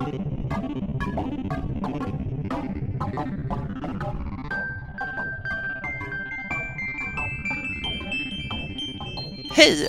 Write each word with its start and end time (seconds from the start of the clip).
Hej 0.00 0.12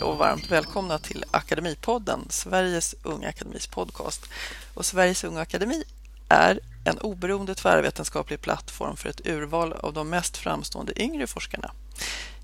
och 0.02 0.18
varmt 0.18 0.52
välkomna 0.52 0.98
till 0.98 1.26
Akademipodden, 1.32 2.26
Sveriges 2.30 2.96
Unga 3.04 3.30
Akademis 3.30 3.68
podcast. 3.68 4.30
Och 4.74 4.86
Sveriges 4.86 5.24
Unga 5.24 5.42
Akademi 5.42 5.84
är 6.30 6.60
en 6.84 6.98
oberoende 6.98 7.56
tvärvetenskaplig 7.56 8.42
plattform 8.42 8.96
för 8.96 9.10
ett 9.10 9.28
urval 9.28 9.74
av 9.74 9.94
de 9.94 10.10
mest 10.10 10.38
framstående 10.38 11.02
yngre 11.02 11.28
forskarna. 11.28 11.72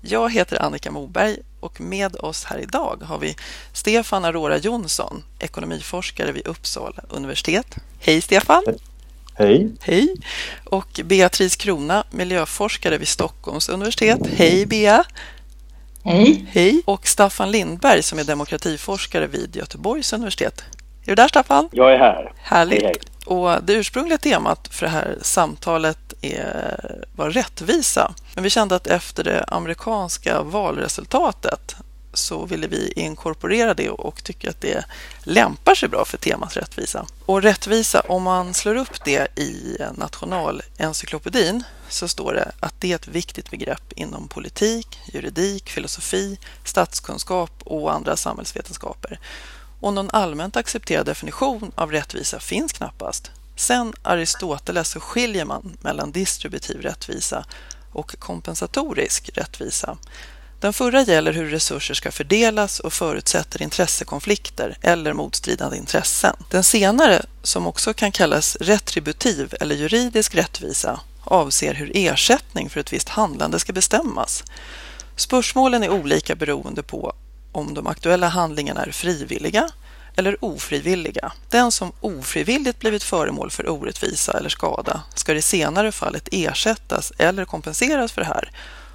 Jag 0.00 0.32
heter 0.32 0.62
Annika 0.62 0.90
Moberg 0.90 1.36
och 1.60 1.80
med 1.80 2.16
oss 2.16 2.44
här 2.44 2.58
idag 2.58 3.02
har 3.02 3.18
vi 3.18 3.36
Stefan 3.72 4.24
Aurora 4.24 4.56
Jonsson, 4.56 5.24
ekonomiforskare 5.38 6.32
vid 6.32 6.46
Uppsala 6.46 7.04
universitet. 7.08 7.76
Hej 8.00 8.20
Stefan! 8.20 8.64
Hej! 9.34 9.70
Hej! 9.80 10.14
Och 10.64 11.00
Beatrice 11.04 11.56
Krona, 11.56 12.04
miljöforskare 12.10 12.98
vid 12.98 13.08
Stockholms 13.08 13.68
universitet. 13.68 14.20
Hej 14.36 14.66
Bea! 14.66 15.04
Hej! 16.02 16.46
Hej! 16.50 16.82
Och 16.84 17.06
Staffan 17.06 17.50
Lindberg 17.50 18.02
som 18.02 18.18
är 18.18 18.24
demokratiforskare 18.24 19.26
vid 19.26 19.56
Göteborgs 19.56 20.12
universitet. 20.12 20.64
Är 21.02 21.06
du 21.06 21.14
där 21.14 21.28
Staffan? 21.28 21.68
Jag 21.72 21.92
är 21.92 21.98
här. 21.98 22.32
Härligt! 22.36 22.82
Hej, 22.82 22.86
hej. 22.86 23.07
Och 23.28 23.64
det 23.64 23.72
ursprungliga 23.72 24.18
temat 24.18 24.68
för 24.70 24.86
det 24.86 24.92
här 24.92 25.18
samtalet 25.22 26.14
är, 26.20 27.04
var 27.16 27.30
rättvisa. 27.30 28.14
Men 28.34 28.44
vi 28.44 28.50
kände 28.50 28.76
att 28.76 28.86
efter 28.86 29.24
det 29.24 29.44
amerikanska 29.48 30.42
valresultatet 30.42 31.76
så 32.12 32.46
ville 32.46 32.66
vi 32.66 32.92
inkorporera 32.92 33.74
det 33.74 33.90
och 33.90 34.24
tycker 34.24 34.50
att 34.50 34.60
det 34.60 34.84
lämpar 35.22 35.74
sig 35.74 35.88
bra 35.88 36.04
för 36.04 36.16
temat 36.16 36.56
rättvisa. 36.56 37.06
Och 37.26 37.42
rättvisa, 37.42 38.00
om 38.00 38.22
man 38.22 38.54
slår 38.54 38.74
upp 38.74 39.04
det 39.04 39.38
i 39.38 39.78
Nationalencyklopedin 39.94 41.64
så 41.88 42.08
står 42.08 42.34
det 42.34 42.52
att 42.60 42.80
det 42.80 42.92
är 42.92 42.94
ett 42.94 43.08
viktigt 43.08 43.50
begrepp 43.50 43.92
inom 43.92 44.28
politik, 44.28 45.00
juridik, 45.12 45.70
filosofi, 45.70 46.38
statskunskap 46.64 47.52
och 47.64 47.92
andra 47.92 48.16
samhällsvetenskaper. 48.16 49.20
Och 49.80 49.92
någon 49.92 50.10
allmänt 50.10 50.56
accepterad 50.56 51.06
definition 51.06 51.72
av 51.74 51.92
rättvisa 51.92 52.40
finns 52.40 52.72
knappast. 52.72 53.30
Sen 53.56 53.92
Aristoteles 54.02 54.88
så 54.90 55.00
skiljer 55.00 55.44
man 55.44 55.76
mellan 55.80 56.12
distributiv 56.12 56.80
rättvisa 56.80 57.44
och 57.92 58.18
kompensatorisk 58.18 59.30
rättvisa. 59.34 59.98
Den 60.60 60.72
förra 60.72 61.02
gäller 61.02 61.32
hur 61.32 61.46
resurser 61.50 61.94
ska 61.94 62.10
fördelas 62.12 62.80
och 62.80 62.92
förutsätter 62.92 63.62
intressekonflikter 63.62 64.78
eller 64.80 65.12
motstridande 65.12 65.76
intressen. 65.76 66.36
Den 66.50 66.64
senare, 66.64 67.22
som 67.42 67.66
också 67.66 67.94
kan 67.94 68.12
kallas 68.12 68.56
retributiv 68.60 69.54
eller 69.60 69.74
juridisk 69.74 70.34
rättvisa, 70.34 71.00
avser 71.24 71.74
hur 71.74 71.90
ersättning 71.94 72.70
för 72.70 72.80
ett 72.80 72.92
visst 72.92 73.08
handlande 73.08 73.58
ska 73.58 73.72
bestämmas. 73.72 74.44
Spörsmålen 75.16 75.82
är 75.82 75.90
olika 75.90 76.34
beroende 76.34 76.82
på 76.82 77.14
om 77.52 77.74
de 77.74 77.86
aktuella 77.86 78.28
handlingarna 78.28 78.84
är 78.84 78.90
frivilliga 78.90 79.68
eller 80.16 80.44
ofrivilliga. 80.44 81.32
Den 81.48 81.72
som 81.72 81.92
ofrivilligt 82.00 82.78
blivit 82.78 83.02
föremål 83.02 83.50
för 83.50 83.68
orättvisa 83.68 84.38
eller 84.38 84.48
skada 84.48 85.02
ska 85.14 85.32
i 85.32 85.34
det 85.34 85.42
senare 85.42 85.92
fallet 85.92 86.28
ersättas 86.32 87.12
eller 87.18 87.44
kompenseras 87.44 88.12
för 88.12 88.20
det 88.20 88.26
här 88.26 88.50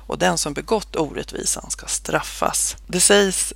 och 0.07 0.17
den 0.17 0.37
som 0.37 0.53
begått 0.53 0.95
orättvisan 0.95 1.69
ska 1.69 1.85
straffas. 1.87 2.77
Det 2.87 2.99
sägs 2.99 3.53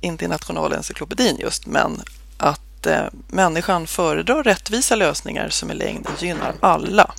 inte 0.00 0.24
i 0.24 0.28
Nationalencyklopedin 0.28 1.36
just, 1.38 1.66
men 1.66 2.02
att 2.36 2.86
eh, 2.86 3.04
människan 3.28 3.86
föredrar 3.86 4.42
rättvisa 4.42 4.96
lösningar 4.96 5.48
som 5.48 5.70
i 5.70 5.74
längden 5.74 6.12
gynnar 6.20 6.54
alla. 6.60 7.14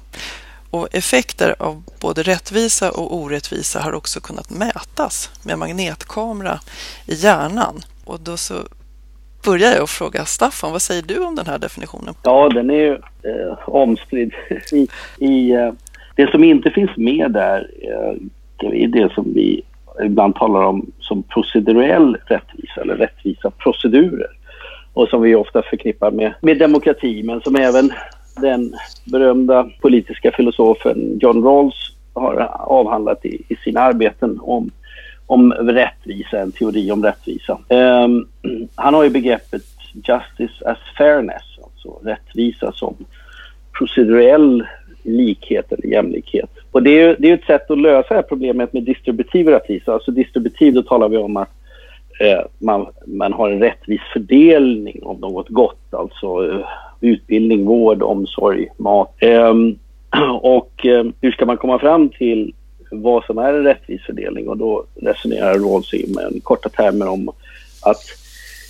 Och 0.71 0.95
effekter 0.95 1.55
av 1.59 1.83
både 2.01 2.23
rättvisa 2.23 2.91
och 2.91 3.15
orättvisa 3.15 3.79
har 3.79 3.93
också 3.93 4.19
kunnat 4.19 4.49
mätas 4.49 5.31
med 5.45 5.59
magnetkamera 5.59 6.59
i 7.07 7.13
hjärnan. 7.13 7.81
Och 8.05 8.19
då 8.19 8.37
så 8.37 8.53
börjar 9.45 9.71
jag 9.71 9.83
att 9.83 9.89
fråga 9.89 10.25
Staffan, 10.25 10.71
vad 10.71 10.81
säger 10.81 11.01
du 11.01 11.25
om 11.25 11.35
den 11.35 11.45
här 11.45 11.59
definitionen? 11.59 12.13
Ja, 12.23 12.49
den 12.49 12.69
är 12.69 12.73
ju 12.73 12.93
eh, 12.93 13.69
omstridd. 13.69 14.33
I, 14.71 14.87
i, 15.17 15.51
eh, 15.51 15.71
det 16.15 16.31
som 16.31 16.43
inte 16.43 16.71
finns 16.71 16.97
med 16.97 17.31
där 17.31 17.69
eh, 17.81 18.81
är 18.81 18.87
det 18.87 19.13
som 19.13 19.33
vi 19.33 19.63
ibland 20.03 20.35
talar 20.35 20.63
om 20.63 20.91
som 20.99 21.23
procedurell 21.23 22.17
rättvisa 22.25 22.81
eller 22.81 22.95
rättvisa 22.95 23.51
procedurer 23.51 24.29
och 24.93 25.09
som 25.09 25.21
vi 25.21 25.35
ofta 25.35 25.61
förknippar 25.61 26.11
med, 26.11 26.33
med 26.41 26.59
demokrati 26.59 27.23
men 27.23 27.41
som 27.41 27.55
även 27.55 27.91
den 28.41 28.73
berömda 29.05 29.69
politiska 29.81 30.31
filosofen 30.31 31.19
John 31.21 31.43
Rawls 31.43 31.95
har 32.13 32.49
avhandlat 32.59 33.25
i, 33.25 33.41
i 33.47 33.55
sina 33.55 33.79
arbeten 33.79 34.39
om, 34.41 34.71
om 35.25 35.51
rättvisa, 35.53 36.39
en 36.39 36.51
teori 36.51 36.91
om 36.91 37.03
rättvisa. 37.03 37.57
Um, 37.69 38.27
han 38.75 38.93
har 38.93 39.03
ju 39.03 39.09
begreppet 39.09 39.63
justice 39.93 40.65
as 40.65 40.77
fairness, 40.97 41.59
alltså 41.63 41.99
rättvisa 42.03 42.71
som 42.71 42.95
procedurell 43.77 44.65
likhet 45.03 45.71
eller 45.71 45.87
jämlikhet. 45.87 46.49
Och 46.71 46.83
det 46.83 47.01
är 47.01 47.15
det 47.19 47.29
är 47.29 47.33
ett 47.33 47.45
sätt 47.45 47.71
att 47.71 47.77
lösa 47.77 48.07
det 48.09 48.15
här 48.15 48.21
problemet 48.21 48.73
med 48.73 48.83
distributiv 48.83 49.47
rättvisa. 49.47 49.93
Alltså 49.93 50.11
distributiv, 50.11 50.73
då 50.73 50.83
talar 50.83 51.09
vi 51.09 51.17
om 51.17 51.37
att 51.37 51.49
eh, 52.19 52.41
man, 52.57 52.87
man 53.05 53.33
har 53.33 53.49
en 53.49 53.59
rättvis 53.59 54.01
fördelning 54.13 54.99
av 55.03 55.19
något 55.19 55.49
gott, 55.49 55.93
alltså 55.93 56.51
eh, 56.51 56.67
utbildning, 57.01 57.65
vård, 57.65 58.01
omsorg, 58.01 58.67
mat. 58.77 59.13
Ehm, 59.19 59.75
och 60.41 60.85
ehm, 60.85 61.13
hur 61.21 61.31
ska 61.31 61.45
man 61.45 61.57
komma 61.57 61.79
fram 61.79 62.09
till 62.09 62.53
vad 62.91 63.25
som 63.25 63.37
är 63.37 63.53
en 63.53 63.63
rättvis 63.63 64.01
fördelning? 64.01 64.49
Och 64.49 64.57
då 64.57 64.83
resonerar 64.95 65.53
Rawls 65.53 65.93
med 65.93 66.43
korta 66.43 66.69
termer 66.69 67.09
om 67.09 67.29
att 67.81 68.03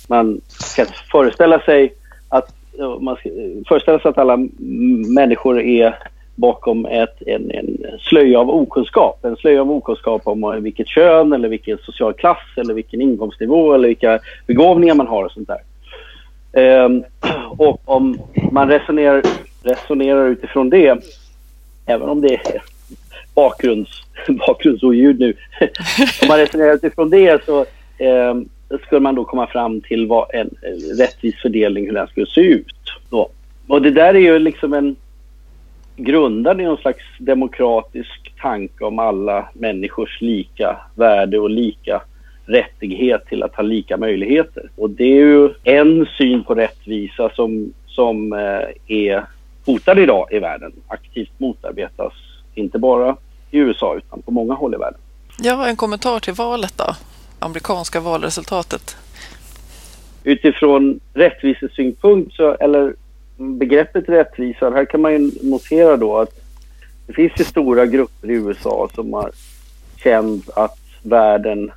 man 0.08 0.40
ska 0.46 0.86
föreställa 1.12 1.60
sig 1.60 1.92
att 2.28 2.54
man 3.00 3.16
ska 3.16 3.28
eh, 3.28 3.34
föreställa 3.68 3.98
sig 3.98 4.08
att 4.08 4.18
alla 4.18 4.36
människor 5.14 5.60
är 5.60 5.94
bakom 6.34 6.86
ett, 6.86 7.22
en, 7.26 7.50
en 7.50 7.78
slöja 8.00 8.40
av 8.40 8.50
okunskap. 8.50 9.24
En 9.24 9.36
slöja 9.36 9.60
av 9.60 9.70
okunskap 9.70 10.22
om 10.24 10.62
vilket 10.62 10.88
kön 10.88 11.32
eller 11.32 11.48
vilken 11.48 11.78
social 11.78 12.14
klass 12.14 12.46
eller 12.56 12.74
vilken 12.74 13.00
inkomstnivå 13.00 13.74
eller 13.74 13.88
vilka 13.88 14.18
begåvningar 14.46 14.94
man 14.94 15.06
har 15.06 15.24
och 15.24 15.32
sånt 15.32 15.48
där. 15.48 15.60
Um, 16.58 17.04
och 17.58 17.80
om 17.84 18.18
man 18.52 18.68
resonerar, 18.68 19.22
resonerar 19.62 20.28
utifrån 20.28 20.70
det, 20.70 21.04
även 21.86 22.08
om 22.08 22.20
det 22.20 22.34
är 22.34 22.62
bakgrunds, 23.34 23.90
bakgrundsoljud 24.46 25.20
nu, 25.20 25.34
om 26.22 26.28
man 26.28 26.38
resonerar 26.38 26.74
utifrån 26.74 27.10
det 27.10 27.44
så 27.44 27.60
eh, 27.98 28.34
skulle 28.86 29.00
man 29.00 29.14
då 29.14 29.24
komma 29.24 29.46
fram 29.46 29.80
till 29.80 30.06
vad 30.06 30.34
en, 30.34 30.50
en 30.62 30.96
rättvis 30.98 31.34
fördelning, 31.42 31.86
hur 31.86 31.92
den 31.92 32.06
skulle 32.08 32.26
se 32.26 32.40
ut. 32.40 32.74
Då. 33.10 33.28
Och 33.66 33.82
det 33.82 33.90
där 33.90 34.14
är 34.14 34.18
ju 34.18 34.38
liksom 34.38 34.74
en 34.74 34.96
grundad 35.96 36.60
i 36.60 36.64
någon 36.64 36.76
slags 36.76 37.04
demokratisk 37.18 38.32
tanke 38.40 38.84
om 38.84 38.98
alla 38.98 39.48
människors 39.52 40.20
lika 40.20 40.76
värde 40.94 41.38
och 41.38 41.50
lika 41.50 42.02
rättighet 42.48 43.26
till 43.26 43.42
att 43.42 43.54
ha 43.54 43.62
lika 43.62 43.96
möjligheter. 43.96 44.70
Och 44.76 44.90
det 44.90 45.04
är 45.04 45.26
ju 45.26 45.54
en 45.64 46.06
syn 46.18 46.44
på 46.44 46.54
rättvisa 46.54 47.30
som, 47.34 47.72
som 47.86 48.32
eh, 48.32 48.96
är 48.98 49.24
hotad 49.66 49.98
idag 49.98 50.28
i 50.30 50.38
världen. 50.38 50.72
Aktivt 50.88 51.30
motarbetas, 51.38 52.12
inte 52.54 52.78
bara 52.78 53.16
i 53.50 53.58
USA 53.58 53.96
utan 53.96 54.22
på 54.22 54.30
många 54.30 54.54
håll 54.54 54.74
i 54.74 54.76
världen. 54.76 55.00
Har 55.58 55.68
en 55.68 55.76
kommentar 55.76 56.20
till 56.20 56.34
valet 56.34 56.74
då, 56.76 56.94
amerikanska 57.38 58.00
valresultatet. 58.00 58.96
Utifrån 60.24 61.00
rättvisesynpunkt, 61.14 62.34
så, 62.34 62.54
eller 62.54 62.94
begreppet 63.36 64.08
rättvisa, 64.08 64.70
här 64.70 64.84
kan 64.84 65.00
man 65.00 65.12
ju 65.12 65.30
notera 65.42 65.96
då 65.96 66.18
att 66.18 66.40
det 67.06 67.12
finns 67.12 67.32
ju 67.36 67.44
stora 67.44 67.86
grupper 67.86 68.30
i 68.30 68.34
USA 68.34 68.88
som 68.94 69.12
har 69.12 69.30
känt 69.96 70.50
att 70.50 70.78
världen 71.02 71.70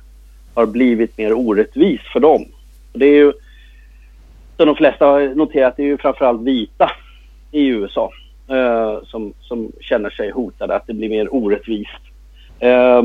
har 0.54 0.66
blivit 0.66 1.18
mer 1.18 1.32
orättvis 1.32 2.00
för 2.12 2.20
dem. 2.20 2.44
Det 2.92 3.06
är 3.06 3.14
ju, 3.14 3.32
som 4.56 4.66
de 4.66 4.76
flesta 4.76 5.06
har 5.06 5.34
noterat, 5.34 5.76
det 5.76 5.82
är 5.82 5.86
ju 5.86 5.98
framförallt 5.98 6.42
vita 6.42 6.90
i 7.50 7.66
USA 7.66 8.10
eh, 8.48 9.04
som, 9.04 9.32
som 9.40 9.72
känner 9.80 10.10
sig 10.10 10.30
hotade, 10.30 10.76
att 10.76 10.86
det 10.86 10.94
blir 10.94 11.08
mer 11.08 11.34
orättvist. 11.34 12.02
Eh, 12.60 13.02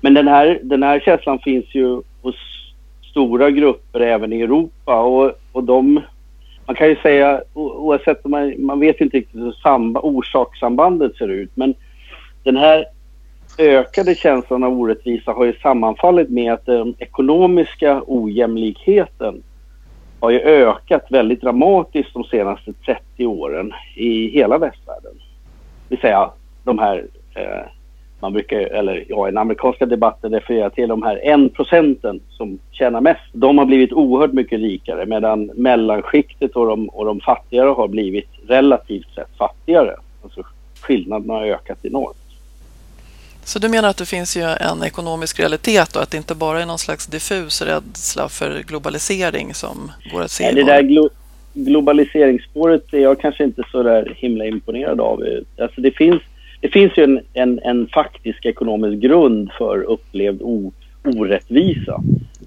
men 0.00 0.14
den 0.14 0.28
här, 0.28 0.60
den 0.62 0.82
här 0.82 1.00
känslan 1.00 1.38
finns 1.38 1.74
ju 1.74 2.02
hos 2.22 2.36
stora 3.10 3.50
grupper 3.50 4.00
även 4.00 4.32
i 4.32 4.40
Europa 4.40 5.00
och, 5.00 5.32
och 5.52 5.64
de, 5.64 6.00
man 6.66 6.76
kan 6.76 6.88
ju 6.88 6.96
säga 6.96 7.42
oavsett 7.54 8.24
om 8.24 8.30
man, 8.30 8.54
man 8.58 8.80
vet 8.80 9.00
inte 9.00 9.16
riktigt 9.16 9.40
hur 9.40 9.52
samba, 9.52 10.00
orsakssambandet 10.00 11.16
ser 11.16 11.28
ut, 11.28 11.50
men 11.54 11.74
den 12.42 12.56
här 12.56 12.84
ökade 13.58 14.14
känslan 14.14 14.64
av 14.64 14.80
orättvisa 14.80 15.32
har 15.32 15.44
ju 15.44 15.52
sammanfallit 15.52 16.30
med 16.30 16.52
att 16.52 16.66
den 16.66 16.94
ekonomiska 16.98 18.02
ojämlikheten 18.06 19.42
har 20.20 20.30
ju 20.30 20.40
ökat 20.40 21.06
väldigt 21.10 21.40
dramatiskt 21.40 22.14
de 22.14 22.24
senaste 22.24 22.72
30 22.72 23.26
åren 23.26 23.72
i 23.96 24.28
hela 24.28 24.58
västvärlden. 24.58 25.12
Det 25.88 25.94
vill 25.94 25.98
säga 25.98 26.30
de 26.64 26.78
här, 26.78 27.06
eh, 27.34 27.66
man 28.20 28.32
brukar, 28.32 28.58
eller 28.58 29.04
ja, 29.08 29.28
i 29.28 29.30
den 29.30 29.38
amerikanska 29.38 29.86
debatten 29.86 30.32
refererar 30.32 30.70
till 30.70 30.88
de 30.88 31.02
här 31.02 31.20
1 31.22 31.54
procenten 31.54 32.20
som 32.30 32.58
tjänar 32.70 33.00
mest. 33.00 33.20
De 33.32 33.58
har 33.58 33.64
blivit 33.64 33.92
oerhört 33.92 34.32
mycket 34.32 34.60
rikare 34.60 35.06
medan 35.06 35.50
mellanskiktet 35.54 36.56
och 36.56 36.66
de, 36.66 36.88
och 36.88 37.04
de 37.04 37.20
fattigare 37.20 37.68
har 37.68 37.88
blivit 37.88 38.28
relativt 38.46 39.14
sett 39.14 39.36
fattigare. 39.38 39.96
Alltså 40.22 40.42
skillnaderna 40.80 41.34
har 41.34 41.46
ökat 41.46 41.84
enormt. 41.84 42.27
Så 43.48 43.58
du 43.58 43.68
menar 43.68 43.88
att 43.88 43.96
det 43.96 44.06
finns 44.06 44.36
ju 44.36 44.42
en 44.42 44.82
ekonomisk 44.82 45.40
realitet 45.40 45.96
och 45.96 46.02
att 46.02 46.10
det 46.10 46.16
inte 46.16 46.34
bara 46.34 46.62
är 46.62 46.66
någon 46.66 46.78
slags 46.78 47.06
diffus 47.06 47.62
rädsla 47.62 48.28
för 48.28 48.62
globalisering 48.62 49.54
som 49.54 49.92
går 50.12 50.22
att 50.22 50.30
se? 50.30 50.44
Nej, 50.44 50.54
det 50.54 50.64
där 50.64 50.82
glo 50.82 51.08
globaliseringsspåret 51.54 52.94
är 52.94 52.98
jag 52.98 53.20
kanske 53.20 53.44
inte 53.44 53.62
så 53.72 53.82
där 53.82 54.14
himla 54.16 54.44
imponerad 54.44 55.00
av. 55.00 55.24
Alltså 55.58 55.80
det, 55.80 55.90
finns, 55.90 56.22
det 56.60 56.68
finns 56.68 56.92
ju 56.96 57.04
en, 57.04 57.20
en, 57.32 57.60
en 57.62 57.88
faktisk 57.94 58.46
ekonomisk 58.46 59.02
grund 59.02 59.50
för 59.58 59.82
upplevd 59.82 60.42
o, 60.42 60.72
orättvisa. 61.04 62.02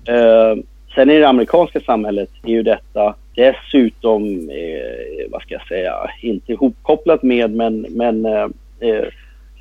Eh, 0.06 0.56
sen 0.95 1.09
i 1.09 1.19
det 1.19 1.27
amerikanska 1.27 1.80
samhället 1.80 2.30
är 2.44 2.51
ju 2.51 2.63
detta 2.63 3.15
dessutom, 3.36 4.50
eh, 4.50 5.31
vad 5.31 5.42
ska 5.42 5.53
jag 5.53 5.68
säga, 5.68 5.94
inte 6.21 6.51
ihopkopplat 6.51 7.24
med 7.24 7.51
men, 7.51 7.81
men 7.89 8.25
eh, 8.25 8.48
eh 8.80 9.06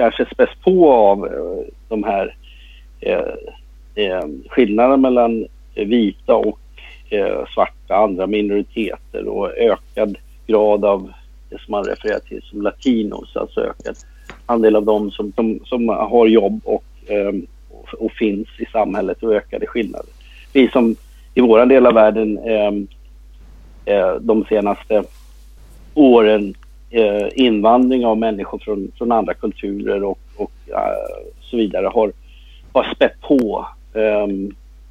kanske 0.00 0.26
späs 0.34 0.50
på 0.64 0.92
av 0.92 1.26
eh, 1.26 1.72
de 1.88 2.04
här 2.04 2.34
eh, 3.00 3.34
eh, 3.94 4.24
skillnaderna 4.48 4.96
mellan 4.96 5.46
vita 5.74 6.34
och 6.34 6.60
eh, 7.10 7.46
svarta, 7.54 7.96
andra 7.96 8.26
minoriteter 8.26 9.28
och 9.28 9.50
ökad 9.56 10.16
grad 10.46 10.84
av 10.84 11.12
det 11.50 11.60
som 11.60 11.72
man 11.72 11.84
refererar 11.84 12.18
till 12.18 12.42
som 12.42 12.62
latinos, 12.62 13.36
alltså 13.36 13.60
ökad 13.60 13.96
andel 14.46 14.76
av 14.76 14.84
dem 14.84 15.10
som, 15.10 15.32
som, 15.32 15.60
som 15.64 15.88
har 15.88 16.26
jobb 16.26 16.60
och, 16.64 16.84
eh, 17.06 17.32
och, 17.98 18.12
finns 18.12 18.48
i 18.58 18.66
samhället 18.72 19.22
och 19.22 19.34
ökade 19.34 19.66
skillnader. 19.66 20.10
Vi 20.52 20.68
som 20.68 20.96
i 21.34 21.40
vår 21.40 21.66
del 21.66 21.86
av 21.86 21.94
världen 21.94 22.38
eh, 22.38 22.72
eh 23.94 24.14
de 24.20 24.44
senaste 24.44 25.04
åren 25.94 26.54
eh, 26.90 27.28
invandring 27.34 28.06
av 28.06 28.18
människor 28.18 28.58
från, 28.58 28.92
från 28.98 29.12
andra 29.12 29.34
kulturer 29.34 30.04
och, 30.04 30.18
och 30.36 30.52
eh, 30.66 31.26
så 31.40 31.56
vidare 31.56 31.86
har, 31.86 32.12
har 32.72 32.94
spett 32.94 33.20
på 33.20 33.66
eh, 33.94 34.26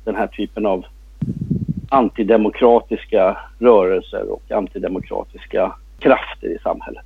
den 0.04 0.16
här 0.16 0.28
typen 0.28 0.66
av 0.66 0.86
antidemokratiska 1.90 3.38
rörelser 3.60 4.32
och 4.32 4.52
antidemokratiska 4.52 5.76
krafter 6.00 6.48
i 6.48 6.58
samhället. 6.64 7.06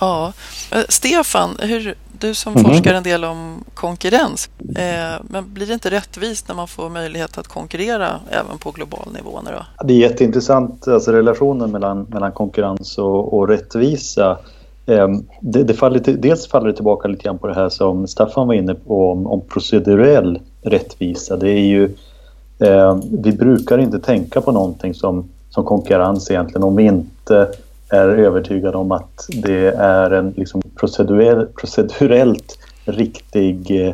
Ja, 0.00 0.32
eh, 0.72 0.84
Stefan, 0.88 1.56
hur, 1.60 1.94
du 2.24 2.34
som 2.34 2.52
mm 2.52 2.64
forskar 2.64 2.94
en 2.94 3.02
del 3.02 3.24
om 3.24 3.64
konkurrens, 3.74 4.50
eh, 4.76 5.20
men 5.22 5.54
blir 5.54 5.66
det 5.66 5.72
inte 5.72 5.90
rättvist 5.90 6.48
när 6.48 6.54
man 6.54 6.68
får 6.68 6.88
möjlighet 6.88 7.38
att 7.38 7.48
konkurrera 7.48 8.20
även 8.30 8.58
på 8.58 8.70
global 8.70 9.12
nivå? 9.12 9.40
Nu 9.44 9.50
då? 9.50 9.86
Det 9.86 9.94
är 9.94 9.98
jätteintressant, 9.98 10.88
alltså 10.88 11.12
relationen 11.12 11.70
mellan, 11.70 12.06
mellan 12.08 12.32
konkurrens 12.32 12.98
och, 12.98 13.34
och 13.34 13.48
rättvisa. 13.48 14.38
Eh, 14.86 15.08
det, 15.40 15.62
det 15.62 15.74
faller 15.74 15.98
dels 15.98 16.48
faller 16.48 16.66
det 16.66 16.74
tillbaka 16.74 17.08
lite 17.08 17.22
grann 17.22 17.38
på 17.38 17.46
det 17.46 17.54
här 17.54 17.68
som 17.68 18.06
Staffan 18.06 18.46
var 18.46 18.54
inne 18.54 18.74
på 18.74 19.12
om, 19.12 19.26
om 19.26 19.40
procedurell 19.40 20.40
rättvisa. 20.62 21.36
Det 21.36 21.50
är 21.50 21.66
ju, 21.66 21.84
eh, 22.58 22.98
vi 23.22 23.32
brukar 23.32 23.78
inte 23.78 23.98
tänka 23.98 24.40
på 24.40 24.52
någonting 24.52 24.94
som, 24.94 25.28
som 25.50 25.64
konkurrens 25.64 26.30
egentligen 26.30 26.62
om 26.62 26.76
vi 26.76 26.84
inte 26.84 27.48
är 27.94 28.08
övertygad 28.08 28.74
om 28.74 28.92
att 28.92 29.28
det 29.42 29.68
är 29.68 30.10
en 30.10 30.30
liksom 30.36 30.62
procedurell, 30.76 31.46
procedurellt 31.46 32.58
riktig 32.84 33.92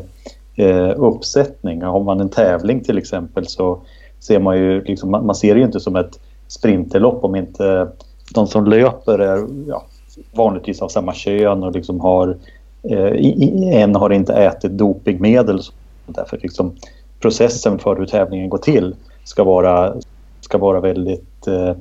eh, 0.56 0.93
uppsättning. 0.97 1.82
Har 1.82 2.00
man 2.00 2.20
en 2.20 2.29
tävling 2.29 2.85
till 2.85 2.99
exempel 2.99 3.47
så 3.47 3.79
ser 4.20 4.38
man 4.38 4.58
ju, 4.58 4.85
liksom, 4.85 5.11
man 5.11 5.35
ser 5.35 5.55
det 5.55 5.61
ju 5.61 5.67
inte 5.67 5.81
som 5.81 5.97
ett 5.97 6.20
sprinterlopp 6.49 7.25
om 7.25 7.37
inte 7.37 7.88
de 8.35 8.47
som 8.47 8.64
löper 8.64 9.19
är 9.19 9.47
ja, 9.69 9.85
vanligtvis 10.32 10.82
av 10.82 10.88
samma 10.88 11.14
kön 11.14 11.62
och 11.62 11.73
liksom 11.73 12.00
har 12.00 12.37
eh, 12.82 13.82
en 13.82 13.94
har 13.94 14.11
inte 14.11 14.35
ätit 14.35 14.73
dopingmedel. 14.73 15.61
Därför 16.06 16.38
liksom 16.43 16.73
processen 17.20 17.79
för 17.79 17.97
hur 17.97 18.06
tävlingen 18.06 18.49
går 18.49 18.58
till 18.58 18.94
ska 19.25 19.44
vara, 19.44 19.94
ska 20.41 20.58
vara 20.58 20.81
väldigt 20.81 21.47
eh, 21.47 21.75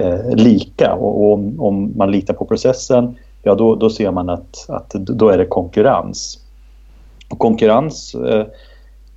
eh, 0.00 0.34
lika 0.34 0.94
och, 0.94 1.22
och 1.22 1.32
om, 1.32 1.60
om, 1.60 1.92
man 1.96 2.10
litar 2.10 2.34
på 2.34 2.44
processen 2.44 3.16
ja 3.42 3.54
då, 3.54 3.74
då 3.74 3.90
ser 3.90 4.10
man 4.10 4.28
att, 4.28 4.66
att 4.68 4.90
då 4.90 5.28
är 5.28 5.38
det 5.38 5.46
konkurrens. 5.46 6.38
Och 7.30 7.38
konkurrens 7.38 8.14
eh, 8.14 8.46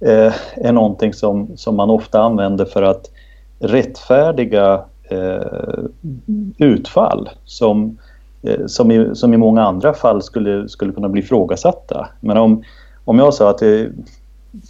eh, 0.09 0.33
är 0.56 0.71
någonting 0.71 1.13
som, 1.13 1.57
som 1.57 1.75
man 1.75 1.89
ofta 1.89 2.21
använder 2.21 2.65
för 2.65 2.83
att 2.83 3.12
rättfärdiga 3.59 4.85
eh, 5.09 5.83
utfall 6.57 7.29
som, 7.45 7.97
eh, 8.41 8.65
som, 8.65 8.91
i, 8.91 9.15
som 9.15 9.33
i 9.33 9.38
många 9.38 9.63
andra 9.63 9.94
fall 9.94 10.21
skulle, 10.21 10.69
skulle 10.69 10.94
kunna 10.94 11.09
bli 11.09 11.21
ifrågasatta. 11.21 12.09
Men 12.19 12.38
om, 12.38 12.63
om 13.06 13.19
jag 13.19 13.33
sa 13.33 13.50
att 13.50 13.57
det, 13.57 13.91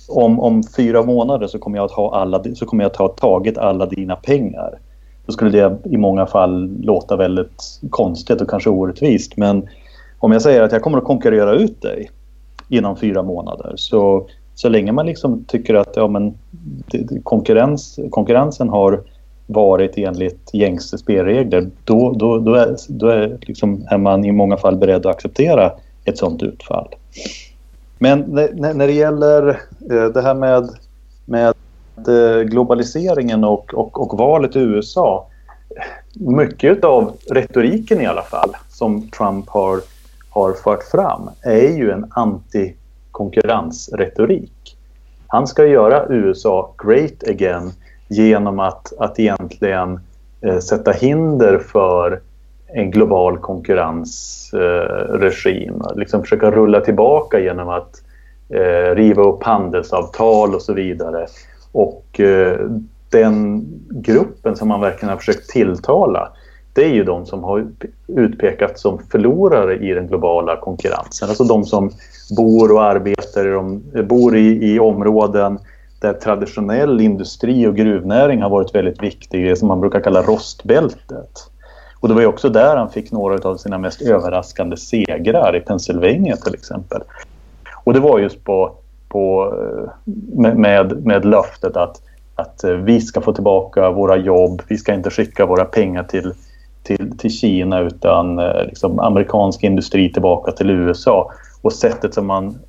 om, 0.10 0.40
om 0.40 0.64
fyra 0.78 1.04
månader 1.04 1.48
så 1.48 1.60
kommer 1.60 1.78
jag 1.78 1.86
att 1.86 1.92
ha, 1.92 2.16
alla, 2.16 2.44
så 2.56 2.66
kommer 2.66 2.84
jag 2.84 2.92
att 2.92 2.98
ha 2.98 3.08
tagit 3.08 3.58
alla 3.58 3.86
dina 3.86 4.16
pengar 4.16 4.80
då 5.26 5.34
skulle 5.34 5.52
det 5.52 5.78
i 5.90 5.98
många 5.98 6.26
fall 6.26 6.70
låta 6.82 7.16
väldigt 7.16 7.80
konstigt 7.90 8.42
och 8.42 8.50
kanske 8.50 8.70
orättvist. 8.70 9.38
Men 9.38 9.68
om 10.20 10.32
jag 10.32 10.42
säger 10.42 10.62
att 10.62 10.72
jag 10.72 10.82
kommer 10.82 10.98
att 10.98 11.04
konkurrera 11.04 11.54
ut 11.54 11.82
dig 11.82 12.10
inom 12.70 12.98
fyra 12.98 13.24
månader 13.24 13.74
så, 13.76 14.28
så 14.56 14.70
länge 14.70 14.92
man 14.92 15.06
liksom 15.06 15.44
tycker 15.48 15.74
att 15.74 15.96
ja, 15.96 16.08
men, 16.08 16.34
konkurrens, 17.24 18.00
konkurrensen 18.10 18.70
har 18.70 19.02
varit 19.48 19.98
enligt 19.98 20.54
gängse 20.54 20.98
spelregler 20.98 21.70
då, 21.84 22.14
då, 22.14 22.38
då, 22.38 22.56
är, 22.56 22.76
då 22.88 23.08
är, 23.08 23.38
liksom, 23.42 23.86
är 23.90 23.98
man 23.98 24.26
i 24.26 24.32
många 24.32 24.58
fall 24.58 24.78
beredd 24.78 25.06
att 25.06 25.16
acceptera 25.16 25.72
ett 26.06 26.18
sådant 26.18 26.44
utfall. 26.44 26.88
Men 27.98 28.20
när, 28.20 28.74
när 28.74 28.88
det 28.88 28.94
gäller 28.94 29.48
eh, 29.92 30.06
det 30.14 30.22
här 30.22 30.34
med, 30.34 30.70
med 31.26 31.54
Eh, 31.98 32.42
globaliseringen 32.42 33.44
och, 33.44 33.74
och, 33.74 34.02
och 34.02 34.18
valet 34.18 34.56
i 34.56 34.60
USA 34.60 35.28
mycket 36.14 36.84
av 36.84 37.18
retoriken 37.32 38.02
i 38.02 38.06
alla 38.06 38.22
fall 38.22 38.50
som 38.70 39.10
Trump 39.10 39.50
har, 39.50 39.80
har 40.30 40.54
fört 40.54 40.84
fram 40.84 41.30
är 41.42 41.78
ju 41.78 41.92
en 41.92 42.06
antikonkurrensretorik. 42.10 44.78
Han 45.28 45.48
ska 45.48 45.66
göra 45.66 46.06
USA 46.10 46.74
great 46.84 47.24
again 47.28 47.72
genom 48.08 48.60
att, 48.60 48.94
att 49.00 49.20
egentligen 49.20 50.00
eh, 50.42 50.60
sätta 50.60 50.92
hinder 50.92 51.58
för 51.58 52.22
en 52.68 52.92
global 52.92 53.38
konkurrensregim. 53.38 55.82
Eh, 55.82 55.96
liksom 55.96 56.22
försöka 56.22 56.52
rulla 56.52 56.82
tillbaka 56.82 57.40
genom 57.40 57.70
att 57.70 58.02
eh, 58.50 58.96
riva 58.96 59.24
upp 59.24 59.44
handelsavtal 59.44 60.56
och 60.56 60.62
så 60.62 60.74
vidare. 60.74 61.28
Och 61.74 62.20
eh, 62.20 62.60
den 63.10 63.66
gruppen 63.90 64.56
som 64.56 64.68
man 64.68 64.82
verkligen 64.82 65.10
har 65.10 65.18
försökt 65.18 65.50
tilltala 65.50 66.32
det 66.74 66.84
är 66.86 66.94
ju 66.94 67.04
de 67.04 67.26
som 67.26 67.44
har 67.44 67.68
utpekats 68.08 68.82
som 68.82 69.00
förlorare 69.12 69.76
i 69.76 69.94
den 69.94 70.08
globala 70.08 70.56
konkurrensen. 70.56 71.30
Alltså 71.30 71.44
de 71.44 71.64
som 71.64 71.92
bor 72.38 72.72
och 72.72 72.84
arbetar 72.84 73.48
i, 73.48 73.52
de, 73.52 73.84
bor 74.08 74.38
i, 74.38 74.74
i 74.74 74.80
områden 74.80 75.60
där 76.02 76.14
traditionell 76.14 77.02
industri 77.02 77.68
och 77.68 77.76
gruvnäring 77.76 78.42
har 78.42 78.50
varit 78.50 78.76
väldigt 78.76 79.04
viktig, 79.04 79.46
det 79.46 79.56
som 79.56 79.68
man 79.68 79.80
brukar 79.80 80.00
kalla 80.00 80.22
rostbältet. 80.22 81.50
Och 82.00 82.08
det 82.08 82.14
var 82.14 82.22
ju 82.22 82.28
också 82.28 82.50
där 82.50 82.78
han 82.78 82.90
fick 82.90 83.12
några 83.12 83.50
av 83.50 83.58
sina 83.58 83.78
mest 83.78 84.02
överraskande 84.02 84.78
segrar 84.78 85.56
i 85.56 85.60
Pennsylvania 85.60 86.36
till 86.36 86.54
exempel. 86.54 87.02
Och 87.84 87.94
det 87.94 88.00
var 88.00 88.20
just 88.20 88.44
på 88.44 88.76
på, 89.14 89.54
eh, 89.58 89.90
med, 90.56 91.06
med 91.06 91.26
löftet 91.26 91.78
att, 91.78 92.02
att 92.36 92.64
eh, 92.64 92.72
vi 92.72 93.02
ska 93.02 93.22
få 93.22 93.34
tillbaka 93.34 93.90
våra 93.90 94.18
jobb, 94.18 94.62
vi 94.68 94.78
ska 94.78 94.94
inte 94.94 95.10
skicka 95.10 95.46
våra 95.46 95.66
pengar 95.66 96.04
till, 96.04 96.34
till, 96.84 97.18
till 97.18 97.32
Kina 97.32 97.80
utan 97.80 98.40
eh, 98.40 98.66
liksom, 98.66 99.00
amerikansk 99.00 99.64
industri 99.64 100.14
tillbaka 100.14 100.52
till 100.52 100.70
USA. 100.70 101.32
Och 101.62 101.74
sättet 101.74 102.14
som 102.14 102.28
man 102.28 102.60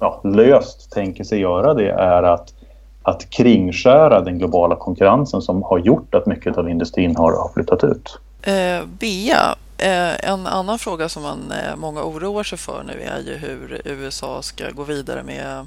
ja, 0.00 0.20
löst 0.24 0.92
tänker 0.92 1.24
sig 1.24 1.40
göra 1.40 1.74
det 1.74 1.90
är 1.90 2.22
att, 2.22 2.54
att 3.02 3.30
kringskära 3.30 4.20
den 4.20 4.38
globala 4.38 4.76
konkurrensen 4.76 5.42
som 5.42 5.62
har 5.62 5.78
gjort 5.78 6.14
att 6.14 6.26
mycket 6.26 6.58
av 6.58 6.68
industrin 6.70 7.16
har, 7.16 7.32
har 7.32 7.50
flyttat 7.54 7.84
ut. 7.84 8.18
Uh, 8.48 8.86
Bea, 9.00 9.56
Eh, 9.78 10.30
en 10.30 10.46
annan 10.46 10.78
fråga 10.78 11.08
som 11.08 11.22
man, 11.22 11.52
eh, 11.52 11.76
många 11.76 12.02
oroar 12.02 12.42
sig 12.42 12.58
för 12.58 12.84
nu 12.84 13.00
är 13.02 13.20
ju 13.20 13.36
hur 13.36 13.82
USA 13.84 14.42
ska 14.42 14.70
gå 14.70 14.84
vidare 14.84 15.22
med 15.22 15.66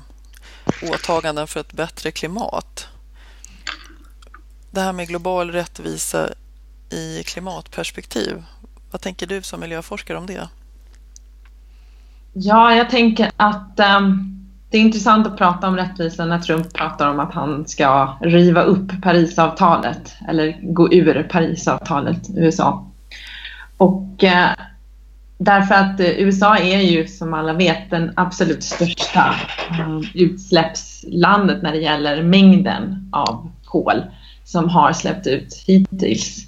åtaganden 0.91 1.47
för 1.47 1.59
ett 1.59 1.73
bättre 1.73 2.11
klimat. 2.11 2.87
Det 4.71 4.81
här 4.81 4.93
med 4.93 5.07
global 5.07 5.51
rättvisa 5.51 6.29
i 6.89 7.23
klimatperspektiv. 7.23 8.43
Vad 8.91 9.01
tänker 9.01 9.27
du 9.27 9.41
som 9.41 9.59
miljöforskare 9.59 10.17
om 10.17 10.25
det? 10.25 10.49
Ja, 12.33 12.75
jag 12.75 12.89
tänker 12.89 13.31
att 13.37 13.79
um, 13.99 14.35
det 14.69 14.77
är 14.77 14.81
intressant 14.81 15.27
att 15.27 15.37
prata 15.37 15.67
om 15.67 15.75
rättvisa 15.75 16.25
när 16.25 16.39
Trump 16.39 16.73
pratar 16.73 17.09
om 17.09 17.19
att 17.19 17.33
han 17.33 17.67
ska 17.67 18.17
riva 18.21 18.63
upp 18.63 19.01
Parisavtalet 19.01 20.15
eller 20.27 20.73
gå 20.73 20.93
ur 20.93 21.23
Parisavtalet, 21.23 22.29
USA. 22.35 22.88
Och 23.79 24.23
eh, 24.23 24.49
därför 25.37 25.75
att 25.75 25.99
eh, 25.99 26.09
USA 26.09 26.57
är 26.57 26.81
ju 26.81 27.07
som 27.07 27.33
alla 27.33 27.53
vet 27.53 27.89
den 27.89 28.13
absolut 28.15 28.63
största 28.63 29.35
eh, 29.71 29.99
utsläppslandet 30.13 31.63
när 31.63 31.71
det 31.71 31.77
gäller 31.77 32.23
mängden 32.23 33.09
av 33.11 33.51
kol 33.65 34.03
som 34.43 34.69
har 34.69 34.93
släppt 34.93 35.27
ut 35.27 35.63
hittills. 35.67 36.47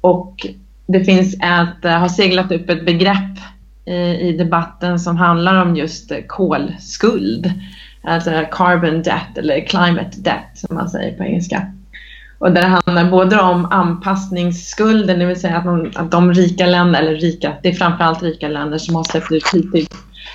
Och 0.00 0.46
det 0.86 1.04
finns 1.04 1.34
ett, 1.34 1.84
eh, 1.84 1.98
har 1.98 2.08
seglat 2.08 2.52
upp 2.52 2.70
ett 2.70 2.86
begrepp 2.86 3.38
eh, 3.84 4.20
i 4.20 4.36
debatten 4.38 5.00
som 5.00 5.16
handlar 5.16 5.62
om 5.62 5.76
just 5.76 6.12
kolskuld. 6.26 7.52
Alltså 8.02 8.44
carbon 8.52 9.02
debt 9.02 9.38
eller 9.38 9.66
climate 9.66 10.20
debt 10.20 10.58
som 10.58 10.76
man 10.76 10.90
säger 10.90 11.16
på 11.16 11.24
engelska. 11.24 11.72
Och 12.38 12.52
där 12.52 12.62
det 12.62 12.68
handlar 12.68 13.10
både 13.10 13.40
om 13.40 13.64
anpassningsskulden, 13.64 15.18
det 15.18 15.26
vill 15.26 15.40
säga 15.40 15.56
att, 15.56 15.64
man, 15.64 15.92
att 15.94 16.10
de 16.10 16.32
rika 16.32 16.66
länder, 16.66 17.02
eller 17.02 17.14
rika, 17.14 17.54
det 17.62 17.68
är 17.68 17.74
framförallt 17.74 18.22
rika 18.22 18.48
länder 18.48 18.78
som 18.78 18.94
har 18.94 19.04
släppt 19.04 19.32
ut 19.32 19.54
hittills, 19.54 19.88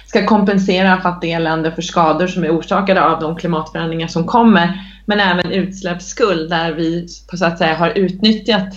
ska 0.06 0.26
kompensera 0.26 1.02
fattiga 1.02 1.40
länder 1.40 1.72
för 1.72 1.82
skador 1.82 2.28
som 2.28 2.44
är 2.44 2.58
orsakade 2.58 3.06
av 3.06 3.20
de 3.20 3.36
klimatförändringar 3.36 4.08
som 4.08 4.26
kommer. 4.26 4.82
Men 5.06 5.20
även 5.20 5.52
utsläppsskuld 5.52 6.50
där 6.50 6.72
vi 6.72 7.08
på 7.32 7.38
så 7.38 7.46
att 7.46 7.58
säga 7.58 7.76
har 7.76 7.90
utnyttjat 7.90 8.74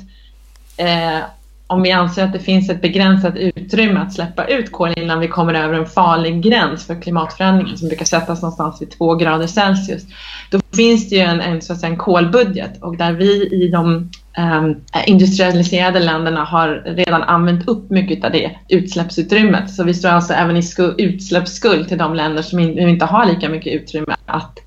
eh, 0.77 1.19
om 1.67 1.83
vi 1.83 1.93
anser 1.93 2.25
att 2.25 2.33
det 2.33 2.39
finns 2.39 2.71
ett 2.71 2.83
begränsat 2.83 3.37
utrymme 3.37 4.01
att 4.01 4.13
släppa 4.13 4.45
ut 4.45 4.73
kol 4.73 4.93
innan 4.97 5.21
vi 5.21 5.29
kommer 5.29 5.55
över 5.55 5.75
en 5.75 5.87
farlig 5.87 6.43
gräns 6.43 6.87
för 6.87 7.03
klimatförändringen 7.03 7.79
som 7.79 7.89
brukar 7.89 8.05
sättas 8.05 8.43
någonstans 8.43 8.83
vid 8.83 8.91
2 8.91 9.15
grader 9.15 9.47
Celsius. 9.47 10.03
Då 10.51 10.61
finns 10.77 11.09
det 11.09 11.17
ju 11.17 11.23
en, 11.23 11.41
en, 11.41 11.63
så 11.63 11.73
att 11.73 11.81
säga, 11.81 11.93
en 11.93 11.99
kolbudget 11.99 12.83
och 12.83 12.97
där 12.97 13.13
vi 13.13 13.49
i 13.65 13.69
de 13.69 14.11
um, 14.39 14.81
industrialiserade 15.07 16.01
länderna 16.01 16.45
har 16.45 16.69
redan 16.87 17.23
använt 17.23 17.69
upp 17.69 17.91
mycket 17.91 18.25
av 18.25 18.33
det 18.33 18.51
utsläppsutrymmet. 18.69 19.71
Så 19.71 19.85
vi 19.85 19.95
står 19.95 20.09
alltså 20.09 20.33
även 20.33 20.57
i 20.57 20.63
utsläppsskuld 20.99 21.89
till 21.89 21.99
de 21.99 22.15
länder 22.15 22.43
som 22.43 22.59
inte 22.61 23.05
har 23.05 23.27
lika 23.27 23.49
mycket 23.49 23.73
utrymme 23.73 24.15
att, 24.27 24.59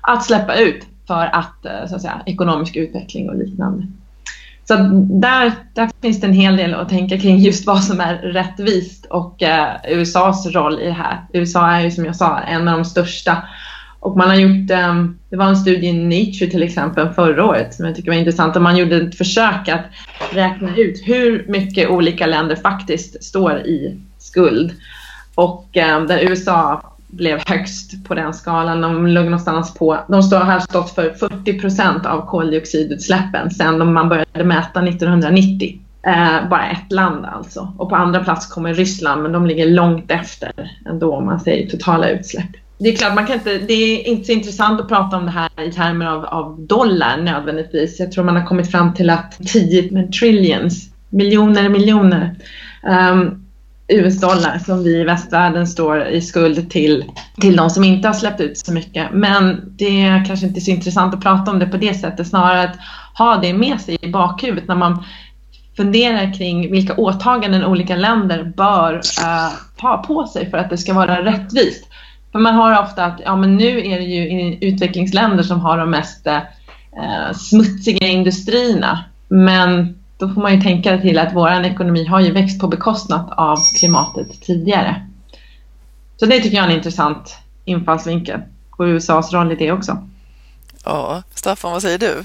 att 0.00 0.24
släppa 0.24 0.56
ut 0.56 0.86
för 1.06 1.34
att, 1.34 1.66
eh, 1.66 1.86
så 1.88 1.94
att 1.94 2.02
säga, 2.02 2.22
ekonomisk 2.26 2.76
utveckling 2.76 3.28
och 3.28 3.36
liknande. 3.36 3.86
Så 4.70 4.76
där, 5.20 5.52
där 5.74 5.90
finns 6.02 6.20
det 6.20 6.26
en 6.26 6.32
hel 6.32 6.56
del 6.56 6.74
att 6.74 6.88
tänka 6.88 7.18
kring 7.18 7.38
just 7.38 7.66
vad 7.66 7.84
som 7.84 8.00
är 8.00 8.14
rättvist 8.16 9.06
och 9.06 9.42
eh, 9.42 9.76
USAs 9.88 10.46
roll 10.46 10.80
i 10.80 10.84
det 10.84 10.92
här. 10.92 11.24
USA 11.32 11.70
är 11.70 11.80
ju 11.80 11.90
som 11.90 12.04
jag 12.04 12.16
sa 12.16 12.38
en 12.38 12.68
av 12.68 12.78
de 12.78 12.84
största 12.84 13.42
och 14.00 14.16
man 14.16 14.28
har 14.28 14.34
gjort, 14.34 14.70
eh, 14.70 15.04
det 15.30 15.36
var 15.36 15.46
en 15.46 15.56
studie 15.56 15.86
i 15.86 15.92
Nature 15.92 16.50
till 16.50 16.62
exempel 16.62 17.08
förra 17.08 17.44
året 17.44 17.74
som 17.74 17.86
jag 17.86 17.96
tycker 17.96 18.10
var 18.10 18.18
intressant 18.18 18.56
och 18.56 18.62
man 18.62 18.76
gjorde 18.76 18.96
ett 18.96 19.14
försök 19.14 19.68
att 19.68 19.84
räkna 20.32 20.76
ut 20.76 21.02
hur 21.04 21.44
mycket 21.48 21.90
olika 21.90 22.26
länder 22.26 22.56
faktiskt 22.56 23.24
står 23.24 23.58
i 23.58 24.00
skuld. 24.18 24.74
Och 25.34 25.76
eh, 25.76 26.04
där 26.04 26.18
USA 26.18 26.82
blev 27.10 27.40
högst 27.46 28.04
på 28.04 28.14
den 28.14 28.34
skalan. 28.34 28.80
De 28.80 29.06
låg 29.06 29.24
någonstans 29.24 29.74
på, 29.74 29.98
de 30.08 30.22
står, 30.22 30.38
har 30.38 30.60
stått 30.60 30.90
för 30.90 31.10
40 31.10 31.60
procent 31.60 32.06
av 32.06 32.26
koldioxidutsläppen 32.26 33.50
sedan 33.50 33.92
man 33.92 34.08
började 34.08 34.44
mäta 34.44 34.82
1990. 34.82 35.80
Eh, 36.06 36.48
bara 36.50 36.70
ett 36.70 36.92
land 36.92 37.24
alltså. 37.24 37.72
Och 37.78 37.88
på 37.88 37.96
andra 37.96 38.24
plats 38.24 38.46
kommer 38.46 38.74
Ryssland 38.74 39.22
men 39.22 39.32
de 39.32 39.46
ligger 39.46 39.66
långt 39.66 40.10
efter 40.10 40.52
ändå 40.86 41.14
om 41.14 41.26
man 41.26 41.40
säger 41.40 41.70
totala 41.70 42.08
utsläpp. 42.08 42.50
Det 42.78 42.88
är 42.88 42.96
klart, 42.96 43.14
man 43.14 43.26
kan 43.26 43.34
inte, 43.34 43.58
det 43.58 43.72
är 43.74 44.08
inte 44.08 44.24
så 44.24 44.32
intressant 44.32 44.80
att 44.80 44.88
prata 44.88 45.16
om 45.16 45.24
det 45.24 45.30
här 45.30 45.50
i 45.68 45.72
termer 45.72 46.06
av, 46.06 46.24
av 46.24 46.60
dollar 46.60 47.16
nödvändigtvis. 47.16 48.00
Jag 48.00 48.12
tror 48.12 48.24
man 48.24 48.36
har 48.36 48.46
kommit 48.46 48.70
fram 48.70 48.94
till 48.94 49.10
att 49.10 49.38
10 49.46 50.08
trillions, 50.08 50.90
miljoner 51.08 51.68
miljoner. 51.68 52.34
Um, 53.12 53.39
US-dollar 53.90 54.58
som 54.58 54.84
vi 54.84 55.00
i 55.00 55.04
västvärlden 55.04 55.66
står 55.66 56.06
i 56.06 56.20
skuld 56.20 56.70
till, 56.70 57.04
till 57.40 57.56
de 57.56 57.70
som 57.70 57.84
inte 57.84 58.08
har 58.08 58.14
släppt 58.14 58.40
ut 58.40 58.58
så 58.58 58.72
mycket. 58.72 59.08
Men 59.12 59.60
det 59.78 60.02
är 60.02 60.24
kanske 60.24 60.46
inte 60.46 60.60
så 60.60 60.70
intressant 60.70 61.14
att 61.14 61.22
prata 61.22 61.50
om 61.50 61.58
det 61.58 61.66
på 61.66 61.76
det 61.76 61.94
sättet, 61.94 62.26
snarare 62.26 62.62
att 62.62 62.76
ha 63.18 63.36
det 63.36 63.52
med 63.52 63.80
sig 63.80 63.98
i 64.02 64.08
bakhuvudet 64.08 64.68
när 64.68 64.76
man 64.76 65.04
funderar 65.76 66.34
kring 66.34 66.72
vilka 66.72 66.94
åtaganden 66.94 67.64
olika 67.64 67.96
länder 67.96 68.52
bör 68.56 68.94
uh, 68.94 69.52
ta 69.76 69.96
på 69.96 70.26
sig 70.26 70.50
för 70.50 70.58
att 70.58 70.70
det 70.70 70.78
ska 70.78 70.94
vara 70.94 71.24
rättvist. 71.24 71.84
För 72.32 72.38
man 72.38 72.54
har 72.54 72.82
ofta 72.82 73.04
att 73.04 73.20
ja, 73.24 73.36
men 73.36 73.56
nu 73.56 73.78
är 73.78 73.98
det 73.98 74.04
ju 74.04 74.58
utvecklingsländer 74.60 75.42
som 75.42 75.60
har 75.60 75.78
de 75.78 75.90
mest 75.90 76.26
uh, 76.26 77.32
smutsiga 77.32 78.06
industrierna. 78.06 79.04
Men 79.28 79.99
då 80.20 80.28
får 80.28 80.40
man 80.42 80.54
ju 80.54 80.60
tänka 80.60 80.98
till 80.98 81.18
att 81.18 81.34
vår 81.34 81.64
ekonomi 81.64 82.04
har 82.04 82.20
ju 82.20 82.32
växt 82.32 82.60
på 82.60 82.68
bekostnad 82.68 83.32
av 83.36 83.58
klimatet 83.78 84.42
tidigare. 84.42 85.06
Så 86.16 86.26
det 86.26 86.40
tycker 86.40 86.56
jag 86.56 86.66
är 86.66 86.70
en 86.70 86.76
intressant 86.76 87.36
infallsvinkel 87.64 88.40
på 88.76 88.86
USAs 88.86 89.32
roll 89.32 89.52
i 89.52 89.54
det 89.54 89.72
också. 89.72 89.96
Ja, 90.84 91.22
Staffan, 91.34 91.72
vad 91.72 91.82
säger 91.82 91.98
du? 91.98 92.24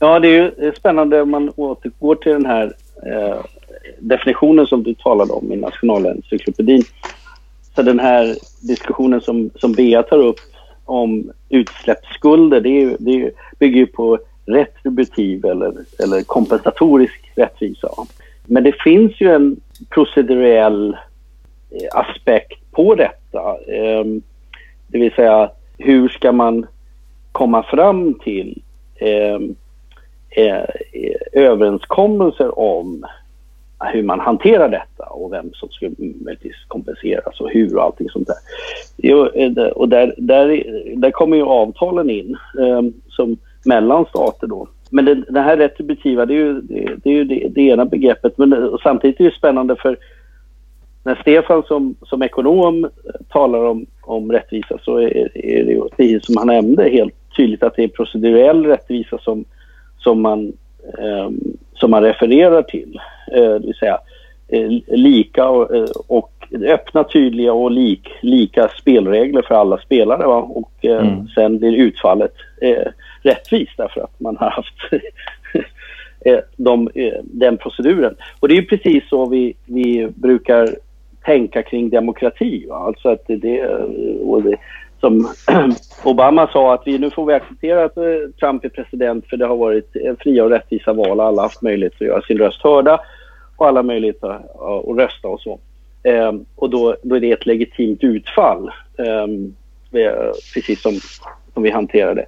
Ja, 0.00 0.20
det 0.20 0.28
är 0.28 0.32
ju 0.32 0.72
spännande 0.76 1.22
om 1.22 1.30
man 1.30 1.52
återgår 1.56 2.14
till 2.14 2.32
den 2.32 2.46
här 2.46 2.72
eh, 3.06 3.40
definitionen 3.98 4.66
som 4.66 4.82
du 4.82 4.94
talade 4.94 5.32
om 5.32 5.52
i 5.52 5.56
Nationalencyklopedin. 5.56 6.82
Så 7.74 7.82
den 7.82 8.00
här 8.00 8.36
diskussionen 8.60 9.20
som, 9.20 9.50
som 9.54 9.72
Bea 9.72 10.02
tar 10.02 10.18
upp 10.18 10.40
om 10.84 11.30
utsläppsskulder, 11.48 12.60
det, 12.60 12.82
är, 12.82 12.96
det 12.98 13.30
bygger 13.58 13.76
ju 13.76 13.86
på 13.86 14.18
retributiv 14.48 15.44
eller, 15.44 15.72
eller 15.98 16.22
kompensatorisk 16.22 17.32
rättvisa. 17.36 17.88
Men 18.44 18.64
det 18.64 18.82
finns 18.82 19.20
ju 19.20 19.34
en 19.34 19.60
procedurell 19.90 20.96
eh, 21.70 21.98
aspekt 22.00 22.70
på 22.70 22.94
detta. 22.94 23.56
Ehm, 23.72 24.22
det 24.86 24.98
vill 24.98 25.12
säga, 25.12 25.50
hur 25.78 26.08
ska 26.08 26.32
man 26.32 26.66
komma 27.32 27.62
fram 27.62 28.14
till 28.14 28.62
ehm, 28.98 29.54
eh, 30.30 30.56
eh, 30.92 31.16
överenskommelser 31.32 32.58
om 32.58 33.06
hur 33.92 34.02
man 34.02 34.20
hanterar 34.20 34.68
detta 34.68 35.04
och 35.04 35.32
vem 35.32 35.52
som 35.52 35.68
ska 35.68 35.90
möjligtvis 35.98 36.64
kompenseras 36.68 37.40
och 37.40 37.50
hur 37.50 37.76
och 37.76 37.82
allting 37.82 38.08
sånt 38.10 38.28
där. 38.28 39.78
Och 39.78 39.88
där, 39.88 40.14
där, 40.18 40.64
där 40.96 41.10
kommer 41.10 41.36
ju 41.36 41.42
avtalen 41.42 42.10
in 42.10 42.36
ehm, 42.60 42.92
som 43.08 43.36
mellan 43.68 44.04
stater 44.06 44.46
då. 44.46 44.68
Men 44.90 45.04
det, 45.04 45.14
det 45.14 45.40
här 45.40 45.56
retributiva, 45.56 46.26
det 46.26 46.34
är 46.34 46.36
ju, 46.36 46.60
det, 46.60 46.96
det 47.04 47.10
är 47.10 47.14
ju 47.14 47.24
det, 47.24 47.48
det, 47.48 47.60
ena 47.60 47.84
begreppet. 47.84 48.38
Men 48.38 48.52
eh, 48.52 48.74
samtidigt 48.82 49.20
är 49.20 49.24
det 49.24 49.36
spännande 49.36 49.76
för 49.76 49.96
när 51.02 51.14
Stefan 51.14 51.62
som, 51.62 51.94
som 52.02 52.22
ekonom 52.22 52.84
eh, 52.84 52.90
talar 53.28 53.64
om, 53.64 53.86
om 54.00 54.32
rättvisa 54.32 54.78
så 54.82 54.96
är, 54.96 55.38
är 55.38 55.64
det 55.64 55.96
precis 55.96 56.26
som 56.26 56.36
han 56.36 56.46
nämnde, 56.46 56.88
helt 56.88 57.14
tydligt 57.36 57.62
att 57.62 57.76
det 57.76 57.84
är 57.84 57.88
procedurell 57.88 58.66
rättvisa 58.66 59.18
som, 59.18 59.44
som, 59.98 60.22
man, 60.22 60.52
eh, 60.98 61.30
som 61.74 61.90
man 61.90 62.02
refererar 62.02 62.62
till. 62.62 63.00
Eh, 63.32 63.42
det 63.42 63.66
vill 63.66 63.74
säga 63.74 63.98
eh, 64.48 64.70
lika 64.86 65.48
och, 65.48 65.74
eh, 65.74 65.90
och 66.06 66.37
öppna, 66.52 67.04
tydliga 67.04 67.52
och 67.52 67.70
lik, 67.70 68.08
lika 68.20 68.68
spelregler 68.68 69.42
för 69.42 69.54
alla 69.54 69.78
spelare. 69.78 70.26
Va? 70.26 70.36
Och 70.36 70.72
eh, 70.80 71.06
mm. 71.06 71.28
sen 71.34 71.58
blir 71.58 71.76
utfallet 71.76 72.34
eh, 72.60 72.86
rättvist 73.22 73.72
därför 73.76 74.00
att 74.00 74.20
man 74.20 74.36
har 74.36 74.50
haft 74.50 74.74
eh, 76.24 76.38
de, 76.56 76.90
eh, 76.94 77.20
den 77.22 77.56
proceduren. 77.56 78.16
Och 78.40 78.48
det 78.48 78.58
är 78.58 78.62
precis 78.62 79.08
så 79.08 79.26
vi, 79.26 79.56
vi 79.66 80.08
brukar 80.14 80.68
tänka 81.24 81.62
kring 81.62 81.90
demokrati. 81.90 82.66
Va? 82.68 82.76
Alltså 82.76 83.08
att 83.08 83.26
det, 83.26 83.36
det, 83.36 84.58
som 85.00 85.28
Obama 86.04 86.48
sa 86.52 86.74
att 86.74 86.82
vi 86.86 86.98
nu 86.98 87.10
får 87.10 87.26
vi 87.26 87.34
acceptera 87.34 87.84
att 87.84 87.96
eh, 87.96 88.04
Trump 88.40 88.64
är 88.64 88.68
president 88.68 89.26
för 89.26 89.36
det 89.36 89.46
har 89.46 89.56
varit 89.56 89.96
fria 90.18 90.44
och 90.44 90.50
rättvisa 90.50 90.92
val. 90.92 91.20
Alla 91.20 91.42
har 91.42 91.42
haft 91.42 91.62
möjlighet 91.62 91.94
att 91.94 92.06
göra 92.06 92.22
sin 92.22 92.38
röst 92.38 92.62
hörda 92.62 93.00
och 93.56 93.66
alla 93.66 93.82
möjlighet 93.82 94.24
att, 94.24 94.60
att 94.60 94.98
rösta 94.98 95.28
och 95.28 95.40
så. 95.40 95.58
Ehm, 96.02 96.44
och 96.56 96.70
då, 96.70 96.96
då 97.02 97.14
är 97.16 97.20
det 97.20 97.32
ett 97.32 97.46
legitimt 97.46 98.04
utfall, 98.04 98.70
ehm, 98.98 99.54
eh, 99.92 100.32
precis 100.54 100.82
som, 100.82 100.92
som 101.54 101.62
vi 101.62 101.70
hanterade. 101.70 102.14
det. 102.14 102.26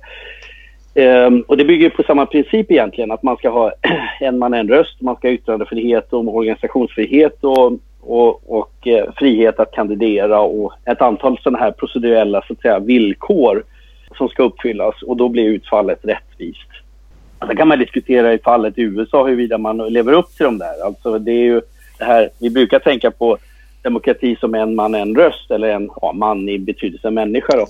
Um, 0.95 1.45
och 1.49 1.57
det 1.57 1.65
bygger 1.65 1.91
på 1.91 2.03
samma 2.03 2.27
princip 2.27 2.71
egentligen, 2.71 3.11
att 3.11 3.23
man 3.23 3.37
ska 3.37 3.49
ha 3.49 3.73
en 4.21 4.39
man 4.39 4.55
en 4.55 4.69
röst, 4.69 5.01
man 5.01 5.17
ska 5.17 5.29
ha 5.29 5.33
yttrandefrihet 5.33 6.13
och 6.13 6.37
organisationsfrihet 6.37 7.45
och, 7.45 7.73
och, 8.01 8.61
och 8.61 8.87
eh, 8.87 9.05
frihet 9.17 9.61
att 9.61 9.73
kandidera 9.73 10.41
och 10.41 10.73
ett 10.85 11.03
antal 11.03 11.39
sådana 11.43 11.59
här 11.59 11.71
procedurella 11.71 12.43
så 12.47 12.53
att 12.53 12.61
säga, 12.61 12.79
villkor 12.79 13.65
som 14.19 14.29
ska 14.29 14.43
uppfyllas 14.43 15.03
och 15.03 15.17
då 15.17 15.29
blir 15.29 15.45
utfallet 15.45 15.99
rättvist. 16.03 16.69
Sen 17.47 17.57
kan 17.57 17.69
man 17.69 17.79
diskutera 17.79 18.33
i 18.33 18.39
fallet 18.39 18.79
i 18.79 18.83
USA 18.83 19.27
huruvida 19.27 19.59
man 19.59 19.79
lever 19.79 20.13
upp 20.13 20.37
till 20.37 20.45
de 20.45 20.59
där. 20.59 20.87
Alltså 20.87 21.19
det 21.19 21.33
är 21.33 21.45
ju 21.45 21.61
det 21.99 22.05
här, 22.05 22.31
vi 22.39 22.51
brukar 22.51 22.79
tänka 22.79 23.11
på 23.11 23.39
demokrati 23.83 24.37
som 24.41 24.55
en 24.55 24.75
man, 24.75 24.95
en 24.95 25.17
röst 25.17 25.51
eller 25.51 25.69
en 25.69 25.91
ja, 26.03 26.13
man 26.13 26.49
i 26.49 26.59
betydelsen 26.59 27.15
människa. 27.15 27.53
Då. 27.57 27.67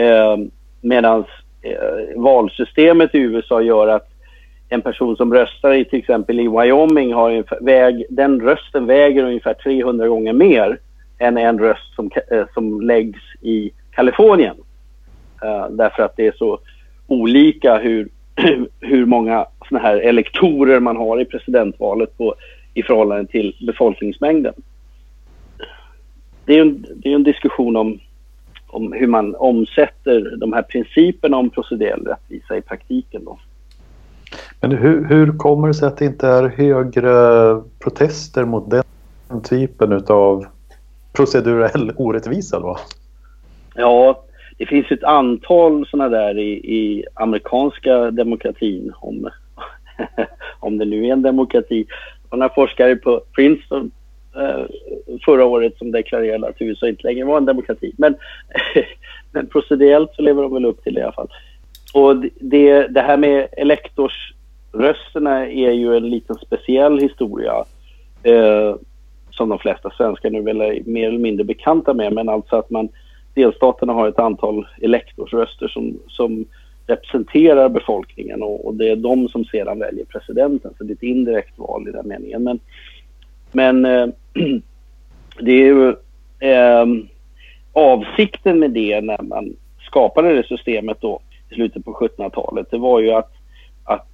Eh, 0.00 0.36
Medan 0.82 1.24
eh, 1.62 2.20
valsystemet 2.20 3.14
i 3.14 3.18
USA 3.18 3.60
gör 3.60 3.88
att 3.88 4.08
en 4.68 4.82
person 4.82 5.16
som 5.16 5.34
röstar 5.34 5.72
i 5.72 5.84
till 5.84 5.98
exempel 5.98 6.40
i 6.40 6.48
Wyoming 6.48 7.12
har 7.14 7.30
en 7.30 7.44
väg, 7.60 8.04
den 8.10 8.40
rösten 8.40 8.86
väger 8.86 9.24
ungefär 9.24 9.54
300 9.54 10.08
gånger 10.08 10.32
mer 10.32 10.78
än 11.18 11.38
en 11.38 11.58
röst 11.58 11.94
som, 11.94 12.10
eh, 12.30 12.44
som 12.54 12.80
läggs 12.80 13.20
i 13.40 13.70
Kalifornien. 13.90 14.56
Eh, 15.42 15.68
därför 15.70 16.02
att 16.02 16.16
det 16.16 16.26
är 16.26 16.34
så 16.38 16.58
olika 17.06 17.78
hur, 17.78 18.08
hur 18.80 19.06
många 19.06 19.46
såna 19.68 19.80
här 19.80 19.96
elektorer 19.96 20.80
man 20.80 20.96
har 20.96 21.20
i 21.20 21.24
presidentvalet 21.24 22.18
på, 22.18 22.34
i 22.74 22.82
förhållande 22.82 23.26
till 23.26 23.56
befolkningsmängden. 23.66 24.54
Det 26.44 26.58
är 26.58 26.60
en, 26.60 26.86
det 26.96 27.08
är 27.10 27.14
en 27.14 27.22
diskussion 27.22 27.76
om, 27.76 27.98
om 28.66 28.92
hur 28.92 29.06
man 29.06 29.34
omsätter 29.34 30.36
de 30.36 30.52
här 30.52 30.62
principerna 30.62 31.36
om 31.36 31.50
procedurell 31.50 32.04
rättvisa 32.06 32.56
i 32.56 32.60
praktiken. 32.60 33.24
Då. 33.24 33.38
Men 34.60 34.72
hur, 34.72 35.04
hur 35.04 35.38
kommer 35.38 35.68
det 35.68 35.74
sig 35.74 35.88
att 35.88 35.96
det 35.96 36.04
inte 36.04 36.28
är 36.28 36.48
högre 36.48 37.12
protester 37.78 38.44
mot 38.44 38.70
den 38.70 39.42
typen 39.42 40.04
av 40.08 40.46
procedurell 41.12 41.92
orättvisa 41.96 42.60
då? 42.60 42.78
Ja, 43.74 44.24
det 44.58 44.66
finns 44.66 44.90
ett 44.90 45.04
antal 45.04 45.86
sådana 45.86 46.08
där 46.08 46.38
i, 46.38 46.52
i 46.52 47.04
amerikanska 47.14 48.10
demokratin, 48.10 48.92
om, 48.96 49.30
om 50.60 50.78
det 50.78 50.84
nu 50.84 51.06
är 51.06 51.12
en 51.12 51.22
demokrati. 51.22 51.86
Och 52.28 52.38
några 52.38 52.54
forskare 52.54 52.96
på 52.96 53.22
Princeton 53.34 53.90
Eh, 54.36 54.64
förra 55.24 55.44
året 55.44 55.78
som 55.78 55.90
deklarerade 55.90 56.48
att 56.48 56.62
USA 56.62 56.88
inte 56.88 57.06
längre 57.06 57.24
var 57.24 57.36
en 57.36 57.44
demokrati. 57.44 57.92
Men, 57.98 58.14
men 59.32 59.46
procedurellt 59.46 60.10
så 60.14 60.22
lever 60.22 60.42
de 60.42 60.54
väl 60.54 60.64
upp 60.64 60.82
till 60.82 60.94
det 60.94 61.00
i 61.00 61.02
alla 61.02 61.12
fall. 61.12 61.28
Och 61.94 62.16
det, 62.40 62.86
det 62.86 63.00
här 63.00 63.16
med 63.16 63.46
elektorsrösterna 63.52 65.46
är 65.46 65.72
ju 65.72 65.96
en 65.96 66.10
liten 66.10 66.36
speciell 66.36 67.00
historia. 67.00 67.64
Eh, 68.22 68.76
som 69.30 69.48
de 69.48 69.58
flesta 69.58 69.90
svenskar 69.90 70.30
nu 70.30 70.40
väl 70.42 70.60
är 70.60 70.82
mer 70.84 71.08
eller 71.08 71.18
mindre 71.18 71.44
bekanta 71.44 71.94
med, 71.94 72.12
men 72.12 72.28
alltså 72.28 72.56
att 72.56 72.70
man 72.70 72.88
delstaterna 73.34 73.92
har 73.92 74.08
ett 74.08 74.18
antal 74.18 74.66
elektorsröster 74.80 75.68
som, 75.68 75.98
som 76.08 76.44
representerar 76.86 77.68
befolkningen 77.68 78.42
och, 78.42 78.66
och, 78.66 78.74
det 78.74 78.88
är 78.88 78.96
de 78.96 79.28
som 79.28 79.44
sedan 79.44 79.78
väljer 79.78 80.04
presidenten, 80.04 80.74
så 80.78 80.84
det 80.84 80.92
är 80.92 80.94
ett 80.94 81.02
indirekt 81.02 81.58
val 81.58 81.88
i 81.88 81.92
den 81.92 82.08
meningen. 82.08 82.42
Men, 82.42 82.60
men 83.52 83.84
eh, 83.84 84.06
det 85.40 85.52
är 85.52 85.66
ju 85.66 85.88
eh, 86.40 86.86
avsikten 87.72 88.58
med 88.58 88.70
det 88.70 89.00
när 89.00 89.22
man 89.22 89.56
skapade 89.86 90.34
det 90.34 90.46
systemet 90.46 91.00
då 91.00 91.20
i 91.50 91.54
slutet 91.54 91.84
på 91.84 91.92
1700-talet, 91.92 92.70
det 92.70 92.78
var 92.78 93.00
ju 93.00 93.10
att, 93.10 93.32
att 93.84 94.08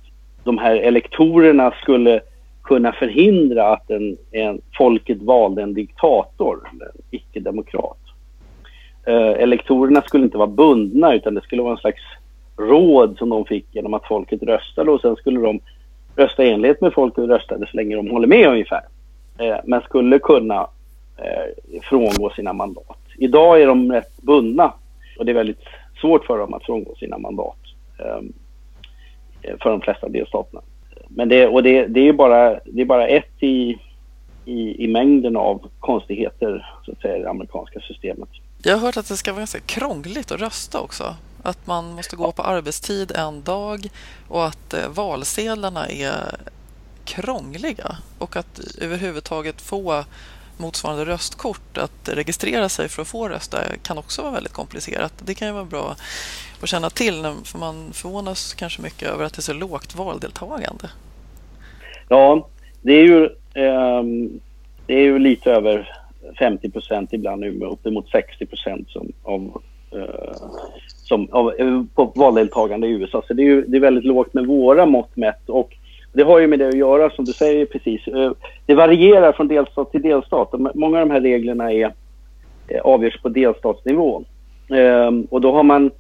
de 0.44 0.58
här 0.58 0.76
elektorerna 0.76 1.70
skulle 1.82 2.20
kunna 2.62 2.92
förhindra 2.92 3.72
att 3.72 3.90
en, 3.90 4.16
en, 4.32 4.60
folket 4.78 5.22
valde 5.22 5.62
en 5.62 5.75
diktator, 5.75 6.68
en 6.72 6.80
icke-demokrat. 7.10 7.98
Eh, 9.06 9.30
elektorerna 9.30 10.02
skulle 10.02 10.25
inte 10.25 10.38
vara 10.38 10.48
bundna 10.48 11.14
utan 11.14 11.34
det 11.34 11.40
skulle 11.40 11.62
vara 11.62 11.72
en 11.72 11.78
slags 11.78 12.02
råd 12.56 13.18
som 13.18 13.28
de 13.28 13.44
fick 13.44 13.66
genom 13.72 13.94
att 13.94 14.08
folket 14.08 14.42
röstade 14.42 14.90
och 14.90 15.00
sen 15.00 15.16
skulle 15.16 15.40
de 15.40 15.60
rösta 16.16 16.44
i 16.44 16.50
enlighet 16.50 16.80
med 16.80 16.92
folket 16.92 17.25
röstade 17.25 17.66
så 17.70 17.76
länge 17.76 17.96
de 17.96 18.10
håller 18.10 18.26
med 18.26 18.48
ungefär. 18.48 18.80
Eh, 19.38 19.57
men 19.64 19.80
skulle 19.80 20.18
kunna 20.18 20.69
eh, 21.17 21.80
frångå 21.82 22.30
sina 22.30 22.52
mandat. 22.52 22.99
Idag 23.17 23.62
är 23.62 23.67
de 23.67 23.93
rätt 23.93 24.17
bundna 24.17 24.73
och 25.19 25.25
det 25.25 25.32
är 25.32 25.34
väldigt 25.34 25.65
svårt 26.00 26.25
för 26.25 26.39
dem 26.39 26.54
att 26.54 26.65
frångå 26.65 26.95
sina 26.95 27.19
mandat 27.19 27.58
ehm, 27.99 28.32
eh, 29.43 29.56
för 29.62 29.71
de 29.71 29.80
flesta 29.80 30.08
delstaterna. 30.08 30.60
Men 31.08 31.28
det, 31.28 31.47
och 31.47 31.62
det, 31.62 31.86
det, 31.86 32.08
är 32.08 32.12
bara, 32.12 32.60
det 32.65 32.80
är 32.80 32.84
bara 32.84 33.08
ett 33.08 33.43
i, 33.43 33.78
i, 34.45 34.84
i 34.84 34.89
mängden 34.89 35.36
av 35.36 35.69
konstigheter 35.80 36.67
så 36.84 36.93
att 36.93 37.00
säga, 37.00 37.17
i 37.17 37.23
det 37.23 37.30
amerikanska 37.30 37.80
systemet. 37.80 38.28
Jag 38.62 38.76
har 38.76 38.80
hört 38.80 38.97
att 38.97 39.08
det 39.08 39.17
ska 39.17 39.32
vara 39.32 39.41
ganska 39.41 39.60
krångligt 39.60 40.32
att 40.32 40.41
rösta 40.41 40.80
också. 40.80 41.15
Att 41.43 41.67
man 41.67 41.95
måste 41.95 42.17
gå 42.17 42.32
på 42.32 42.43
arbetstid 42.43 43.12
en 43.17 43.43
dag 43.43 43.86
och 44.28 44.47
att 44.47 44.75
eh, 44.75 44.89
valsedlarna 44.89 45.89
är 45.89 46.12
krångliga 47.08 47.97
och 48.18 48.36
att 48.36 48.60
överhuvudtaget 48.80 49.60
få 49.60 50.04
motsvarande 50.56 51.04
röstkort, 51.04 51.78
att 51.78 52.08
registrera 52.08 52.68
sig 52.68 52.88
för 52.88 53.02
att 53.02 53.08
få 53.08 53.28
rösta 53.28 53.58
kan 53.82 53.99
också 53.99 54.23
vara 54.23 54.32
väldigt 54.32 54.52
komplicerat. 54.52 55.12
Det 55.26 55.34
kan 55.34 55.49
ju 55.49 55.54
vara 55.54 55.64
bra 55.64 55.97
att 56.62 56.68
känna 56.68 56.90
till, 56.90 57.23
för 57.44 57.58
man 57.58 57.92
förvånas 57.92 58.54
kanske 58.54 58.82
mycket 58.82 59.08
över 59.08 59.25
att 59.25 59.34
det 59.34 59.40
är 59.40 59.42
så 59.42 59.52
lågt 59.52 59.94
valdeltagande. 59.94 60.90
Ja, 62.08 62.49
det 62.82 62.92
är 62.92 63.02
ju, 63.02 63.25
eh, 63.54 64.02
det 64.86 64.94
är 64.94 65.02
ju 65.02 65.18
lite 65.18 65.52
över 65.52 65.88
50 66.38 66.71
procent, 66.71 67.12
ibland 67.12 67.40
nu 67.40 67.60
uppemot 67.64 68.08
60 68.10 68.47
procent 68.47 68.90
som, 68.90 69.12
av, 69.23 69.62
eh, 69.92 70.36
som, 70.86 71.28
av, 71.32 71.54
eh, 71.58 71.82
på 71.94 72.12
valdeltagande 72.16 72.86
i 72.86 72.90
USA. 72.90 73.23
Så 73.26 73.34
det 73.34 73.42
är 73.42 73.47
ju 73.47 73.64
det 73.66 73.76
är 73.76 73.80
väldigt 73.80 74.04
lågt 74.04 74.34
med 74.34 74.47
våra 74.47 74.86
mått 74.86 75.16
mätt. 75.16 75.49
Och 75.49 75.77
det 76.12 76.23
har 76.23 76.38
ju 76.38 76.47
med 76.47 76.58
det 76.58 76.68
att 76.68 76.75
göra, 76.75 77.10
som 77.10 77.25
du 77.25 77.32
säger 77.32 77.66
precis. 77.66 78.06
Eh, 78.08 78.32
det 78.66 78.75
varierar 78.75 79.32
från 79.32 79.49
delstat 79.49 79.92
till 79.92 80.02
delstat. 80.02 80.54
Många 80.75 81.00
av 81.00 81.08
de 81.08 81.14
här 81.14 81.21
reglerna 81.21 81.73
är, 81.73 81.92
eh, 82.68 82.80
avgörs 82.80 83.23
på 83.23 83.28
delstatsnivå. 83.28 84.25
Ehm, 84.71 85.26
och 85.30 85.40
då 85.40 85.52
har 85.52 85.62
man... 85.62 85.90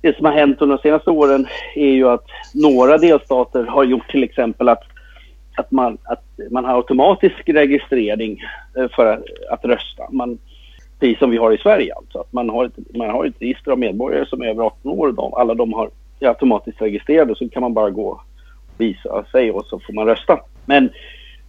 Det 0.00 0.16
som 0.16 0.26
har 0.26 0.32
hänt 0.32 0.62
under 0.62 0.76
de 0.76 0.82
senaste 0.82 1.10
åren 1.10 1.46
är 1.74 1.90
ju 1.90 2.08
att 2.08 2.26
några 2.54 2.98
delstater 2.98 3.64
har 3.64 3.84
gjort 3.84 4.10
till 4.10 4.24
exempel 4.24 4.68
att 4.68 4.82
att 5.58 5.70
man, 5.70 5.98
att 6.04 6.24
man 6.50 6.64
har 6.64 6.76
automatisk 6.76 7.42
registrering 7.48 8.42
eh, 8.76 8.88
för 8.88 9.06
att, 9.06 9.22
att 9.50 9.64
rösta. 9.64 10.02
Man, 10.10 10.38
precis 11.00 11.18
som 11.18 11.30
vi 11.30 11.36
har 11.36 11.52
i 11.52 11.58
Sverige 11.58 11.94
alltså. 11.94 12.18
Att 12.18 12.32
man, 12.32 12.50
har 12.50 12.64
ett, 12.64 12.96
man 12.96 13.10
har 13.10 13.24
ett 13.24 13.34
register 13.42 13.70
av 13.70 13.78
medborgare 13.78 14.26
som 14.26 14.42
är 14.42 14.46
över 14.46 14.62
18 14.62 14.90
år 14.90 15.06
och 15.06 15.14
de, 15.14 15.34
alla 15.34 15.54
de 15.54 15.72
har 15.72 15.90
är 16.20 16.28
automatiskt 16.28 16.82
registrerade 16.82 17.34
så 17.34 17.48
kan 17.48 17.62
man 17.62 17.74
bara 17.74 17.90
gå 17.90 18.20
visa 18.80 19.24
sig 19.32 19.50
och 19.50 19.64
så 19.64 19.78
får 19.78 19.92
man 19.92 20.06
rösta. 20.06 20.40
Men 20.66 20.90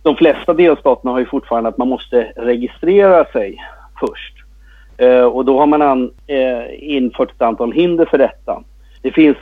de 0.01 0.15
flesta 0.15 0.53
delstaterna 0.53 1.11
har 1.11 1.19
ju 1.19 1.25
fortfarande 1.25 1.69
att 1.69 1.77
man 1.77 1.87
måste 1.87 2.31
registrera 2.35 3.25
sig 3.25 3.57
först. 3.99 4.33
Eh, 4.97 5.23
och 5.23 5.45
då 5.45 5.59
har 5.59 5.67
man 5.67 5.81
an, 5.81 6.11
eh, 6.27 6.93
infört 6.95 7.31
ett 7.31 7.41
antal 7.41 7.71
hinder 7.71 8.05
för 8.05 8.17
detta. 8.17 8.63
Det 9.01 9.11
finns 9.11 9.37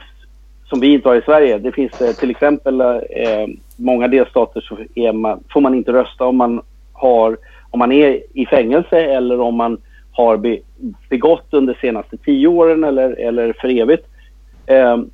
som 0.70 0.80
vi 0.80 0.94
inte 0.94 1.10
har 1.10 1.16
i 1.16 1.22
Sverige. 1.22 1.58
Det 1.58 1.72
finns 1.72 2.02
eh, 2.02 2.14
till 2.14 2.32
exempel 2.32 2.82
eh, 2.82 2.88
eh 2.88 3.48
många 3.80 4.08
delstater 4.08 4.62
så 4.62 4.78
man, 5.14 5.44
får 5.54 5.62
man 5.62 5.76
inte 5.76 5.94
rösta 5.94 6.26
om 6.26 6.38
man, 6.38 6.62
har, 6.94 7.38
om 7.70 7.80
man 7.80 7.92
är 7.92 8.22
i 8.34 8.46
fängelse 8.46 9.02
eller 9.02 9.40
om 9.40 9.56
man 9.56 9.78
har 10.12 10.38
be, 10.38 10.60
begått 11.10 11.48
under 11.50 11.74
de 11.74 11.80
senaste 11.80 12.18
tio 12.18 12.48
åren 12.48 12.84
eller, 12.84 13.20
eller 13.20 13.54
för 13.54 13.70
evigt 13.70 14.07
Ehm, 14.68 15.10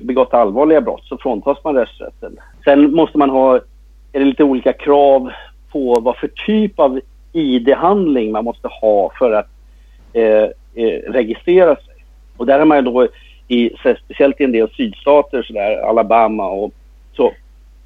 begått 0.00 0.34
allvarliga 0.34 0.80
brott 0.80 1.04
så 1.04 1.18
fråntas 1.18 1.64
man 1.64 1.74
rösträtten. 1.74 2.36
Sen 2.64 2.94
måste 2.94 3.18
man 3.18 3.30
ha 3.30 3.56
är 4.12 4.18
det 4.18 4.24
lite 4.24 4.44
olika 4.44 4.72
krav 4.72 5.30
på 5.72 6.00
vad 6.00 6.16
för 6.16 6.30
typ 6.46 6.78
av 6.78 7.00
ID-handling 7.32 8.32
man 8.32 8.44
måste 8.44 8.68
ha 8.68 9.12
för 9.18 9.32
att 9.32 9.48
eh, 10.12 10.44
eh, 10.74 11.00
registrera 11.08 11.76
sig. 11.76 11.94
Och 12.36 12.46
där 12.46 12.58
har 12.58 12.66
man 12.66 12.84
då 12.84 13.08
i, 13.48 13.70
speciellt 14.04 14.40
i 14.40 14.44
en 14.44 14.52
del 14.52 14.70
sydstater, 14.70 15.42
så 15.42 15.52
där, 15.52 15.76
Alabama 15.76 16.46
och 16.46 16.72
så, 17.12 17.32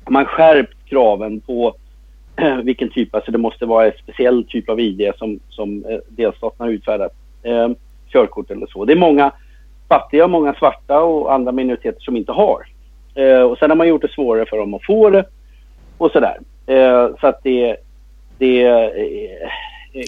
har 0.05 0.13
man 0.13 0.25
skärpt 0.25 0.77
kraven 0.85 1.41
på 1.41 1.75
vilken 2.63 2.89
typ, 2.89 3.15
alltså 3.15 3.33
det 3.33 3.39
måste 3.39 3.67
vara 3.67 3.87
en 3.87 3.93
speciell 4.03 4.45
typ 4.45 4.69
av 4.69 4.81
ID 4.81 5.13
som, 5.19 5.41
som 5.49 5.85
eh, 5.85 5.99
delstaten 6.09 6.67
har 6.67 6.73
utfärdat, 6.73 7.13
eh, 7.43 7.69
körkort 8.09 8.51
eller 8.51 8.67
så. 8.67 8.85
Det 8.85 8.93
är 8.93 8.97
många 8.97 9.33
fattiga, 9.93 10.27
många 10.27 10.55
svarta 10.55 11.01
och 11.01 11.35
andra 11.35 11.53
minoriteter 11.53 12.01
som 12.01 12.17
inte 12.17 12.33
har. 12.33 12.67
Eh, 13.15 13.41
och 13.41 13.59
sen 13.59 13.71
har 13.71 13.77
man 13.77 13.89
gjort 13.89 14.03
det 14.03 14.13
svårare 14.13 14.47
för 14.47 14.57
dem 14.57 14.75
att 14.75 14.85
få 14.85 15.11
det 15.11 15.25
och 15.99 16.11
sådär. 16.11 16.39
Eh, 16.67 17.09
så 17.21 17.27
att 17.27 17.43
det, 17.43 17.77
det 18.39 18.63
är 18.63 18.85
eh, 19.93 20.05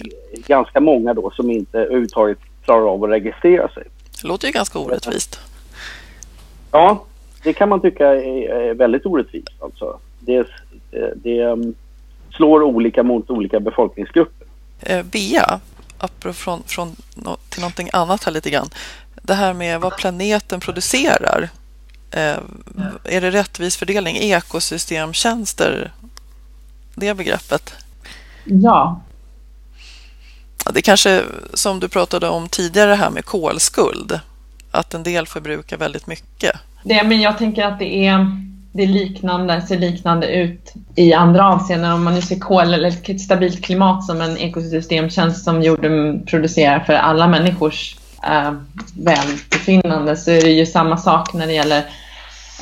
ganska 0.47 0.79
många 0.79 1.13
då 1.13 1.31
som 1.31 1.51
inte 1.51 1.79
överhuvudtaget 1.79 2.37
klarar 2.63 2.93
av 2.93 3.03
att 3.03 3.09
registrera 3.09 3.67
sig. 3.67 3.83
Det 4.21 4.27
låter 4.27 4.47
ju 4.47 4.51
ganska 4.51 4.79
orättvist. 4.79 5.39
Ja, 6.71 7.03
det 7.43 7.53
kan 7.53 7.69
man 7.69 7.81
tycka 7.81 8.07
är 8.15 8.73
väldigt 8.73 9.05
orättvist. 9.05 9.53
Alltså. 9.59 9.99
Det, 10.19 10.47
det 11.15 11.43
um, 11.43 11.73
slår 12.35 12.63
olika 12.63 13.03
mot 13.03 13.29
olika 13.29 13.59
befolkningsgrupper. 13.59 14.47
Eh, 14.81 15.03
Bea, 15.03 15.59
från, 16.33 16.63
från, 16.63 16.95
till 17.49 17.61
någonting 17.61 17.89
annat 17.93 18.23
här 18.23 18.31
lite 18.31 18.49
grann. 18.49 18.69
Det 19.25 19.33
här 19.33 19.53
med 19.53 19.81
vad 19.81 19.97
planeten 19.97 20.59
producerar. 20.59 21.49
Eh, 22.11 22.37
är 23.03 23.21
det 23.21 23.31
rättvis 23.31 23.77
fördelning? 23.77 24.17
Ekosystemtjänster, 24.17 25.91
det 26.95 27.13
begreppet? 27.13 27.73
Ja. 28.43 29.01
Det 30.73 30.81
kanske, 30.81 31.23
som 31.53 31.79
du 31.79 31.89
pratade 31.89 32.29
om 32.29 32.49
tidigare 32.49 32.93
här 32.93 33.09
med 33.09 33.25
kolskuld, 33.25 34.19
att 34.71 34.93
en 34.93 35.03
del 35.03 35.27
förbrukar 35.27 35.77
väldigt 35.77 36.07
mycket. 36.07 36.55
Det, 36.83 37.03
men 37.03 37.21
jag 37.21 37.37
tänker 37.37 37.65
att 37.65 37.79
det 37.79 38.07
är, 38.07 38.41
det 38.71 38.85
liknande, 38.85 39.61
ser 39.61 39.79
liknande 39.79 40.27
ut 40.27 40.73
i 40.95 41.13
andra 41.13 41.47
avseenden. 41.47 41.91
Om 41.91 42.03
man 42.03 42.15
nu 42.15 42.21
ser 42.21 42.39
kol 42.39 42.73
eller 42.73 43.11
ett 43.11 43.21
stabilt 43.21 43.65
klimat 43.65 44.05
som 44.05 44.21
en 44.21 44.37
ekosystemtjänst 44.37 45.43
som 45.43 45.61
jorden 45.61 46.25
producerar 46.25 46.79
för 46.79 46.93
alla 46.93 47.27
människors 47.27 47.95
eh, 48.25 48.53
välbefinnande 48.97 50.15
så 50.15 50.31
är 50.31 50.41
det 50.41 50.51
ju 50.51 50.65
samma 50.65 50.97
sak 50.97 51.33
när 51.33 51.47
det 51.47 51.53
gäller 51.53 51.85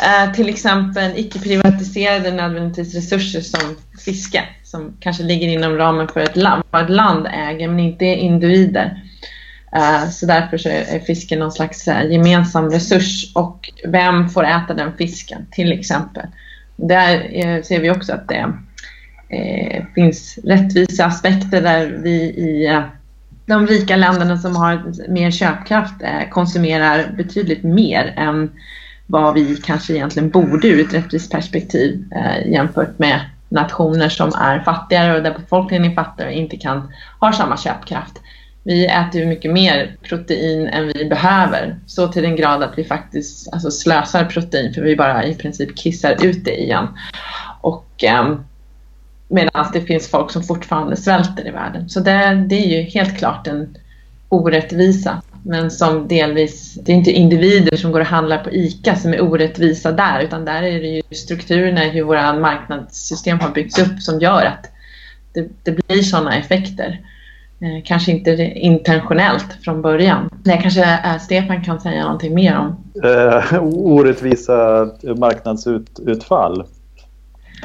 eh, 0.01 0.33
till 0.33 0.49
exempel 0.49 1.11
icke 1.15 1.39
privatiserade 1.39 2.31
nödvändigtvis 2.31 2.95
resurser 2.95 3.41
som 3.41 3.75
fiske 4.05 4.43
som 4.63 4.93
kanske 4.99 5.23
ligger 5.23 5.47
inom 5.47 5.77
ramen 5.77 6.07
för 6.07 6.19
ett 6.19 6.35
land, 6.35 6.63
vad 6.71 6.83
ett 6.83 6.89
land 6.89 7.27
äger 7.33 7.67
men 7.67 7.79
inte 7.79 8.05
individer. 8.05 9.01
Eh, 9.75 10.09
så 10.09 10.25
därför 10.25 10.57
så 10.57 10.69
är 10.69 10.99
fisken 10.99 11.39
någon 11.39 11.51
slags 11.51 11.87
eh, 11.87 12.11
gemensam 12.11 12.69
resurs 12.69 13.31
och 13.35 13.69
vem 13.85 14.29
får 14.29 14.45
äta 14.45 14.73
den 14.73 14.97
fisken 14.97 15.45
till 15.51 15.71
exempel. 15.71 16.25
Där 16.75 17.29
eh, 17.31 17.61
ser 17.61 17.79
vi 17.79 17.91
också 17.91 18.13
att 18.13 18.27
det 18.27 18.53
finns 19.95 20.39
rättvisa 20.43 21.05
aspekter 21.05 21.61
där 21.61 21.99
vi 22.03 22.15
i 22.21 22.83
de 23.45 23.67
rika 23.67 23.95
länderna 23.95 24.37
som 24.37 24.55
har 24.55 24.83
mer 25.09 25.31
köpkraft 25.31 26.01
eh, 26.01 26.29
konsumerar 26.29 27.11
betydligt 27.17 27.63
mer 27.63 28.13
än 28.17 28.51
vad 29.07 29.33
vi 29.33 29.55
kanske 29.55 29.93
egentligen 29.93 30.29
borde 30.29 30.67
ur 30.67 30.87
ett 30.87 30.93
rättvist 30.93 31.31
perspektiv 31.31 32.05
eh, 32.15 32.51
jämfört 32.51 32.99
med 32.99 33.21
nationer 33.49 34.09
som 34.09 34.33
är 34.33 34.59
fattigare 34.59 35.17
och 35.17 35.23
där 35.23 35.33
befolkningen 35.39 35.91
är 35.91 35.95
fattigare 35.95 36.29
och 36.29 36.37
inte 36.37 36.57
kan, 36.57 36.93
har 37.19 37.31
samma 37.31 37.57
köpkraft. 37.57 38.21
Vi 38.63 38.85
äter 38.85 39.21
ju 39.21 39.27
mycket 39.27 39.51
mer 39.51 39.97
protein 40.01 40.67
än 40.67 40.87
vi 40.87 41.05
behöver. 41.05 41.79
Så 41.85 42.07
till 42.07 42.23
den 42.23 42.35
grad 42.35 42.63
att 42.63 42.77
vi 42.77 42.83
faktiskt 42.83 43.53
alltså, 43.53 43.71
slösar 43.71 44.25
protein 44.25 44.73
för 44.73 44.81
vi 44.81 44.95
bara 44.95 45.25
i 45.25 45.35
princip 45.35 45.77
kissar 45.77 46.25
ut 46.25 46.45
det 46.45 46.61
igen. 46.61 46.87
Och 47.61 48.03
eh, 48.03 48.35
medan 49.33 49.65
det 49.73 49.81
finns 49.81 50.09
folk 50.09 50.31
som 50.31 50.43
fortfarande 50.43 50.95
svälter 50.95 51.47
i 51.47 51.51
världen. 51.51 51.89
Så 51.89 51.99
det, 51.99 52.45
det 52.49 52.55
är 52.55 52.77
ju 52.77 52.81
helt 52.81 53.17
klart 53.17 53.47
en 53.47 53.77
orättvisa. 54.29 55.21
Men 55.45 55.71
som 55.71 56.07
delvis, 56.07 56.73
det 56.73 56.91
är 56.91 56.95
inte 56.95 57.11
individer 57.11 57.77
som 57.77 57.91
går 57.91 57.99
och 57.99 58.05
handlar 58.05 58.43
på 58.43 58.51
ICA 58.51 58.95
som 58.95 59.13
är 59.13 59.21
orättvisa 59.21 59.91
där 59.91 60.19
utan 60.19 60.45
där 60.45 60.63
är 60.63 60.81
det 60.81 60.87
ju 60.87 61.01
strukturerna 61.11 61.85
i 61.85 61.89
hur 61.89 62.03
våra 62.03 62.33
marknadssystem 62.33 63.39
har 63.39 63.49
byggts 63.49 63.79
upp 63.79 63.99
som 63.99 64.19
gör 64.19 64.45
att 64.45 64.69
det, 65.33 65.49
det 65.63 65.71
blir 65.71 66.01
sådana 66.01 66.37
effekter. 66.37 67.01
Eh, 67.61 67.83
kanske 67.85 68.11
inte 68.11 68.31
intentionellt 68.55 69.53
från 69.63 69.81
början. 69.81 70.29
Det 70.43 70.57
kanske 70.57 70.83
äh, 70.83 71.17
Stefan 71.19 71.63
kan 71.63 71.81
säga 71.81 72.03
någonting 72.03 72.33
mer 72.33 72.57
om. 72.57 72.75
Eh, 73.03 73.63
orättvisa 73.63 74.89
marknadsutfall. 75.17 76.63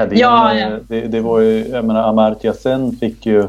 Det, 0.06 0.16
ja, 0.16 0.54
ja. 0.54 0.70
Det, 0.88 1.00
det, 1.00 1.20
var 1.20 1.40
ju, 1.40 1.68
jag 1.68 1.84
menar, 1.84 2.02
Amartya 2.02 2.52
Sen 2.52 2.92
fick 2.92 3.26
ju 3.26 3.48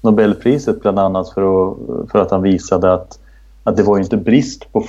Nobelpriset 0.00 0.82
bland 0.82 0.98
annat 0.98 1.30
för, 1.30 1.42
att, 1.70 1.76
för 2.10 2.18
att 2.18 2.30
han 2.30 2.42
visade 2.42 2.92
att, 2.92 3.18
att 3.64 3.76
det 3.76 3.82
var 3.82 3.98
inte 3.98 4.16
brist 4.16 4.72
på, 4.72 4.80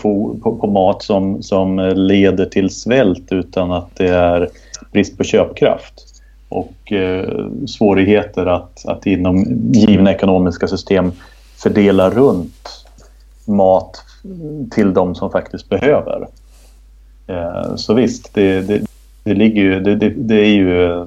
på, 0.43 0.56
på, 0.62 0.67
mat 0.67 1.04
som, 1.04 1.43
som 1.43 1.80
leder 1.95 2.45
till 2.45 2.69
svält 2.69 3.32
utan 3.32 3.71
att 3.71 3.95
det 3.95 4.08
är 4.08 4.50
brist 4.91 5.17
på 5.17 5.24
köpkraft 5.24 5.93
och 6.50 6.91
eh, 6.91 7.47
svårigheter 7.67 8.45
att, 8.45 8.86
att 8.86 9.06
inom 9.06 9.45
givna 9.74 10.12
ekonomiska 10.12 10.67
system 10.67 11.12
fördela 11.58 12.10
runt 12.10 12.86
mat 13.45 14.04
till 14.71 14.93
de 14.93 15.15
som 15.15 15.32
faktiskt 15.32 15.69
behöver. 15.69 16.28
Eh, 17.28 17.76
så 17.76 17.93
visst, 17.93 18.34
det, 18.34 18.62
det, 18.62 18.82
det 19.23 19.34
ligger 19.34 19.62
ju, 19.62 19.79
det, 19.79 19.95
det, 20.10 20.36
är 20.36 20.53
ju 20.53 21.05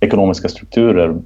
ekonomiska 0.00 0.48
strukturer 0.48 1.16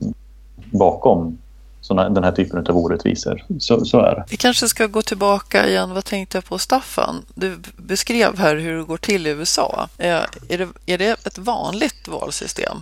bakom 0.71 1.39
såna, 1.81 2.09
den 2.09 2.25
här 2.25 2.33
typen 2.33 2.67
av 2.67 2.77
orättvisor. 2.77 3.45
Så, 3.59 3.85
så 3.85 4.01
är 4.01 4.15
det. 4.15 4.25
Vi 4.31 4.37
kanske 4.37 4.69
ska 4.69 4.87
gå 4.87 5.03
tillbaka 5.03 5.69
igen. 5.69 5.95
Vad 5.95 6.05
tänkte 6.05 6.37
jag 6.37 6.45
på 6.45 6.59
Staffan? 6.59 7.25
Du 7.35 7.57
beskrev 7.77 8.39
här 8.39 8.57
hur 8.57 8.79
det 8.79 8.85
går 8.85 8.97
till 8.97 9.27
i 9.27 9.31
USA. 9.31 9.89
Eh, 9.99 10.23
är 10.49 10.59
det, 10.59 10.69
är 10.87 10.99
det 10.99 11.27
ett 11.27 11.39
vanligt 11.39 12.09
valsystem? 12.09 12.77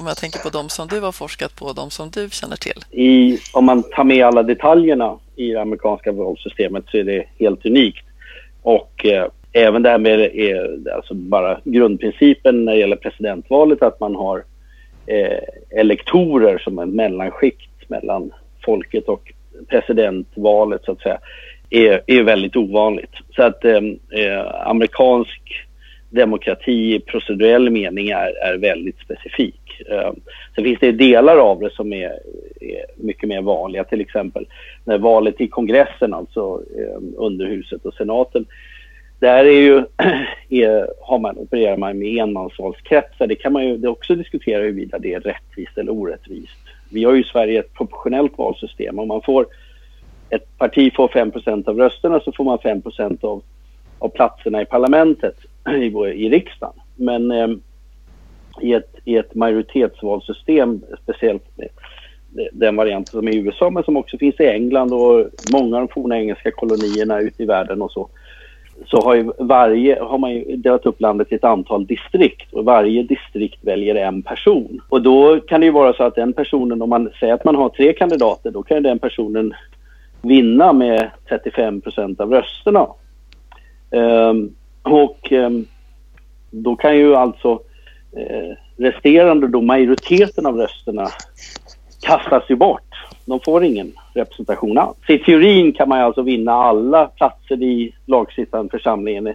Om 0.00 0.06
jag 0.06 0.16
tänker 0.16 0.38
på 0.38 0.48
de 0.48 0.68
som 0.68 0.88
du 0.88 1.00
har 1.00 1.12
forskat 1.12 1.56
på, 1.56 1.72
de 1.72 1.90
som 1.90 2.10
du 2.10 2.28
känner 2.30 2.56
till. 2.56 2.84
I, 2.90 3.38
om 3.52 3.64
man 3.64 3.82
tar 3.82 4.04
med 4.04 4.26
alla 4.26 4.42
detaljerna 4.42 5.18
i 5.36 5.50
det 5.50 5.60
amerikanska 5.60 6.12
valsystemet 6.12 6.84
så 6.88 6.96
är 6.96 7.04
det 7.04 7.24
helt 7.38 7.66
unikt. 7.66 8.06
Och 8.62 9.06
eh, 9.06 9.26
även 9.52 9.82
det 9.82 9.90
här 9.90 9.98
med 9.98 10.20
eh, 10.20 10.94
alltså 10.94 11.14
bara 11.14 11.60
grundprincipen 11.64 12.64
när 12.64 12.72
det 12.72 12.78
gäller 12.78 12.96
presidentvalet 12.96 13.82
att 13.82 14.00
man 14.00 14.14
har 14.14 14.44
eh, 15.06 15.38
elektorer 15.70 16.58
som 16.58 16.78
är 16.78 16.86
mellanskikt 16.86 17.90
mellan 17.90 18.32
folket 18.64 19.08
och 19.08 19.32
presidentvalet 19.68 20.84
så 20.84 20.92
att 20.92 21.00
säga 21.00 21.18
är, 21.70 22.02
är 22.06 22.22
väldigt 22.22 22.56
ovanligt. 22.56 23.14
Så 23.36 23.42
att 23.42 23.64
eh, 23.64 23.80
eh 24.10 24.66
amerikansk 24.66 25.40
demokrati 26.10 26.94
i 26.94 27.00
procedurell 27.00 27.70
mening 27.70 28.08
är, 28.08 28.44
är 28.44 28.58
väldigt 28.58 28.98
specifik. 28.98 29.80
Eh, 29.90 30.12
sen 30.54 30.64
finns 30.64 30.80
det 30.80 30.92
delar 30.92 31.36
av 31.36 31.60
det 31.60 31.70
som 31.70 31.92
är, 31.92 32.18
är, 32.60 32.84
mycket 32.96 33.28
mer 33.28 33.42
vanliga, 33.42 33.84
till 33.84 34.00
exempel 34.00 34.46
när 34.84 34.98
valet 34.98 35.40
i 35.40 35.48
kongressen, 35.48 36.14
alltså 36.14 36.62
eh, 36.78 37.02
underhuset 37.16 37.86
och 37.86 37.94
senaten, 37.94 38.46
där 39.20 39.44
är 39.44 39.60
ju, 39.60 39.84
är, 40.64 40.88
har 41.00 41.18
man, 41.18 41.38
opererar 41.38 41.76
man 41.76 41.98
med 41.98 42.16
enmansvalskretsar. 42.16 43.26
Det 43.26 43.34
kan 43.34 43.52
man 43.52 43.64
ju 43.64 43.76
det 43.76 43.88
också 43.88 44.14
diskutera 44.14 44.62
huruvida 44.62 44.98
det 44.98 45.14
är 45.14 45.20
rättvist 45.20 45.78
eller 45.78 45.92
orättvist. 45.92 46.58
Vi 46.90 47.04
har 47.04 47.12
ju 47.12 47.20
i 47.20 47.24
Sverige 47.24 47.60
ett 47.60 47.74
proportionellt 47.74 48.38
valsystem. 48.38 48.98
Om 48.98 49.08
man 49.08 49.22
får 49.22 49.46
ett 50.30 50.58
parti 50.58 50.92
får 50.96 51.08
5% 51.08 51.68
av 51.68 51.76
rösterna 51.76 52.20
så 52.20 52.32
får 52.32 52.44
man 52.44 52.58
5 52.58 52.82
av, 53.20 53.42
av 53.98 54.08
platserna 54.08 54.62
i 54.62 54.64
parlamentet 54.64 55.36
i, 55.68 55.86
i 55.96 56.28
riksdagen. 56.28 56.74
Men 56.96 57.30
eh, 57.30 57.48
i, 58.60 58.72
ett, 58.72 58.94
i 59.04 59.16
ett 59.16 59.34
majoritetsvalsystem, 59.34 60.82
speciellt 61.02 61.58
med 61.58 61.68
den 62.52 62.76
varianten 62.76 63.10
som 63.10 63.28
är 63.28 63.32
i 63.32 63.38
USA 63.38 63.70
men 63.70 63.82
som 63.82 63.96
också 63.96 64.18
finns 64.18 64.40
i 64.40 64.46
England 64.46 64.92
och 64.92 65.26
många 65.52 65.76
av 65.76 65.86
de 65.86 65.88
forna 65.88 66.18
engelska 66.18 66.50
kolonierna 66.50 67.20
ute 67.20 67.42
i 67.42 67.46
världen 67.46 67.82
och 67.82 67.92
så, 67.92 68.08
så 68.86 69.00
har, 69.00 69.14
ju 69.14 69.32
varje, 69.38 70.02
har 70.02 70.18
man 70.18 70.30
ju 70.30 70.56
delat 70.56 70.86
upp 70.86 71.00
landet 71.00 71.32
i 71.32 71.34
ett 71.34 71.44
antal 71.44 71.86
distrikt 71.86 72.52
och 72.52 72.64
varje 72.64 73.02
distrikt 73.02 73.58
väljer 73.64 73.94
en 73.94 74.22
person. 74.22 74.80
Och 74.88 75.02
då 75.02 75.40
kan 75.40 75.60
det 75.60 75.66
ju 75.66 75.72
vara 75.72 75.92
så 75.92 76.04
att 76.04 76.14
den 76.14 76.32
personen, 76.32 76.82
om 76.82 76.88
man 76.90 77.10
säger 77.20 77.34
att 77.34 77.44
man 77.44 77.54
har 77.54 77.68
tre 77.68 77.92
kandidater, 77.92 78.50
då 78.50 78.62
kan 78.62 78.82
den 78.82 78.98
personen 78.98 79.54
vinna 80.22 80.72
med 80.72 81.10
35 81.28 81.80
procent 81.80 82.20
av 82.20 82.30
rösterna. 82.30 82.86
Um, 83.90 84.54
och 84.82 85.32
um, 85.32 85.66
då 86.50 86.76
kan 86.76 86.96
ju 86.96 87.14
alltså 87.14 87.62
eh, 88.16 88.56
resterande 88.76 89.48
då 89.48 89.60
majoriteten 89.60 90.46
av 90.46 90.56
rösterna 90.56 91.08
kastas 92.02 92.42
ju 92.48 92.56
bort. 92.56 92.94
De 93.30 93.40
får 93.40 93.64
ingen 93.64 93.92
representation 94.14 94.78
alls. 94.78 94.96
I 95.08 95.18
teorin 95.18 95.72
kan 95.72 95.88
man 95.88 96.00
alltså 96.00 96.22
vinna 96.22 96.52
alla 96.52 97.06
platser 97.06 97.62
i 97.62 97.94
lagstiftande 98.06 98.70
församlingen, 98.70 99.34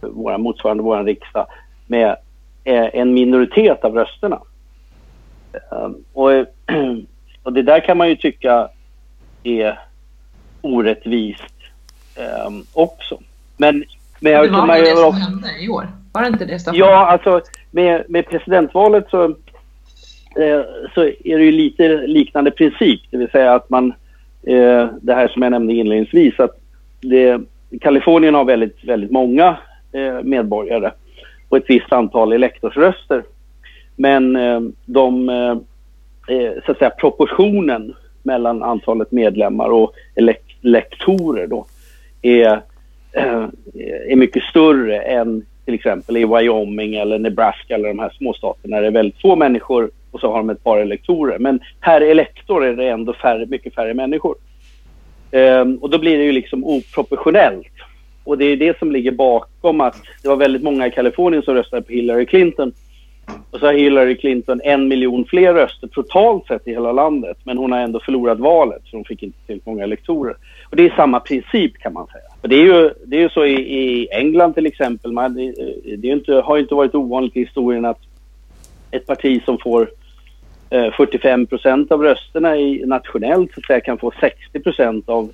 våra, 0.00 0.38
motsvarande 0.38 0.82
vår 0.82 1.04
riksdag, 1.04 1.46
med 1.86 2.16
eh, 2.64 2.88
en 2.92 3.14
minoritet 3.14 3.84
av 3.84 3.94
rösterna. 3.94 4.40
Ehm, 5.52 5.94
och, 6.12 6.30
och 7.42 7.52
det 7.52 7.62
där 7.62 7.80
kan 7.80 7.96
man 7.96 8.08
ju 8.08 8.16
tycka 8.16 8.68
är 9.42 9.78
orättvist 10.60 11.54
um, 12.46 12.64
också. 12.72 13.18
Men, 13.56 13.84
men 14.20 14.32
jag, 14.32 14.44
det 14.44 14.50
var 14.50 14.76
ju 14.76 14.82
det 14.82 14.96
som 14.96 15.14
hände 15.14 15.48
i 15.60 15.68
år. 15.68 15.88
Var 16.12 16.22
det 16.22 16.28
inte 16.28 16.44
det, 16.44 16.58
Staffan? 16.58 16.78
Ja, 16.78 17.06
alltså 17.06 17.40
med, 17.70 18.04
med 18.08 18.26
presidentvalet 18.26 19.10
så, 19.10 19.34
Eh, 20.36 20.62
så 20.94 21.02
är 21.04 21.38
det 21.38 21.44
ju 21.44 21.52
lite 21.52 22.06
liknande 22.06 22.50
princip. 22.50 23.00
Det 23.10 23.16
vill 23.16 23.30
säga 23.30 23.54
att 23.54 23.70
man 23.70 23.92
eh, 24.42 24.88
det 25.00 25.14
här 25.14 25.28
som 25.28 25.42
jag 25.42 25.50
nämnde 25.50 25.72
inledningsvis 25.72 26.40
att 26.40 26.60
det, 27.00 27.40
Kalifornien 27.80 28.34
har 28.34 28.44
väldigt, 28.44 28.84
väldigt 28.84 29.10
många 29.10 29.56
eh, 29.92 30.22
medborgare 30.22 30.90
och 31.48 31.56
ett 31.56 31.64
visst 31.70 31.92
antal 31.92 32.32
elektorsröster. 32.32 33.22
Men 33.96 34.36
eh, 34.36 34.60
de, 34.84 35.28
eh, 35.28 35.56
eh 36.36 36.52
så 36.66 36.72
att 36.72 36.78
säga 36.78 36.90
proportionen 36.90 37.94
mellan 38.22 38.62
antalet 38.62 39.12
medlemmar 39.12 39.68
och 39.68 39.94
elektorer 40.62 41.46
då 41.46 41.66
är, 42.22 42.62
eh, 43.12 43.46
är 44.08 44.16
mycket 44.16 44.42
större 44.42 45.00
än 45.00 45.46
till 45.64 45.74
exempel 45.74 46.16
i 46.16 46.24
Wyoming 46.24 46.94
eller 46.94 47.18
Nebraska 47.18 47.74
eller 47.74 47.88
de 47.88 47.98
här 47.98 48.10
småstaterna 48.18 48.76
där 48.76 48.82
det 48.82 48.88
är 48.88 48.92
väldigt 48.92 49.20
få 49.20 49.36
människor 49.36 49.90
och 50.10 50.20
så 50.20 50.32
har 50.32 50.36
de 50.36 50.50
ett 50.50 50.64
par 50.64 50.78
elektorer. 50.78 51.38
Men 51.38 51.60
per 51.80 52.00
elektor 52.00 52.64
är 52.64 52.74
det 52.74 52.88
ändå 52.88 53.12
färre, 53.12 53.46
mycket 53.46 53.74
färre 53.74 53.94
människor. 53.94 54.34
Um, 55.32 55.76
och 55.76 55.90
då 55.90 55.98
blir 55.98 56.18
det 56.18 56.24
ju 56.24 56.32
liksom 56.32 56.64
oproportionellt. 56.64 57.66
Och 58.24 58.38
det 58.38 58.44
är 58.44 58.56
det 58.56 58.78
som 58.78 58.92
ligger 58.92 59.12
bakom 59.12 59.80
att 59.80 59.96
det 60.22 60.28
var 60.28 60.36
väldigt 60.36 60.62
många 60.62 60.86
i 60.86 60.90
Kalifornien 60.90 61.42
som 61.42 61.54
röstade 61.54 61.82
på 61.82 61.92
Hillary 61.92 62.26
Clinton. 62.26 62.72
Och 63.50 63.60
så 63.60 63.66
har 63.66 63.72
Hillary 63.72 64.16
Clinton 64.16 64.60
en 64.64 64.88
miljon 64.88 65.24
fler 65.24 65.54
röster 65.54 65.86
totalt 65.86 66.46
sett 66.46 66.68
i 66.68 66.70
hela 66.70 66.92
landet. 66.92 67.36
Men 67.44 67.58
hon 67.58 67.72
har 67.72 67.78
ändå 67.78 68.00
förlorat 68.00 68.38
valet 68.38 68.82
så 68.84 68.96
hon 68.96 69.04
fick 69.04 69.22
inte 69.22 69.38
tillräckligt 69.46 69.66
många 69.66 69.84
elektorer. 69.84 70.36
Och 70.70 70.76
det 70.76 70.86
är 70.86 70.96
samma 70.96 71.20
princip 71.20 71.78
kan 71.78 71.92
man 71.92 72.06
säga. 72.06 72.24
Och 72.42 72.48
det 72.48 72.56
är 72.56 72.64
ju, 72.64 72.90
det 73.04 73.16
är 73.16 73.20
ju 73.20 73.28
så 73.28 73.44
i, 73.44 73.78
i 73.78 74.08
England 74.12 74.54
till 74.54 74.66
exempel. 74.66 75.12
Man, 75.12 75.34
det, 75.34 75.54
det 75.96 76.08
inte, 76.08 76.34
har 76.34 76.58
inte 76.58 76.74
varit 76.74 76.94
ovanligt 76.94 77.36
i 77.36 77.40
historien 77.40 77.84
att 77.84 78.00
ett 78.90 79.06
parti 79.06 79.42
som 79.44 79.58
får 79.58 79.90
Eh, 80.72 80.92
45 80.92 81.46
procent 81.46 81.92
av 81.92 82.02
rösterna 82.02 82.56
i, 82.56 82.86
nationellt 82.86 83.54
så 83.54 83.60
att 83.60 83.66
säga, 83.66 83.80
kan 83.80 83.98
få 83.98 84.12
60 84.20 84.60
procent 84.60 85.08
av 85.08 85.32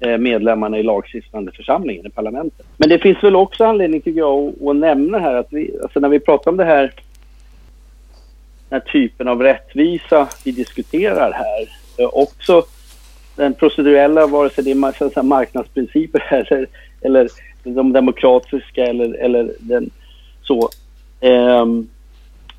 eh, 0.00 0.18
medlemmarna 0.18 0.78
i 0.78 0.82
lagstiftande 0.82 1.52
församlingen 1.52 2.06
i 2.06 2.10
parlamentet. 2.10 2.66
Men 2.76 2.88
det 2.88 2.98
finns 2.98 3.24
väl 3.24 3.36
också 3.36 3.64
anledning 3.64 4.00
tycker 4.00 4.20
jag 4.20 4.54
att, 4.68 4.76
nämna 4.76 5.18
här 5.18 5.34
att 5.34 5.52
vi, 5.52 5.76
alltså 5.82 6.00
när 6.00 6.08
vi 6.08 6.20
pratar 6.20 6.50
om 6.50 6.56
det 6.56 6.64
här 6.64 6.92
den 8.68 8.80
här 8.80 8.92
typen 8.92 9.28
av 9.28 9.42
rättvisa 9.42 10.28
vi 10.44 10.52
diskuterar 10.52 11.32
här. 11.32 11.68
Eh, 11.98 12.10
också 12.12 12.62
den 13.36 13.54
procedurella, 13.54 14.26
vare 14.26 14.50
sig 14.50 14.64
det 14.64 14.70
är 14.70 15.22
marknadsprinciper 15.22 16.22
eller, 16.50 16.66
eller 17.00 17.28
de 17.64 17.92
demokratiska 17.92 18.84
eller, 18.84 19.14
eller 19.14 19.52
den 19.58 19.90
så, 20.42 20.70
eh, 21.20 21.66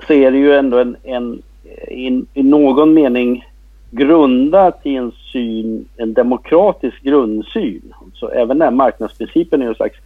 så 0.07 0.13
är 0.13 0.31
det 0.31 0.37
ju 0.37 0.53
ändå 0.53 0.77
en, 0.77 0.97
en 1.03 1.41
i, 1.87 2.25
i 2.33 2.43
någon 2.43 2.93
mening 2.93 3.45
grundat 3.91 4.79
i 4.83 4.95
en 4.95 5.11
syn, 5.31 5.85
en 5.97 6.13
demokratisk 6.13 7.03
grundsyn. 7.03 7.93
Så 8.13 8.29
även 8.29 8.59
den 8.59 8.75
marknadsprincipen 8.75 9.61
är 9.61 9.67
en 9.67 9.75
slags 9.75 9.97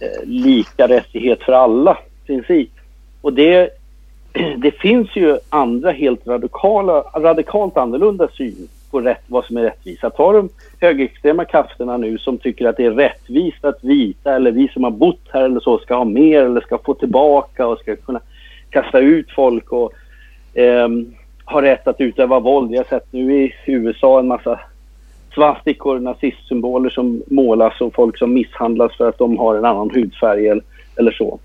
eh, 0.00 0.28
lika 0.28 0.88
rättighet 0.88 1.42
för 1.42 1.52
alla 1.52 1.98
princip. 2.26 2.70
Och 3.20 3.32
det 3.32 3.70
det 4.56 4.70
finns 4.70 5.16
ju 5.16 5.38
andra 5.48 5.90
helt 5.90 6.26
radikala, 6.26 7.00
radikalt 7.00 7.76
annorlunda 7.76 8.28
syn 8.28 8.68
på 8.90 9.00
rätt, 9.00 9.22
vad 9.26 9.44
som 9.44 9.56
är 9.56 9.62
rättvisa. 9.62 10.10
Ta 10.10 10.32
de 10.32 10.48
högerextrema 10.80 11.44
krafterna 11.44 11.96
nu 11.96 12.18
som 12.18 12.38
tycker 12.38 12.68
att 12.68 12.76
det 12.76 12.84
är 12.84 12.90
rättvist 12.90 13.64
att 13.64 13.84
vita 13.84 14.34
eller 14.34 14.52
vi 14.52 14.68
som 14.68 14.84
har 14.84 14.90
bott 14.90 15.28
här 15.32 15.44
eller 15.44 15.60
så 15.60 15.78
ska 15.78 15.94
ha 15.94 16.04
mer 16.04 16.44
eller 16.44 16.60
ska 16.60 16.78
få 16.78 16.94
tillbaka 16.94 17.66
och 17.66 17.78
ska 17.78 17.96
kunna 17.96 18.20
kasta 18.70 18.98
ut 18.98 19.30
folk 19.30 19.72
och 19.72 19.92
eh, 20.54 20.88
rätt 21.62 21.88
att 21.88 22.00
utöva 22.00 22.40
våld. 22.40 22.72
Jag 22.72 22.78
har 22.78 22.84
sett 22.84 23.12
nu 23.12 23.44
i 23.44 23.52
USA 23.66 24.18
en 24.20 24.28
massa 24.28 24.60
svastikor, 25.34 25.98
nazistsymboler 25.98 26.90
som 26.90 27.22
målas 27.26 27.80
och 27.80 27.94
folk 27.94 28.18
som 28.18 28.34
misshandlas 28.34 28.96
för 28.96 29.08
att 29.08 29.18
de 29.18 29.38
har 29.38 29.54
en 29.54 29.64
annan 29.64 29.90
hudfärg 29.90 30.48
eller, 30.48 30.64
eller 30.96 31.12
så 31.12 31.38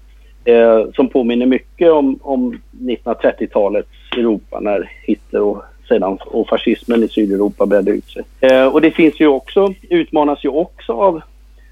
eh, 0.45 0.85
som 0.95 1.07
påminner 1.07 1.45
mycket 1.45 1.91
om, 1.91 2.19
om 2.21 2.61
1930-talets 2.71 3.89
Europa 4.17 4.59
när 4.59 4.91
Hitler 5.03 5.41
och 5.41 5.63
sedan 5.87 6.17
och 6.25 6.47
fascismen 6.47 7.03
i 7.03 7.07
Sydeuropa 7.07 7.65
bredde 7.65 7.91
ut 7.91 8.09
sig. 8.09 8.23
Eh, 8.39 8.67
och 8.67 8.81
det 8.81 8.91
finns 8.91 9.19
ju 9.19 9.27
också, 9.27 9.73
utmanas 9.89 10.45
ju 10.45 10.49
också 10.49 10.93
av 10.93 11.21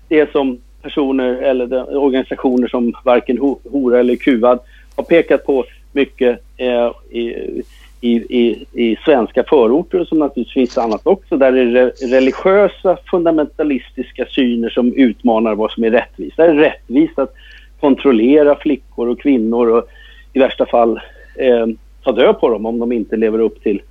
det 0.07 0.31
som 0.31 0.59
personer 0.81 1.33
eller 1.33 1.97
organisationer 1.97 2.67
som 2.67 2.93
varken 3.03 3.37
Hora 3.71 3.99
eller 3.99 4.15
Kuvad 4.15 4.59
har 4.95 5.03
pekat 5.03 5.45
på 5.45 5.65
mycket 5.93 6.39
eh, 6.57 6.91
i, 7.09 7.63
i, 8.01 8.13
i, 8.13 8.65
i, 8.73 8.95
svenska 9.05 9.43
förorter 9.43 10.05
som 10.05 10.19
naturligtvis 10.19 10.53
finns 10.53 10.77
annat 10.77 11.01
också 11.03 11.37
där 11.37 11.51
det 11.51 11.61
är 11.61 12.07
religiösa 12.07 12.97
fundamentalistiska 13.11 14.25
syner 14.25 14.69
som 14.69 14.93
utmanar 14.93 15.55
vad 15.55 15.71
som 15.71 15.83
är 15.83 15.91
rättvist. 15.91 16.37
Det 16.37 16.43
är 16.43 16.53
rättvist 16.53 17.19
att 17.19 17.33
kontrollera 17.79 18.55
flickor 18.55 19.07
och 19.07 19.21
kvinnor 19.21 19.67
och 19.67 19.87
i 20.33 20.39
värsta 20.39 20.65
fall 20.65 20.99
eh, 21.35 21.67
ta 22.03 22.11
död 22.11 22.39
på 22.39 22.49
dem 22.49 22.65
om 22.65 22.79
de 22.79 22.91
inte 22.91 23.15
lever 23.15 23.39
upp 23.39 23.63
till, 23.63 23.81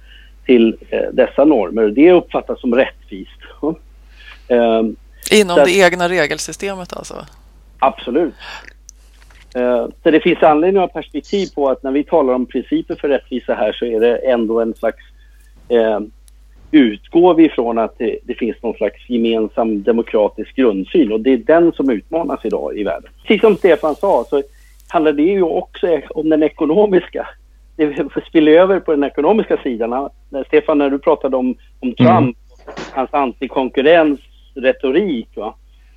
till 0.46 0.76
eh, 0.90 1.00
dessa 1.12 1.44
normer. 1.44 1.88
Det 1.88 2.12
uppfattas 2.12 2.60
som 2.60 2.74
rättvist. 2.74 3.40
eh, 4.48 4.82
Inom 5.40 5.56
det 5.56 5.72
egna 5.72 6.08
regelsystemet 6.08 6.96
alltså? 6.96 7.26
Absolut. 7.78 8.34
Eh, 9.54 9.86
så 10.02 10.10
det 10.10 10.20
finns 10.20 10.42
anledning 10.42 10.82
att 10.82 10.92
ha 10.92 11.00
perspektiv 11.00 11.46
på 11.54 11.68
att 11.68 11.82
när 11.82 11.92
vi 11.92 12.04
talar 12.04 12.34
om 12.34 12.46
principer 12.46 12.94
för 12.94 13.08
rättvisa 13.08 13.54
här 13.54 13.72
så 13.72 13.84
är 13.84 14.00
det 14.00 14.16
ändå 14.16 14.60
en 14.60 14.74
slags 14.74 15.04
eh, 15.68 16.00
utgår 16.70 17.34
vi 17.34 17.44
ifrån 17.44 17.78
att 17.78 17.98
det, 17.98 18.18
det, 18.24 18.34
finns 18.34 18.62
någon 18.62 18.74
slags 18.74 19.10
gemensam 19.10 19.82
demokratisk 19.82 20.56
grundsyn 20.56 21.12
och 21.12 21.20
det 21.20 21.32
är 21.32 21.36
den 21.36 21.72
som 21.72 21.90
utmanas 21.90 22.44
idag 22.44 22.78
i 22.78 22.84
världen. 22.84 23.10
Precis 23.22 23.40
som 23.40 23.56
Stefan 23.56 23.94
sa 23.94 24.24
så 24.30 24.42
handlar 24.88 25.12
det 25.12 25.22
ju 25.22 25.42
också 25.42 26.00
om 26.10 26.28
den 26.28 26.42
ekonomiska. 26.42 27.28
Det 27.76 28.08
spiller 28.28 28.52
över 28.52 28.80
på 28.80 28.90
den 28.90 29.04
ekonomiska 29.04 29.56
sidan. 29.56 30.10
Stefan, 30.46 30.78
när 30.78 30.90
du 30.90 30.98
pratade 30.98 31.36
om, 31.36 31.54
om 31.80 31.94
Trump, 31.94 32.10
mm. 32.10 32.34
hans 32.92 33.14
antikonkurrensretorik, 33.14 35.28
va? 35.36 35.54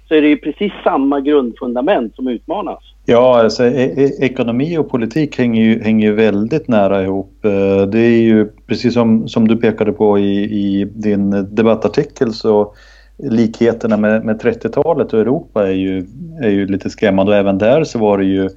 Så 0.08 0.16
är 0.16 0.22
det 0.22 0.28
ju 0.28 0.38
precis 0.38 0.72
samma 0.84 1.22
grundfundament 1.22 2.16
som 2.16 2.28
utmanas. 2.28 2.80
Ja, 3.06 3.40
alltså, 3.40 3.64
e, 3.64 3.94
e- 3.98 4.26
ekonomi 4.26 4.78
och 4.78 4.90
politik 4.90 5.38
hänger 5.38 5.64
ju, 5.64 5.84
hänger 5.84 6.08
ju 6.08 6.14
väldigt 6.14 6.68
nära 6.68 7.04
ihop. 7.04 7.46
Eh, 7.46 7.88
det 7.88 8.00
är 8.00 8.22
ju 8.22 8.46
precis 8.68 8.94
som, 8.94 9.28
som 9.28 9.48
du 9.48 9.58
pekade 9.58 9.92
på 9.92 10.20
i, 10.20 10.44
i 10.44 10.86
din 10.86 11.56
debattartikel 11.56 12.34
så 12.34 12.74
likheterna 13.18 13.98
med, 13.98 14.26
med 14.26 14.42
30-talet 14.42 15.14
och 15.14 15.20
Europa 15.20 15.68
är 15.68 15.74
ju, 15.74 16.06
är 16.42 16.50
ju 16.50 16.68
lite 16.68 16.90
skrämmande 16.90 17.32
och 17.32 17.38
även 17.38 17.58
där 17.58 17.84
så 17.84 18.00
var 18.00 18.18
det 18.18 18.26
ju 18.26 18.50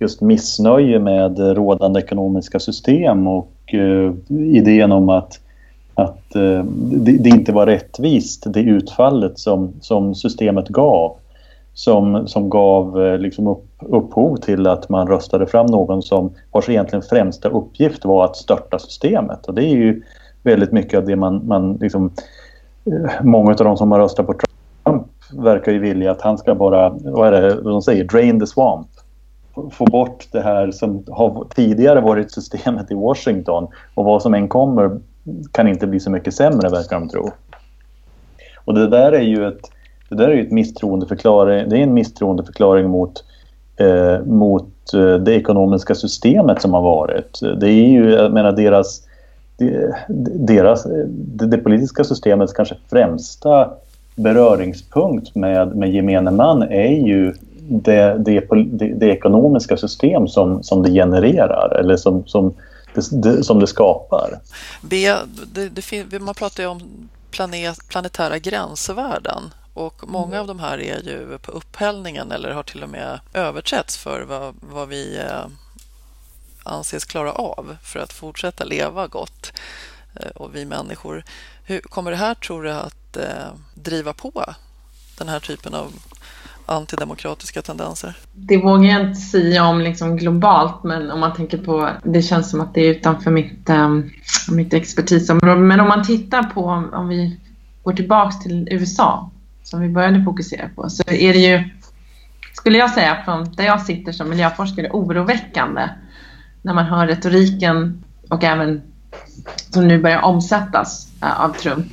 just 0.00 0.20
missnöje 0.20 0.98
med 0.98 1.38
rådande 1.38 2.00
ekonomiska 2.00 2.58
system 2.58 3.26
och 3.26 3.74
eh, 3.74 4.12
idén 4.30 4.92
om 4.92 5.08
att, 5.08 5.40
att 5.96 6.34
eh, 6.34 6.64
det, 6.64 7.12
det, 7.18 7.28
inte 7.28 7.52
var 7.52 7.66
rättvist 7.66 8.44
det 8.46 8.60
utfallet 8.60 9.38
som, 9.38 9.72
som 9.80 10.14
systemet 10.14 10.68
gav 10.68 11.16
som, 11.76 12.28
som 12.28 12.50
gav 12.50 13.06
eh, 13.06 13.18
liksom 13.18 13.46
upp, 13.46 13.64
upphov 13.78 14.36
till 14.36 14.66
att 14.66 14.88
man 14.88 15.08
röstade 15.08 15.46
fram 15.46 15.66
någon 15.66 16.02
som 16.02 16.34
vars 16.52 16.68
egentligen 16.68 17.02
främsta 17.02 17.48
uppgift 17.48 18.04
var 18.04 18.24
att 18.24 18.36
störta 18.36 18.78
systemet. 18.78 19.46
Och 19.46 19.54
det 19.54 19.64
är 19.64 19.76
ju 19.76 20.02
väldigt 20.42 20.72
mycket 20.72 20.98
av 20.98 21.06
det 21.06 21.16
man, 21.16 21.46
man 21.46 21.72
liksom, 21.72 22.10
eh, 22.84 23.10
många 23.22 23.50
av 23.50 23.56
de 23.56 23.76
som 23.76 23.92
har 23.92 23.98
röstat 23.98 24.26
på 24.26 24.34
Trump 24.34 25.06
verkar 25.32 25.72
ju 25.72 25.78
vilja 25.78 26.10
att 26.10 26.20
han 26.20 26.38
ska 26.38 26.54
bara, 26.54 26.90
vad 26.90 27.34
är 27.34 27.42
det 27.42 27.62
de 27.62 27.82
säger, 27.82 28.04
drain 28.04 28.40
the 28.40 28.46
swamp. 28.46 28.88
Få 29.70 29.84
bort 29.84 30.28
det 30.32 30.40
här 30.40 30.70
som 30.70 31.04
har 31.08 31.46
tidigare 31.54 32.00
varit 32.00 32.32
systemet 32.32 32.90
i 32.90 32.94
Washington 32.94 33.66
och 33.94 34.04
vad 34.04 34.22
som 34.22 34.34
än 34.34 34.48
kommer 34.48 35.00
kan 35.52 35.68
inte 35.68 35.86
bli 35.86 36.00
så 36.00 36.10
mycket 36.10 36.34
sämre 36.34 36.68
verkar 36.68 37.00
de 37.00 37.08
tro. 37.08 37.30
Och 38.64 38.74
det 38.74 38.88
där 38.88 39.12
är 39.12 39.20
ju 39.22 39.48
ett 39.48 39.70
det 40.08 40.16
där 40.16 40.28
är 40.28 40.42
ett 40.42 40.50
misstroendeförklaring, 40.50 41.68
det 41.68 41.76
är 41.76 41.82
en 41.82 41.94
misstroendeförklaring 41.94 42.90
mot, 42.90 43.24
eh, 43.76 44.24
mot 44.26 44.94
eh, 44.94 45.14
det 45.14 45.34
ekonomiska 45.34 45.94
systemet 45.94 46.62
som 46.62 46.74
har 46.74 46.82
varit. 46.82 47.40
Det 47.60 47.68
är 47.68 47.88
ju, 47.88 48.10
jag 48.10 48.32
menar 48.32 48.52
deras, 48.52 49.02
deras 50.46 50.86
det, 51.08 51.46
det 51.46 51.58
politiska 51.58 52.04
systemets 52.04 52.52
kanske 52.52 52.74
främsta 52.90 53.70
beröringspunkt 54.16 55.34
med, 55.34 55.76
med 55.76 55.90
gemene 55.90 56.30
man 56.30 56.62
är 56.62 57.06
ju 57.06 57.34
det, 57.68 58.16
det, 58.18 58.48
det, 58.50 58.94
det 58.94 59.06
ekonomiska 59.06 59.76
system 59.76 60.28
som, 60.28 60.62
som 60.62 60.82
det 60.82 60.90
genererar 60.90 61.76
eller 61.80 61.96
som, 61.96 62.26
som, 62.26 62.54
det, 63.10 63.44
som 63.44 63.60
det 63.60 63.66
skapar. 63.66 64.40
Det, 64.80 65.18
det, 66.10 66.18
man 66.20 66.34
pratar 66.34 66.62
ju 66.62 66.68
om 66.68 67.08
planet, 67.30 67.88
planetära 67.88 68.38
gränsvärden 68.38 69.42
och 69.74 70.08
många 70.08 70.36
mm. 70.36 70.40
av 70.40 70.46
de 70.46 70.58
här 70.58 70.80
är 70.80 71.02
ju 71.02 71.38
på 71.38 71.52
upphällningen 71.52 72.32
eller 72.32 72.50
har 72.50 72.62
till 72.62 72.82
och 72.82 72.90
med 72.90 73.20
överträtts 73.32 73.96
för 73.96 74.22
vad, 74.22 74.54
vad 74.60 74.88
vi 74.88 75.18
eh, 75.18 75.46
anses 76.62 77.04
klara 77.04 77.32
av 77.32 77.76
för 77.82 78.00
att 78.00 78.12
fortsätta 78.12 78.64
leva 78.64 79.06
gott 79.06 79.52
eh, 80.14 80.30
och 80.30 80.54
vi 80.54 80.64
människor. 80.64 81.24
Hur 81.64 81.80
kommer 81.80 82.10
det 82.10 82.16
här, 82.16 82.34
tror 82.34 82.62
du, 82.62 82.70
att 82.70 83.16
eh, 83.16 83.48
driva 83.74 84.12
på 84.12 84.54
den 85.18 85.28
här 85.28 85.40
typen 85.40 85.74
av 85.74 85.92
antidemokratiska 86.66 87.62
tendenser? 87.62 88.16
Det 88.32 88.56
vågar 88.56 88.90
jag 88.90 89.00
inte 89.00 89.20
säga 89.20 89.64
om 89.64 89.80
liksom 89.80 90.16
globalt, 90.16 90.84
men 90.84 91.10
om 91.10 91.20
man 91.20 91.34
tänker 91.34 91.58
på, 91.58 91.90
det 92.04 92.22
känns 92.22 92.50
som 92.50 92.60
att 92.60 92.74
det 92.74 92.80
är 92.80 92.90
utanför 92.90 93.30
mitt, 93.30 93.70
um, 93.70 94.10
mitt 94.50 94.72
expertisområde. 94.72 95.60
Men 95.60 95.80
om 95.80 95.88
man 95.88 96.06
tittar 96.06 96.42
på, 96.42 96.64
om 96.92 97.08
vi 97.08 97.40
går 97.82 97.92
tillbaks 97.92 98.38
till 98.38 98.68
USA, 98.70 99.30
som 99.62 99.80
vi 99.80 99.88
började 99.88 100.24
fokusera 100.24 100.68
på 100.68 100.90
så 100.90 101.02
är 101.06 101.32
det 101.32 101.38
ju 101.38 101.64
skulle 102.52 102.78
jag 102.78 102.90
säga, 102.90 103.22
från 103.24 103.52
där 103.52 103.64
jag 103.64 103.82
sitter 103.82 104.12
som 104.12 104.30
miljöforskare, 104.30 104.90
oroväckande 104.90 105.88
när 106.62 106.74
man 106.74 106.84
hör 106.84 107.06
retoriken 107.06 108.04
och 108.30 108.44
även 108.44 108.82
som 109.70 109.88
nu 109.88 110.02
börjar 110.02 110.22
omsättas 110.22 111.08
uh, 111.22 111.40
av 111.40 111.52
Trump. 111.52 111.86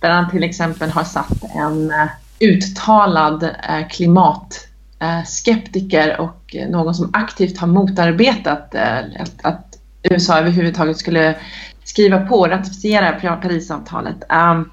Där 0.00 0.10
han 0.10 0.30
till 0.30 0.44
exempel 0.44 0.90
har 0.90 1.04
satt 1.04 1.44
en 1.54 1.90
uh, 1.90 2.06
uttalad 2.40 3.42
eh, 3.42 3.88
klimatskeptiker 3.90 6.20
och 6.20 6.56
någon 6.68 6.94
som 6.94 7.10
aktivt 7.12 7.58
har 7.58 7.66
motarbetat 7.66 8.74
eh, 8.74 8.98
att, 8.98 9.40
att, 9.42 9.66
USA 10.02 10.38
överhuvudtaget 10.38 10.98
skulle 10.98 11.36
skriva 11.84 12.26
på 12.26 12.34
och 12.34 12.48
ratificera 12.48 13.36
Parisavtalet. 13.36 14.16
Um, 14.28 14.70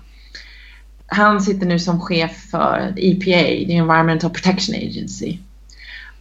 han 1.08 1.42
sitter 1.42 1.66
nu 1.66 1.80
som 1.80 2.02
chef 2.02 2.50
för 2.52 2.94
EPA, 2.98 3.66
the 3.68 3.76
Environmental 3.76 4.30
Protection 4.30 4.76
Agency. 4.76 5.38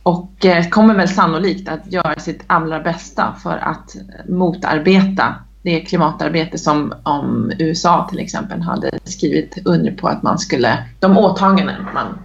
Och 0.03 0.45
eh, 0.45 0.69
kommer 0.69 0.95
väl 0.95 1.09
sannolikt 1.09 1.69
att 1.69 1.93
göra 1.93 2.21
sitt 2.21 2.45
allra 2.47 2.81
bästa 2.81 3.37
för 3.43 3.57
att 3.57 3.97
motarbeta 4.29 5.35
det 5.67 5.81
klimatarbete 5.81 6.59
som 6.59 6.95
om 7.03 7.53
USA 7.59 8.07
till 8.11 8.19
exempel 8.19 8.61
hade 8.61 8.91
skrivit 9.05 9.59
under 9.65 9.93
på 9.93 10.09
att 10.09 10.23
man 10.23 10.39
skulle, 10.39 10.79
de 11.01 11.19
åtaganden 11.19 11.87
man 11.95 12.19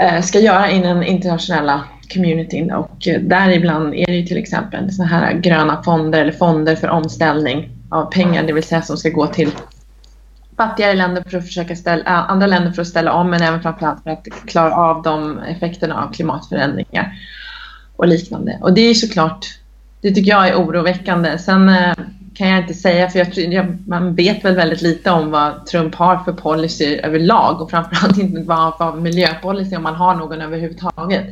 eh, 0.00 0.22
ska 0.22 0.40
göra 0.40 0.70
i 0.70 0.78
den 0.78 1.02
internationella 1.02 1.84
communityn 2.14 2.72
och 2.72 3.08
eh, 3.08 3.20
däribland 3.20 3.94
är 3.94 4.06
det 4.06 4.16
ju 4.16 4.26
till 4.26 4.36
exempel 4.36 4.92
sådana 4.92 5.10
här 5.10 5.32
gröna 5.32 5.82
fonder 5.82 6.20
eller 6.20 6.32
fonder 6.32 6.76
för 6.76 6.88
omställning 6.88 7.70
av 7.90 8.12
pengar, 8.12 8.42
det 8.42 8.52
vill 8.52 8.62
säga 8.62 8.82
som 8.82 8.96
ska 8.96 9.08
gå 9.08 9.26
till 9.26 9.50
fattigare 10.56 10.94
länder 10.94 11.24
för 11.30 11.38
att 11.38 11.46
försöka 11.46 11.76
ställa, 11.76 12.04
eh, 12.04 12.30
andra 12.30 12.46
länder 12.46 12.72
för 12.72 12.82
att 12.82 12.88
ställa 12.88 13.12
om 13.12 13.30
men 13.30 13.42
även 13.42 13.62
framförallt 13.62 14.02
för 14.02 14.10
att 14.10 14.26
klara 14.46 14.74
av 14.74 15.02
de 15.02 15.38
effekterna 15.38 16.04
av 16.04 16.12
klimatförändringar 16.12 17.12
och 17.96 18.08
liknande. 18.08 18.58
Och 18.62 18.72
det 18.72 18.80
är 18.80 18.94
såklart, 18.94 19.46
det 20.00 20.10
tycker 20.10 20.30
jag 20.30 20.48
är 20.48 20.54
oroväckande. 20.54 21.38
Sen 21.38 21.70
kan 22.36 22.48
jag 22.48 22.60
inte 22.60 22.74
säga, 22.74 23.08
för 23.08 23.18
jag, 23.18 23.52
jag, 23.52 23.88
man 23.88 24.14
vet 24.14 24.44
väl 24.44 24.54
väldigt 24.54 24.82
lite 24.82 25.10
om 25.10 25.30
vad 25.30 25.66
Trump 25.66 25.94
har 25.94 26.24
för 26.24 26.32
policy 26.32 26.96
överlag 26.96 27.60
och 27.60 27.70
framförallt 27.70 28.18
inte 28.20 28.42
vad 28.42 28.58
han 28.58 28.72
har 28.78 28.92
för 28.92 29.00
miljöpolicy 29.00 29.76
om 29.76 29.82
man 29.82 29.94
har 29.94 30.14
någon 30.14 30.40
överhuvudtaget. 30.40 31.26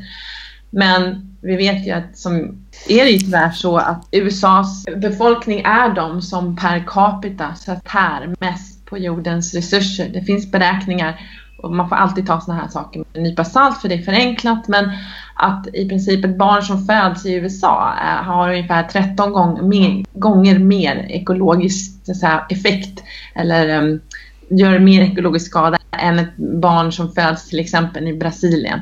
Men 0.70 1.30
vi 1.42 1.56
vet 1.56 1.86
ju 1.86 1.90
att 1.90 2.18
som 2.18 2.64
är 2.88 3.04
det 3.04 3.10
ju 3.10 3.18
tyvärr 3.18 3.50
så 3.50 3.76
att 3.76 4.08
USAs 4.12 4.84
befolkning 4.96 5.60
är 5.60 5.94
de 5.94 6.22
som 6.22 6.56
per 6.56 6.84
capita 6.86 7.54
så 7.54 7.76
tär 7.92 8.34
mest 8.40 8.86
på 8.86 8.98
jordens 8.98 9.54
resurser. 9.54 10.08
Det 10.08 10.20
finns 10.20 10.50
beräkningar 10.50 11.20
och 11.64 11.72
man 11.72 11.88
får 11.88 11.96
alltid 11.96 12.26
ta 12.26 12.40
sådana 12.40 12.62
här 12.62 12.68
saker 12.68 12.98
med 12.98 13.06
en 13.12 13.22
nypa 13.22 13.44
salt 13.44 13.80
för 13.80 13.88
det 13.88 13.94
är 13.94 14.02
förenklat 14.02 14.68
men 14.68 14.90
att 15.34 15.66
i 15.74 15.88
princip 15.88 16.24
ett 16.24 16.38
barn 16.38 16.62
som 16.62 16.86
föds 16.86 17.26
i 17.26 17.34
USA 17.34 17.94
eh, 18.02 18.24
har 18.24 18.50
ungefär 18.50 18.82
13 18.82 19.32
gång, 19.32 19.68
mer, 19.68 20.04
gånger 20.12 20.58
mer 20.58 21.06
ekologisk 21.08 22.06
säga, 22.06 22.46
effekt 22.48 23.02
eller 23.34 23.82
um, 23.82 24.00
gör 24.48 24.78
mer 24.78 25.02
ekologisk 25.02 25.46
skada 25.46 25.78
än 25.90 26.18
ett 26.18 26.36
barn 26.36 26.92
som 26.92 27.12
föds 27.12 27.48
till 27.48 27.60
exempel 27.60 28.08
i 28.08 28.14
Brasilien. 28.14 28.80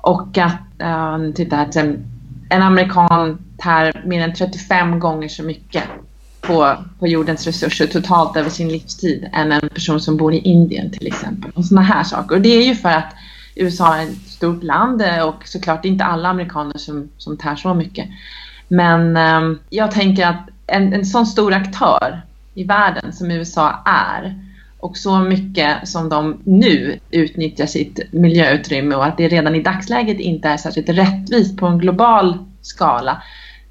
Och 0.00 0.38
att, 0.38 0.82
um, 1.16 1.32
titta 1.32 1.56
här, 1.56 1.98
en 2.50 2.62
amerikan 2.62 3.38
tär 3.58 4.02
mer 4.04 4.24
än 4.24 4.34
35 4.34 5.00
gånger 5.00 5.28
så 5.28 5.42
mycket 5.42 5.84
på, 6.42 6.76
på 6.98 7.06
jordens 7.06 7.46
resurser 7.46 7.86
totalt 7.86 8.36
över 8.36 8.50
sin 8.50 8.68
livstid 8.68 9.28
än 9.32 9.52
en 9.52 9.68
person 9.68 10.00
som 10.00 10.16
bor 10.16 10.34
i 10.34 10.38
Indien 10.38 10.90
till 10.90 11.06
exempel. 11.06 11.50
Och 11.54 11.64
sådana 11.64 11.86
här 11.86 12.04
saker. 12.04 12.36
Och 12.36 12.42
det 12.42 12.48
är 12.48 12.62
ju 12.62 12.74
för 12.74 12.88
att 12.88 13.14
USA 13.54 13.96
är 13.96 14.02
ett 14.02 14.28
stort 14.28 14.62
land 14.62 15.02
eh, 15.02 15.22
och 15.22 15.48
såklart 15.48 15.84
inte 15.84 16.04
alla 16.04 16.28
amerikaner 16.28 16.78
som, 16.78 17.08
som 17.18 17.36
tär 17.36 17.56
så 17.56 17.74
mycket. 17.74 18.08
Men 18.68 19.16
eh, 19.16 19.58
jag 19.70 19.90
tänker 19.90 20.26
att 20.26 20.48
en, 20.66 20.92
en 20.92 21.06
sån 21.06 21.26
stor 21.26 21.52
aktör 21.52 22.22
i 22.54 22.64
världen 22.64 23.12
som 23.12 23.30
USA 23.30 23.82
är 23.84 24.38
och 24.78 24.96
så 24.96 25.18
mycket 25.18 25.88
som 25.88 26.08
de 26.08 26.40
nu 26.44 26.98
utnyttjar 27.10 27.66
sitt 27.66 28.12
miljöutrymme 28.12 28.94
och 28.94 29.06
att 29.06 29.16
det 29.16 29.28
redan 29.28 29.54
i 29.54 29.62
dagsläget 29.62 30.20
inte 30.20 30.48
är 30.48 30.56
särskilt 30.56 30.88
rättvist 30.88 31.56
på 31.56 31.66
en 31.66 31.78
global 31.78 32.38
skala 32.62 33.22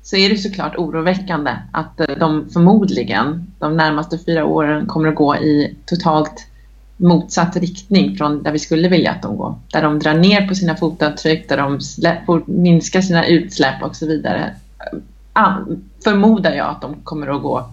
så 0.04 0.16
är 0.16 0.30
det 0.30 0.38
såklart 0.38 0.76
oroväckande 0.78 1.52
att 1.72 2.00
eh, 2.00 2.18
de 2.20 2.50
förmodligen 2.50 3.48
de 3.60 3.78
närmaste 3.78 4.18
fyra 4.26 4.46
åren 4.46 4.86
kommer 4.86 5.10
att 5.10 5.16
gå 5.16 5.36
i 5.36 5.76
totalt 5.86 6.48
motsatt 6.98 7.56
riktning 7.56 8.18
från 8.18 8.44
där 8.44 8.52
vi 8.52 8.60
skulle 8.60 8.88
vilja 8.88 9.12
att 9.12 9.22
de 9.22 9.38
går. 9.38 9.56
Där 9.72 9.82
de 9.82 10.00
drar 10.00 10.14
ner 10.14 10.48
på 10.48 10.56
sina 10.56 10.76
fotavtryck, 10.76 11.50
där 11.50 11.58
de 11.58 11.80
minskar 12.46 13.02
sina 13.02 13.28
utsläpp 13.28 13.84
och 13.84 13.96
så 13.96 14.08
vidare. 14.08 14.56
Förmodar 16.04 16.52
jag 16.52 16.70
att 16.70 16.82
de 16.82 16.96
kommer 17.04 17.36
att 17.36 17.42
gå 17.42 17.70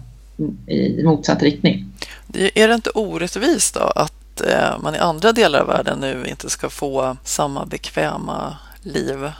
i 0.67 1.03
motsatt 1.03 1.43
riktning. 1.43 1.85
Är 2.33 2.67
det 2.67 2.73
inte 2.73 2.89
orättvist 2.89 3.73
då 3.73 3.91
att 3.95 4.41
eh, 4.41 4.79
man 4.79 4.95
i 4.95 4.97
andra 4.97 5.31
delar 5.31 5.59
av 5.59 5.67
världen 5.67 5.99
nu 5.99 6.25
inte 6.27 6.49
ska 6.49 6.69
få 6.69 7.17
samma 7.23 7.65
bekväma 7.65 8.57
liv? 8.83 9.31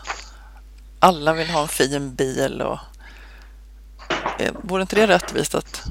Alla 1.00 1.34
vill 1.34 1.50
ha 1.50 1.62
en 1.62 1.68
fin 1.68 2.16
bil 2.16 2.62
och 2.62 2.80
eh, 4.40 4.52
vore 4.62 4.82
inte 4.82 4.96
det 4.96 5.08
rättvist 5.08 5.56
att 5.56 5.84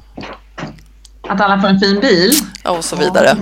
att 1.29 1.41
alla 1.41 1.61
får 1.61 1.67
en 1.67 1.79
fin 1.79 1.99
bil. 1.99 2.31
Ja, 2.63 2.71
och 2.71 2.85
så 2.85 2.95
vidare. 2.95 3.37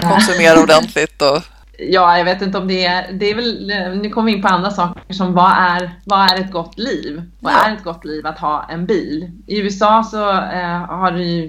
Konsumera 0.00 0.60
ordentligt 0.60 1.22
och 1.22 1.42
Ja, 1.78 2.18
jag 2.18 2.24
vet 2.24 2.42
inte 2.42 2.58
om 2.58 2.68
det 2.68 2.84
är... 2.84 3.12
Det 3.12 3.30
är 3.30 3.34
väl, 3.34 3.72
nu 4.02 4.10
kommer 4.10 4.26
vi 4.26 4.36
in 4.36 4.42
på 4.42 4.48
andra 4.48 4.70
saker 4.70 5.14
som 5.14 5.34
vad 5.34 5.52
är, 5.52 5.90
vad 6.04 6.30
är 6.30 6.40
ett 6.40 6.52
gott 6.52 6.78
liv? 6.78 7.22
Vad 7.40 7.52
är 7.52 7.74
ett 7.74 7.84
gott 7.84 8.04
liv 8.04 8.26
att 8.26 8.38
ha 8.38 8.66
en 8.70 8.86
bil? 8.86 9.30
I 9.46 9.60
USA 9.60 10.04
så 10.04 10.30
eh, 10.30 10.86
har 10.88 11.12
det 11.12 11.24
ju, 11.24 11.42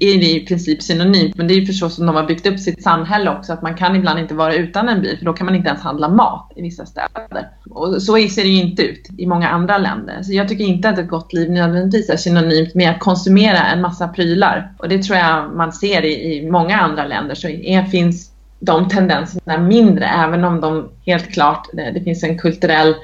är 0.00 0.18
det 0.18 0.30
i 0.30 0.46
princip 0.48 0.82
synonymt, 0.82 1.36
men 1.36 1.48
det 1.48 1.54
är 1.54 1.60
ju 1.60 1.66
förstås 1.66 1.94
som 1.94 2.06
de 2.06 2.16
har 2.16 2.26
byggt 2.26 2.46
upp 2.46 2.58
sitt 2.58 2.82
samhälle 2.82 3.30
också, 3.30 3.52
att 3.52 3.62
man 3.62 3.74
kan 3.74 3.96
ibland 3.96 4.18
inte 4.18 4.34
vara 4.34 4.54
utan 4.54 4.88
en 4.88 5.02
bil, 5.02 5.18
för 5.18 5.24
då 5.24 5.32
kan 5.32 5.44
man 5.44 5.54
inte 5.54 5.68
ens 5.68 5.82
handla 5.82 6.08
mat 6.08 6.52
i 6.56 6.62
vissa 6.62 6.86
städer. 6.86 7.48
Och 7.70 8.02
så 8.02 8.12
ser 8.28 8.42
det 8.42 8.48
ju 8.48 8.62
inte 8.62 8.82
ut 8.82 9.08
i 9.18 9.26
många 9.26 9.48
andra 9.48 9.78
länder. 9.78 10.22
Så 10.22 10.32
jag 10.32 10.48
tycker 10.48 10.64
inte 10.64 10.88
att 10.88 10.98
ett 10.98 11.08
gott 11.08 11.32
liv 11.32 11.50
nödvändigtvis 11.50 12.10
är 12.10 12.16
synonymt 12.16 12.74
med 12.74 12.90
att 12.90 13.00
konsumera 13.00 13.58
en 13.58 13.80
massa 13.80 14.08
prylar. 14.08 14.72
Och 14.78 14.88
det 14.88 15.02
tror 15.02 15.18
jag 15.18 15.56
man 15.56 15.72
ser 15.72 16.04
i, 16.04 16.36
i 16.36 16.50
många 16.50 16.80
andra 16.80 17.06
länder, 17.06 17.34
så 17.34 17.48
är, 17.48 17.82
finns 17.82 18.32
de 18.60 18.88
tendenserna 18.88 19.58
mindre, 19.58 20.06
även 20.06 20.44
om 20.44 20.60
de 20.60 20.88
helt 21.06 21.32
klart, 21.32 21.68
det, 21.72 21.90
det 21.90 22.00
finns 22.00 22.22
en 22.22 22.38
kulturell 22.38 22.94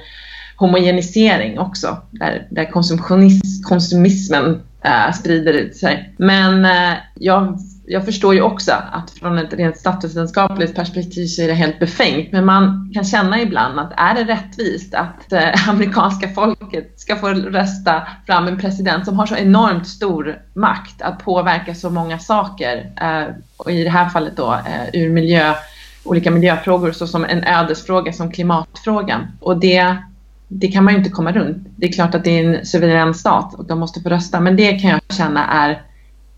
homogenisering 0.55 1.59
också, 1.59 1.97
där, 2.11 2.47
där 2.49 2.71
konsumismen 3.63 4.61
äh, 4.81 5.13
sprider 5.13 5.69
sig. 5.73 6.13
Men 6.17 6.65
äh, 6.65 6.93
jag 7.15 7.59
jag 7.87 8.05
förstår 8.05 8.33
ju 8.33 8.41
också 8.41 8.71
att 8.91 9.11
från 9.11 9.37
ett 9.37 9.53
rent 9.53 9.77
statsvetenskapligt 9.77 10.75
perspektiv 10.75 11.27
så 11.27 11.41
är 11.41 11.47
det 11.47 11.53
helt 11.53 11.79
befängt. 11.79 12.31
Men 12.31 12.45
man 12.45 12.91
kan 12.93 13.03
känna 13.03 13.41
ibland 13.41 13.79
att 13.79 13.93
är 13.97 14.15
det 14.15 14.23
rättvist 14.23 14.93
att 14.93 15.33
eh, 15.33 15.69
amerikanska 15.69 16.29
folket 16.29 16.99
ska 16.99 17.15
få 17.15 17.29
rösta 17.29 18.07
fram 18.25 18.47
en 18.47 18.59
president 18.59 19.05
som 19.05 19.19
har 19.19 19.25
så 19.25 19.35
enormt 19.35 19.87
stor 19.87 20.41
makt 20.53 21.01
att 21.01 21.23
påverka 21.23 21.75
så 21.75 21.89
många 21.89 22.19
saker. 22.19 22.91
Eh, 23.01 23.35
och 23.57 23.71
i 23.71 23.83
det 23.83 23.89
här 23.89 24.09
fallet 24.09 24.37
då 24.37 24.53
eh, 24.53 25.01
ur 25.01 25.09
miljö, 25.09 25.53
olika 26.03 26.31
miljöfrågor 26.31 26.91
såsom 26.91 27.25
en 27.25 27.43
ödesfråga 27.43 28.13
som 28.13 28.31
klimatfrågan. 28.31 29.27
Och 29.39 29.59
det 29.59 29.97
det 30.47 30.67
kan 30.67 30.83
man 30.83 30.93
ju 30.93 30.97
inte 30.97 31.09
komma 31.09 31.31
runt. 31.31 31.67
Det 31.75 31.87
är 31.87 31.91
klart 31.91 32.15
att 32.15 32.23
det 32.23 32.39
är 32.39 32.43
en 32.43 32.65
suverän 32.65 33.13
stat 33.13 33.53
och 33.53 33.65
de 33.65 33.79
måste 33.79 34.01
få 34.01 34.09
rösta, 34.09 34.39
men 34.39 34.55
det 34.55 34.71
kan 34.71 34.89
jag 34.89 35.01
känna 35.09 35.45
är 35.45 35.81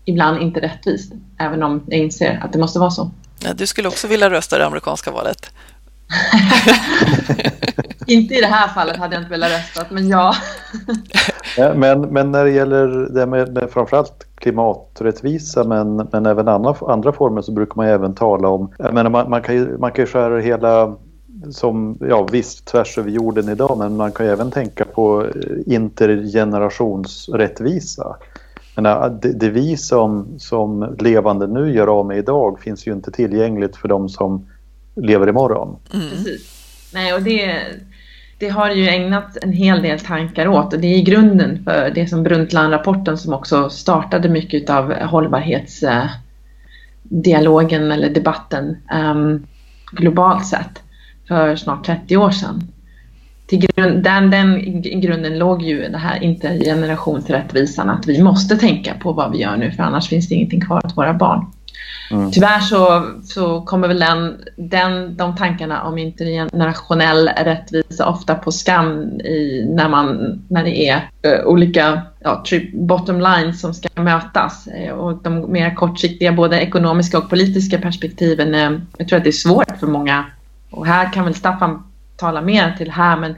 ibland 0.08 0.42
inte 0.42 0.60
rättvist, 0.60 1.12
även 1.38 1.62
om 1.62 1.82
jag 1.86 2.00
inser 2.00 2.40
att 2.44 2.52
det 2.52 2.58
måste 2.58 2.78
vara 2.78 2.90
så. 2.90 3.10
Ja, 3.44 3.54
du 3.54 3.66
skulle 3.66 3.88
också 3.88 4.08
vilja 4.08 4.30
rösta 4.30 4.56
i 4.56 4.58
det 4.58 4.66
amerikanska 4.66 5.10
valet? 5.10 5.50
inte 8.06 8.34
i 8.34 8.40
det 8.40 8.46
här 8.46 8.68
fallet 8.68 8.96
hade 8.96 9.14
jag 9.14 9.22
inte 9.22 9.30
velat 9.30 9.50
rösta, 9.50 9.86
men 9.90 10.08
ja. 10.14 10.34
men, 11.74 12.00
men 12.00 12.32
när 12.32 12.44
det 12.44 12.50
gäller 12.50 13.14
det 13.14 13.26
med, 13.26 13.52
med 13.52 13.70
framförallt 13.70 14.26
klimaträttvisa 14.34 15.64
men, 15.64 16.08
men 16.12 16.26
även 16.26 16.48
andra, 16.48 16.74
andra 16.80 17.12
former 17.12 17.42
så 17.42 17.52
brukar 17.52 17.76
man 17.76 17.86
även 17.86 18.14
tala 18.14 18.48
om, 18.48 18.72
jag 18.78 18.94
menar, 18.94 19.10
man, 19.10 19.30
man, 19.30 19.42
kan 19.42 19.54
ju, 19.54 19.78
man 19.78 19.92
kan 19.92 20.04
ju 20.04 20.10
skära 20.10 20.40
hela 20.40 20.96
som, 21.50 21.98
ja 22.00 22.28
visst 22.32 22.66
tvärs 22.66 22.98
över 22.98 23.10
jorden 23.10 23.48
idag 23.48 23.78
men 23.78 23.96
man 23.96 24.12
kan 24.12 24.26
ju 24.26 24.32
även 24.32 24.50
tänka 24.50 24.84
på 24.84 25.26
intergenerationsrättvisa 25.66 28.16
menar, 28.82 29.18
det, 29.22 29.32
det 29.32 29.50
vi 29.50 29.76
som, 29.76 30.38
som 30.38 30.96
levande 30.98 31.46
nu 31.46 31.72
gör 31.72 31.86
av 31.86 32.06
med 32.06 32.18
idag 32.18 32.60
finns 32.60 32.86
ju 32.86 32.92
inte 32.92 33.10
tillgängligt 33.10 33.76
för 33.76 33.88
de 33.88 34.08
som 34.08 34.48
lever 34.96 35.28
imorgon. 35.28 35.76
Mm. 35.94 36.10
Precis. 36.10 36.54
Nej, 36.94 37.14
och 37.14 37.22
det, 37.22 37.62
det 38.38 38.48
har 38.48 38.70
ju 38.70 38.88
ägnat 38.88 39.36
en 39.42 39.52
hel 39.52 39.82
del 39.82 40.00
tankar 40.00 40.48
åt 40.48 40.74
och 40.74 40.80
det 40.80 40.86
är 40.86 41.02
grunden 41.02 41.64
för 41.64 41.92
det 41.94 42.06
som 42.06 42.22
Brundtland-rapporten 42.22 43.18
som 43.18 43.34
också 43.34 43.70
startade 43.70 44.28
mycket 44.28 44.70
av 44.70 44.92
hållbarhetsdialogen 44.92 47.92
eller 47.92 48.10
debatten 48.10 48.76
um, 48.92 49.46
globalt 49.92 50.46
sett 50.46 50.82
för 51.28 51.56
snart 51.56 51.86
30 51.86 52.16
år 52.16 52.30
sedan. 52.30 52.62
Till 53.48 53.58
grund, 53.58 54.02
den, 54.02 54.30
den 54.30 54.82
grunden 54.82 55.38
låg 55.38 55.62
ju 55.62 55.88
det 55.88 55.98
här 55.98 56.22
intergenerationsrättvisan, 56.22 57.90
att 57.90 58.06
vi 58.06 58.22
måste 58.22 58.56
tänka 58.56 58.94
på 58.94 59.12
vad 59.12 59.32
vi 59.32 59.38
gör 59.38 59.56
nu 59.56 59.70
för 59.70 59.82
annars 59.82 60.08
finns 60.08 60.28
det 60.28 60.34
ingenting 60.34 60.60
kvar 60.60 60.86
åt 60.86 60.96
våra 60.96 61.14
barn. 61.14 61.46
Mm. 62.10 62.30
Tyvärr 62.30 62.60
så, 62.60 63.06
så 63.24 63.60
kommer 63.60 63.88
väl 63.88 63.98
den, 63.98 64.36
den, 64.56 65.16
de 65.16 65.36
tankarna 65.36 65.82
om 65.82 65.98
intergenerationell 65.98 67.28
rättvisa 67.28 68.08
ofta 68.08 68.34
på 68.34 68.52
skam 68.52 69.02
i, 69.20 69.66
när, 69.68 69.88
man, 69.88 70.38
när 70.48 70.64
det 70.64 70.88
är 70.88 70.96
uh, 71.26 71.46
olika 71.46 72.02
ja, 72.20 72.44
bottom 72.72 73.20
lines 73.20 73.60
som 73.60 73.74
ska 73.74 74.02
mötas. 74.02 74.68
Uh, 74.86 74.92
och 74.92 75.22
de 75.22 75.52
mer 75.52 75.74
kortsiktiga, 75.74 76.32
både 76.32 76.60
ekonomiska 76.60 77.18
och 77.18 77.30
politiska 77.30 77.78
perspektiven, 77.78 78.54
uh, 78.54 78.80
jag 78.98 79.08
tror 79.08 79.16
att 79.16 79.24
det 79.24 79.30
är 79.30 79.32
svårt 79.32 79.78
för 79.80 79.86
många. 79.86 80.24
Och 80.70 80.86
här 80.86 81.12
kan 81.12 81.24
väl 81.24 81.34
Staffan 81.34 81.82
tala 82.18 82.40
mer 82.40 82.74
till 82.78 82.90
här, 82.90 83.16
men 83.16 83.34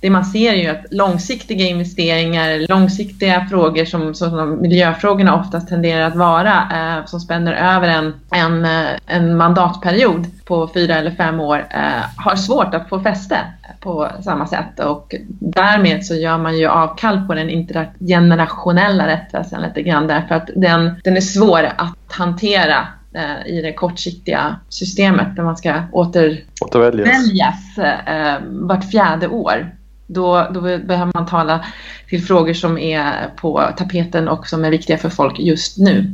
det 0.00 0.10
man 0.10 0.24
ser 0.24 0.52
är 0.52 0.56
ju 0.56 0.68
att 0.68 0.84
långsiktiga 0.90 1.66
investeringar, 1.66 2.68
långsiktiga 2.68 3.46
frågor 3.50 3.84
som, 3.84 4.14
som 4.14 4.60
miljöfrågorna 4.60 5.40
oftast 5.40 5.68
tenderar 5.68 6.06
att 6.06 6.16
vara, 6.16 6.52
eh, 6.52 7.04
som 7.04 7.20
spänner 7.20 7.52
över 7.52 7.88
en, 7.88 8.14
en, 8.30 8.64
eh, 8.64 8.90
en 9.06 9.36
mandatperiod 9.36 10.26
på 10.44 10.70
fyra 10.74 10.94
eller 10.94 11.10
fem 11.10 11.40
år, 11.40 11.66
eh, 11.70 12.04
har 12.16 12.36
svårt 12.36 12.74
att 12.74 12.88
få 12.88 13.00
fäste 13.00 13.38
på 13.80 14.08
samma 14.24 14.46
sätt. 14.46 14.80
Och 14.80 15.14
därmed 15.28 16.06
så 16.06 16.14
gör 16.14 16.38
man 16.38 16.58
ju 16.58 16.66
avkall 16.66 17.26
på 17.26 17.34
den 17.34 17.50
intergenerationella 17.50 19.06
rättvisan 19.06 19.62
lite 19.62 19.82
grann 19.82 20.06
därför 20.06 20.34
att 20.34 20.50
den, 20.56 21.00
den 21.04 21.16
är 21.16 21.20
svår 21.20 21.68
att 21.76 21.96
hantera 22.08 22.86
eh, 23.16 23.46
i 23.46 23.62
det 23.62 23.72
kortsiktiga 23.72 24.56
systemet 24.68 25.36
där 25.36 25.42
man 25.42 25.56
ska 25.56 25.82
åter, 25.92 26.44
återväljas 26.64 27.78
eh, 27.78 28.34
vart 28.48 28.90
fjärde 28.90 29.28
år. 29.28 29.70
Då, 30.06 30.46
då 30.54 30.60
behöver 30.60 31.12
man 31.14 31.26
tala 31.26 31.64
till 32.08 32.22
frågor 32.22 32.52
som 32.52 32.78
är 32.78 33.12
på 33.36 33.62
tapeten 33.76 34.28
och 34.28 34.46
som 34.46 34.64
är 34.64 34.70
viktiga 34.70 34.98
för 34.98 35.08
folk 35.08 35.38
just 35.38 35.78
nu. 35.78 36.04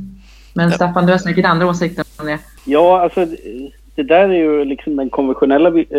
Men 0.54 0.70
ja. 0.70 0.76
Staffan, 0.76 1.06
du 1.06 1.12
har 1.12 1.18
säkert 1.18 1.44
andra 1.44 1.66
åsikter 1.66 2.04
om 2.20 2.26
det. 2.26 2.38
Ja, 2.64 3.00
alltså 3.00 3.26
det 3.94 4.02
där 4.02 4.28
är 4.28 4.34
ju 4.34 4.64
liksom 4.64 4.96
den 4.96 5.10
konventionella 5.10 5.68
eh, 5.68 5.98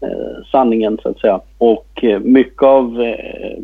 eh, 0.00 0.44
sanningen 0.50 0.98
så 1.02 1.08
att 1.08 1.18
säga. 1.18 1.40
Och 1.58 2.04
eh, 2.04 2.20
mycket 2.20 2.62
av 2.62 3.02
eh, 3.02 3.58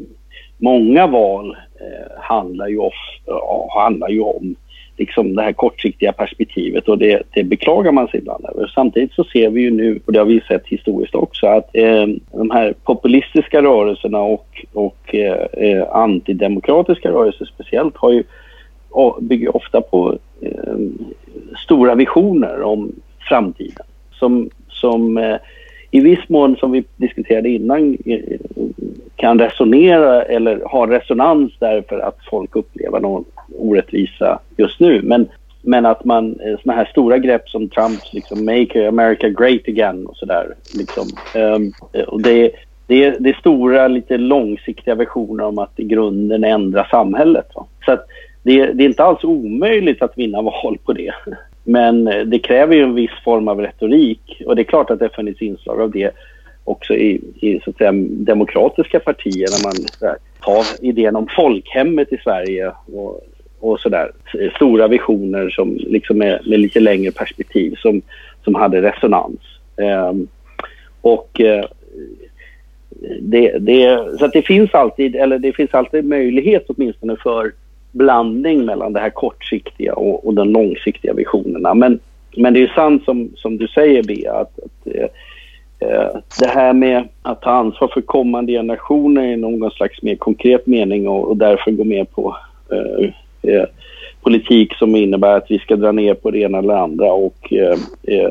många 0.58 1.06
val 1.06 1.56
eh, 1.80 2.22
handlar, 2.22 2.68
ju 2.68 2.78
of, 2.78 2.94
handlar 3.74 4.08
ju 4.08 4.20
om 4.20 4.54
liksom 4.98 5.36
det 5.36 5.42
här 5.42 5.52
kortsiktiga 5.52 6.12
perspektivet 6.12 6.88
och 6.88 6.98
det, 6.98 7.22
det 7.30 7.44
beklagar 7.44 7.92
man 7.92 8.08
sig 8.08 8.20
ibland 8.20 8.44
över. 8.44 8.72
Samtidigt 8.74 9.12
så 9.12 9.24
ser 9.24 9.50
vi 9.50 9.60
ju 9.60 9.70
nu, 9.70 10.00
och 10.06 10.12
det 10.12 10.18
har 10.18 10.26
vi 10.26 10.40
sett 10.40 10.66
historiskt 10.66 11.14
också, 11.14 11.46
att 11.46 11.70
eh, 11.72 12.06
de 12.32 12.50
här 12.50 12.74
populistiska 12.84 13.62
rörelserna 13.62 14.20
och, 14.20 14.64
och 14.72 15.14
eh, 15.14 15.46
eh 15.52 15.88
antidemokratiska 15.92 17.10
rörelser 17.10 17.44
speciellt 17.54 17.96
har 17.96 18.12
ju, 18.12 18.22
bygger 19.20 19.56
ofta 19.56 19.80
på 19.80 20.18
eh, 20.40 20.76
stora 21.64 21.94
visioner 21.94 22.62
om 22.62 22.92
framtiden 23.28 23.86
som, 24.18 24.50
som 24.68 25.18
eh, 25.18 25.36
i 25.90 26.00
viss 26.00 26.28
mån, 26.28 26.56
som 26.56 26.72
vi 26.72 26.84
diskuterade 26.96 27.48
innan, 27.48 27.98
eh, 28.04 28.20
kan 29.16 29.38
resonera 29.38 30.22
eller 30.22 30.60
ha 30.64 30.86
resonans 30.86 31.52
därför 31.58 31.98
att 31.98 32.18
folk 32.30 32.56
upplever 32.56 33.00
någon 33.00 33.24
orättvisa 33.54 34.38
just 34.56 34.80
nu. 34.80 35.02
Men, 35.02 35.28
men 35.62 35.86
att 35.86 36.04
man, 36.04 36.40
eh, 36.40 36.58
såna 36.62 36.74
här 36.74 36.84
stora 36.84 37.18
grepp 37.18 37.48
som 37.48 37.68
Trumps 37.68 38.12
liksom 38.12 38.44
“Make 38.44 38.88
America 38.88 39.28
Great 39.28 39.68
Again” 39.68 40.06
och 40.06 40.16
sådär. 40.16 40.54
Liksom, 40.78 41.08
um, 41.34 41.72
och 42.06 42.22
det, 42.22 42.50
det, 42.86 43.10
det 43.10 43.30
är 43.30 43.40
stora, 43.40 43.88
lite 43.88 44.16
långsiktiga 44.16 44.94
versioner 44.94 45.44
om 45.44 45.58
att 45.58 45.80
i 45.80 45.84
grunden 45.84 46.44
ändra 46.44 46.84
samhället. 46.84 47.46
Va? 47.54 47.66
Så 47.84 47.92
att 47.92 48.06
det, 48.42 48.66
det, 48.66 48.84
är 48.84 48.88
inte 48.88 49.04
alls 49.04 49.24
omöjligt 49.24 50.02
att 50.02 50.18
vinna 50.18 50.42
val 50.42 50.78
på 50.84 50.92
det. 50.92 51.14
Men 51.64 52.08
eh, 52.08 52.20
det 52.20 52.38
kräver 52.38 52.74
ju 52.76 52.82
en 52.82 52.94
viss 52.94 53.24
form 53.24 53.48
av 53.48 53.60
retorik 53.60 54.42
och 54.46 54.56
det 54.56 54.62
är 54.62 54.64
klart 54.64 54.90
att 54.90 54.98
det 54.98 55.04
har 55.04 55.16
funnits 55.16 55.42
inslag 55.42 55.80
av 55.80 55.90
det 55.90 56.10
också 56.64 56.94
i, 56.94 57.20
i 57.40 57.60
så 57.64 57.70
att 57.70 57.76
säga, 57.76 57.92
demokratiska 58.08 59.00
partier 59.00 59.48
när 59.50 59.64
man 59.64 59.86
här, 60.00 60.16
tar 60.40 60.86
idén 60.86 61.16
om 61.16 61.28
folkhemmet 61.36 62.12
i 62.12 62.16
Sverige 62.16 62.72
och, 62.92 63.20
och 63.60 63.80
sådär. 63.80 64.10
Stora 64.56 64.88
visioner 64.88 65.50
som 65.50 65.76
liksom 65.76 66.22
är 66.22 66.40
med 66.44 66.60
lite 66.60 66.80
längre 66.80 67.10
perspektiv 67.10 67.74
som, 67.78 68.02
som 68.44 68.54
hade 68.54 68.82
resonans. 68.82 69.40
Eh, 69.76 70.12
och 71.00 71.40
eh, 71.40 71.64
det, 73.20 73.58
det, 73.58 73.98
så 74.18 74.24
att 74.24 74.32
det 74.32 74.42
finns 74.42 74.74
alltid, 74.74 75.16
eller 75.16 75.38
det 75.38 75.52
finns 75.52 75.74
alltid 75.74 76.04
möjlighet 76.04 76.64
åtminstone 76.68 77.16
för 77.16 77.52
blandning 77.92 78.64
mellan 78.64 78.92
det 78.92 79.00
här 79.00 79.10
kortsiktiga 79.10 79.94
och, 79.94 80.26
och 80.26 80.34
de 80.34 80.50
långsiktiga 80.50 81.12
visionerna. 81.14 81.74
Men, 81.74 81.98
men 82.36 82.54
det 82.54 82.62
är 82.62 82.72
sant 82.74 83.04
som, 83.04 83.30
som 83.36 83.56
du 83.56 83.68
säger 83.68 84.02
Bea, 84.02 84.32
att, 84.32 84.58
att 84.58 84.94
eh, 84.94 85.08
eh, 85.88 86.16
det 86.40 86.48
här 86.48 86.72
med 86.72 87.08
att 87.22 87.42
ta 87.42 87.50
ansvar 87.50 87.90
för 87.94 88.00
kommande 88.00 88.52
generationer 88.52 89.24
i 89.24 89.36
någon 89.36 89.70
slags 89.70 90.02
mer 90.02 90.16
konkret 90.16 90.66
mening 90.66 91.08
och, 91.08 91.28
och 91.28 91.36
därför 91.36 91.70
gå 91.70 91.84
med 91.84 92.10
på 92.10 92.36
eh, 92.72 93.10
eh, 93.42 93.64
politik 94.20 94.74
som 94.74 94.96
innebär 94.96 95.36
att 95.36 95.50
vi 95.50 95.58
ska 95.58 95.76
dra 95.76 95.92
ner 95.92 96.14
på 96.14 96.30
det 96.30 96.38
ena 96.38 96.58
eller 96.58 96.74
andra 96.74 97.12
och 97.12 97.52
eh, 97.52 97.78
eh, 98.02 98.30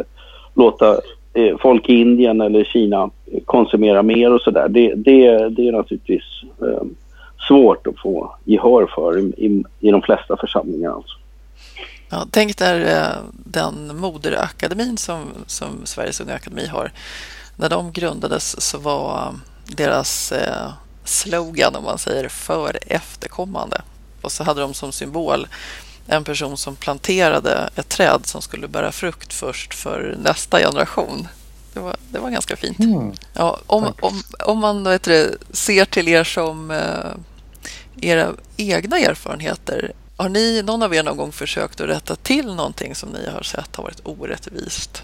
låta 0.53 0.91
eh, 1.33 1.57
folk 1.61 1.89
i 1.89 1.93
Indien 1.93 2.41
eller 2.41 2.63
Kina 2.63 3.09
konsumera 3.45 4.03
mer 4.03 4.33
och 4.33 4.41
sådär. 4.41 4.67
Det, 4.69 4.93
det, 4.95 5.49
det 5.49 5.67
är 5.67 5.71
naturligtvis 5.71 6.23
eh, 6.61 6.83
svårt 7.47 7.87
att 7.87 7.99
få 7.99 8.35
gehör 8.43 8.87
för 8.95 9.19
i, 9.19 9.21
i, 9.21 9.63
i 9.79 9.91
de 9.91 10.01
flesta 10.01 10.37
församlingar. 10.37 10.91
Alltså. 10.91 11.17
Ja, 12.09 12.25
tänk 12.31 12.57
där 12.57 12.79
eh, 12.79 13.17
den 13.31 13.97
moderakademin 13.97 14.97
som, 14.97 15.19
som 15.45 15.67
Sveriges 15.83 16.21
Unga 16.21 16.33
Akademi 16.33 16.67
har. 16.67 16.91
När 17.55 17.69
de 17.69 17.91
grundades 17.91 18.61
så 18.61 18.77
var 18.77 19.17
eh, 19.17 19.33
deras 19.77 20.33
slogan, 21.03 21.75
om 21.75 21.83
man 21.83 21.97
säger, 21.97 22.29
för 22.29 22.79
efterkommande. 22.87 23.81
Och 24.27 24.31
så 24.31 24.43
hade 24.43 24.61
de 24.61 24.73
som 24.73 24.91
symbol 24.91 25.47
en 26.07 26.23
person 26.23 26.57
som 26.57 26.75
planterade 26.75 27.69
ett 27.75 27.89
träd 27.89 28.21
som 28.25 28.41
skulle 28.41 28.67
bära 28.67 28.91
frukt 28.91 29.33
först 29.33 29.73
för 29.73 30.17
nästa 30.23 30.59
generation. 30.59 31.27
Det 31.73 31.79
var, 31.79 31.95
det 32.11 32.19
var 32.19 32.29
ganska 32.29 32.55
fint. 32.55 32.79
Mm. 32.79 33.13
Ja, 33.33 33.59
om, 33.67 33.93
om, 34.01 34.23
om 34.45 34.59
man 34.59 34.83
vet 34.83 35.03
det, 35.03 35.37
ser 35.51 35.85
till 35.85 36.07
er 36.07 36.23
som 36.23 36.71
eh, 36.71 37.11
era 38.01 38.33
egna 38.57 38.99
erfarenheter. 38.99 39.93
Har 40.17 40.29
ni, 40.29 40.61
någon 40.61 40.83
av 40.83 40.95
er 40.95 41.03
någon 41.03 41.17
gång 41.17 41.31
försökt 41.31 41.81
att 41.81 41.89
rätta 41.89 42.15
till 42.15 42.55
någonting 42.55 42.95
som 42.95 43.09
ni 43.09 43.29
har 43.29 43.43
sett 43.43 43.75
har 43.75 43.83
varit 43.83 44.01
orättvist? 44.03 45.03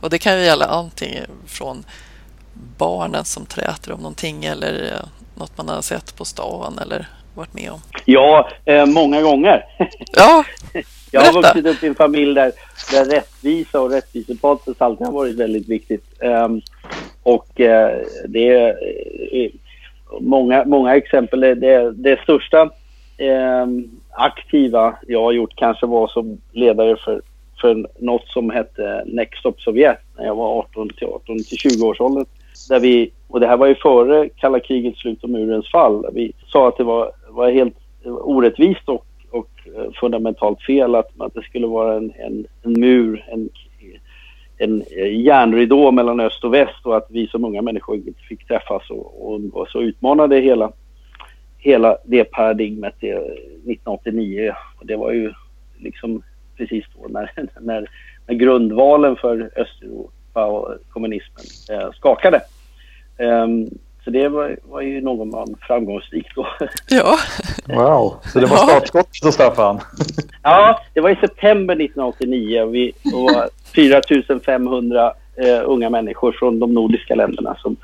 Och 0.00 0.10
det 0.10 0.18
kan 0.18 0.38
ju 0.38 0.44
gälla 0.44 0.66
antingen 0.66 1.30
från 1.46 1.84
barnen 2.78 3.24
som 3.24 3.46
träter 3.46 3.92
om 3.92 4.00
någonting 4.00 4.44
eller 4.44 4.92
eh, 4.92 5.08
något 5.34 5.58
man 5.58 5.68
har 5.68 5.82
sett 5.82 6.16
på 6.16 6.24
stan 6.24 6.78
eller 6.78 7.08
varit 7.34 7.54
med 7.54 7.70
om. 7.70 7.80
Ja, 8.04 8.48
eh, 8.64 8.86
många 8.86 9.22
gånger. 9.22 9.64
Ja, 10.12 10.44
Jag 11.12 11.20
har 11.20 11.32
vuxit 11.32 11.66
upp 11.66 11.82
i 11.82 11.86
en 11.86 11.94
familj 11.94 12.34
där, 12.34 12.52
där 12.92 13.04
rättvisa 13.04 13.80
och 13.80 13.90
rättvisepatos 13.90 14.76
alltid 14.78 15.06
har 15.06 15.14
varit 15.14 15.36
väldigt 15.36 15.68
viktigt. 15.68 16.04
Um, 16.20 16.60
och 17.22 17.60
uh, 17.60 18.06
det 18.28 18.48
är 18.48 18.68
uh, 18.68 19.50
många, 20.20 20.64
många 20.64 20.96
exempel. 20.96 21.40
Det, 21.40 21.92
det 21.92 22.20
största 22.22 22.62
uh, 22.62 23.66
aktiva 24.10 24.94
jag 25.06 25.22
har 25.22 25.32
gjort 25.32 25.56
kanske 25.56 25.86
var 25.86 26.08
som 26.08 26.38
ledare 26.52 26.96
för, 26.96 27.22
för 27.60 27.86
något 27.98 28.28
som 28.28 28.50
hette 28.50 29.02
Next 29.06 29.40
Stop 29.40 29.54
Sovjet 29.58 29.98
när 30.18 30.24
jag 30.24 30.34
var 30.34 30.58
18 30.58 30.88
till 30.88 31.06
18 31.06 31.36
till 31.36 31.58
20 31.58 31.86
års 31.86 32.00
ålder. 32.00 32.24
Där 32.68 32.80
vi, 32.80 33.12
och 33.28 33.40
det 33.40 33.46
här 33.46 33.56
var 33.56 33.66
ju 33.66 33.74
före 33.74 34.28
kalla 34.28 34.60
krigets 34.60 35.00
slut 35.00 35.24
och 35.24 35.30
murens 35.30 35.70
fall. 35.70 36.06
Vi 36.12 36.32
sa 36.46 36.68
att 36.68 36.76
det 36.76 36.84
var, 36.84 37.12
var 37.32 37.50
helt 37.50 37.76
eh, 38.04 38.12
orättvist 38.12 38.88
och 38.88 39.06
och 39.32 39.50
eh, 39.66 39.92
fundamentalt 40.00 40.62
fel 40.62 40.94
att, 40.94 41.10
att 41.18 41.34
det 41.34 41.42
skulle 41.42 41.66
vara 41.66 41.96
en, 41.96 42.12
en, 42.18 42.46
en 42.62 42.80
mur, 42.80 43.24
en, 43.28 43.48
en 44.58 44.82
eh, 44.96 45.20
järnridå 45.20 45.90
mellan 45.90 46.20
öst 46.20 46.44
och 46.44 46.54
väst 46.54 46.86
och 46.86 46.96
att 46.96 47.06
vi 47.10 47.26
som 47.26 47.44
unga 47.44 47.62
människor 47.62 47.96
inte 47.96 48.22
fick 48.28 48.46
träffas 48.46 48.90
och, 48.90 49.34
och, 49.52 49.68
så 49.68 49.82
utmanade 49.82 50.40
hela, 50.40 50.72
hela 51.58 51.98
det 52.04 52.24
paradigmet 52.24 52.96
1989. 52.96 54.54
Och 54.80 54.86
det 54.86 54.96
var 54.96 55.12
ju 55.12 55.32
liksom 55.78 56.22
precis 56.56 56.84
då 56.94 57.08
när, 57.08 57.32
när, 57.60 57.88
när 58.26 58.34
grundvalen 58.34 59.16
för 59.16 59.50
Östeuropa 59.56 60.46
och 60.46 60.74
kommunismen 60.88 61.44
eh, 61.70 61.92
skakade. 61.92 62.40
Um, 63.18 63.68
så 64.04 64.10
det 64.10 64.28
var, 64.28 64.56
var 64.62 64.80
ju 64.80 65.00
någon 65.00 65.30
man 65.30 65.54
framgångsrikt 65.66 66.34
då. 66.34 66.46
Ja. 66.88 67.18
Wow, 67.66 68.14
så 68.32 68.40
det 68.40 68.46
var 68.46 68.56
startskottet 68.56 69.22
då 69.22 69.32
Staffan? 69.32 69.80
Ja, 70.42 70.80
det 70.94 71.00
var 71.00 71.10
i 71.10 71.16
september 71.16 71.74
1989 71.74 72.62
och 72.62 72.74
vi 72.74 72.92
var 73.04 73.48
4500 73.74 75.12
eh, 75.36 75.60
unga 75.64 75.90
människor 75.90 76.32
från 76.32 76.58
de 76.58 76.74
nordiska 76.74 77.14
länderna 77.14 77.56
som 77.58 77.76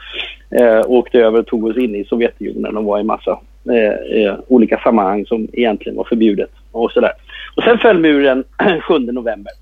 eh, 0.50 0.80
åkte 0.86 1.18
över 1.18 1.38
och 1.38 1.46
tog 1.46 1.64
oss 1.64 1.76
in 1.76 1.94
i 1.94 2.04
Sovjetunionen 2.04 2.76
och 2.76 2.84
var 2.84 3.00
i 3.00 3.02
massa 3.02 3.38
eh, 3.70 4.22
eh, 4.22 4.34
olika 4.48 4.78
sammanhang 4.78 5.26
som 5.26 5.48
egentligen 5.52 5.96
var 5.96 6.04
förbjudet 6.04 6.50
och 6.72 6.92
sådär. 6.92 7.12
Och 7.56 7.62
sen 7.62 7.78
föll 7.78 7.98
muren 7.98 8.44
7 8.88 8.98
november. 8.98 9.52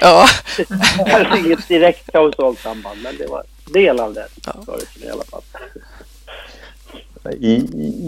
Ja. 0.00 0.26
Kanske 1.06 1.38
inget 1.38 1.68
direkt 1.68 2.12
kausalt 2.12 2.58
samband, 2.58 3.02
men 3.02 3.16
det 3.18 3.26
var 3.26 3.42
del 3.72 4.00
av 4.00 4.14
det 4.14 4.26
Ja. 4.46 4.54
i 5.04 5.10
alla 5.10 5.24
fall. 5.24 5.42
I, 7.32 7.54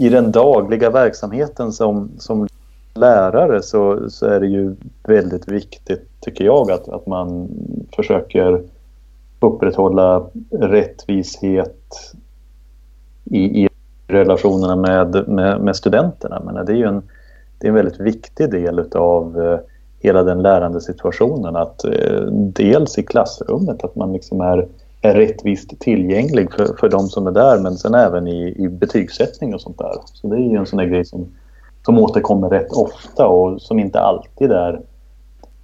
i, 0.05 0.09
den 0.09 0.31
dagliga 0.31 0.89
verksamheten 0.89 1.73
som, 1.73 2.11
som 2.19 2.47
lärare 2.93 3.61
så, 3.61 4.09
så 4.09 4.25
är 4.25 4.39
det 4.39 4.47
ju 4.47 4.75
väldigt 5.03 5.47
viktigt, 5.47 6.07
tycker 6.19 6.45
jag, 6.45 6.71
att, 6.71 6.89
att 6.89 7.07
man 7.07 7.49
försöker 7.95 8.61
upprätthålla 9.39 10.25
rättvishet 10.51 12.13
i, 13.25 13.63
i 13.63 13.69
relationerna 14.07 14.75
med, 14.75 15.27
med, 15.27 15.61
med 15.61 15.75
studenterna. 15.75 16.41
Men 16.45 16.65
det 16.65 16.71
är 16.71 16.75
ju 16.75 16.85
en, 16.85 17.03
det 17.57 17.67
är 17.67 17.69
en 17.69 17.75
väldigt 17.75 17.99
viktig 17.99 18.51
del 18.51 18.79
av 18.95 19.41
eh, 19.41 19.59
hela 19.99 20.23
den 20.23 20.41
lärande 20.41 20.81
situationen. 20.81 21.55
Att 21.55 21.85
eh, 21.85 22.21
dels 22.31 22.97
i 22.97 23.03
klassrummet, 23.03 23.83
att 23.83 23.95
man 23.95 24.13
liksom 24.13 24.41
är, 24.41 24.67
är 25.01 25.13
rättvist 25.13 25.79
tillgänglig 25.79 26.53
för, 26.53 26.77
för 26.79 26.89
de 26.89 27.07
som 27.07 27.27
är 27.27 27.31
där, 27.31 27.59
men 27.59 27.77
sen 27.77 27.93
även 27.93 28.27
i, 28.27 28.55
i 28.57 28.67
betygssättning 28.69 29.53
och 29.53 29.61
sånt 29.61 29.77
där. 29.77 29.93
Så 30.13 30.27
det 30.27 30.35
är 30.35 30.49
ju 30.49 30.57
en 30.57 30.65
sån 30.65 30.77
där 30.77 30.85
grej 30.85 31.05
som, 31.05 31.27
som 31.85 31.97
återkommer 31.97 32.49
rätt 32.49 32.71
ofta 32.71 33.27
och 33.27 33.61
som 33.61 33.79
inte 33.79 33.99
alltid 33.99 34.51
är, 34.51 34.81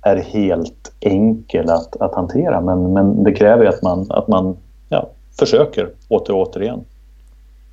är 0.01 0.17
helt 0.17 0.93
enkel 0.99 1.69
att, 1.69 2.01
att 2.01 2.15
hantera. 2.15 2.61
Men, 2.61 2.93
men 2.93 3.23
det 3.23 3.31
kräver 3.31 3.65
att 3.65 3.81
man, 3.81 4.05
att 4.09 4.27
man 4.27 4.57
ja, 4.89 5.09
försöker 5.39 5.89
åter 6.07 6.36
och 6.36 6.41
återigen. 6.41 6.83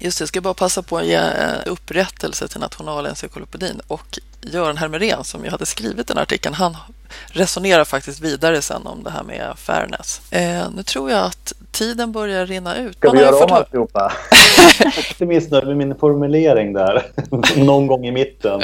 Just 0.05 0.19
det, 0.19 0.23
jag 0.23 0.29
ska 0.29 0.41
bara 0.41 0.55
passa 0.55 0.83
på 0.83 0.99
att 0.99 1.07
ge 1.07 1.15
eh, 1.15 1.55
upprättelse 1.67 2.49
till 2.49 2.61
Nationalencyklopedin 2.61 3.81
och 3.87 4.19
Göran 4.41 4.77
Hermerén 4.77 5.25
som 5.25 5.45
ju 5.45 5.51
hade 5.51 5.67
skrivit 5.67 6.09
den 6.09 6.19
artikeln, 6.19 6.55
han 6.55 6.77
resonerar 7.27 7.85
faktiskt 7.85 8.21
vidare 8.21 8.63
sen 8.63 8.87
om 8.87 9.03
det 9.05 9.11
här 9.11 9.23
med 9.23 9.53
fairness. 9.57 10.33
Eh, 10.33 10.71
nu 10.71 10.83
tror 10.83 11.11
jag 11.11 11.25
att 11.25 11.53
tiden 11.71 12.13
börjar 12.13 12.47
rinna 12.47 12.77
ut. 12.77 12.97
Ska 12.97 13.09
Man 13.09 13.17
vi 13.17 13.23
göra 13.23 13.35
om 13.35 13.41
fått 13.41 13.51
hö- 13.51 13.57
alltihopa? 13.57 14.13
Jag 14.79 14.87
är 14.87 14.97
lite 14.97 15.27
missnöjd 15.27 15.67
med 15.67 15.77
min 15.77 15.95
formulering 15.95 16.73
där. 16.73 17.07
Någon 17.57 17.87
gång 17.87 18.07
i 18.07 18.13
mitten. 18.13 18.61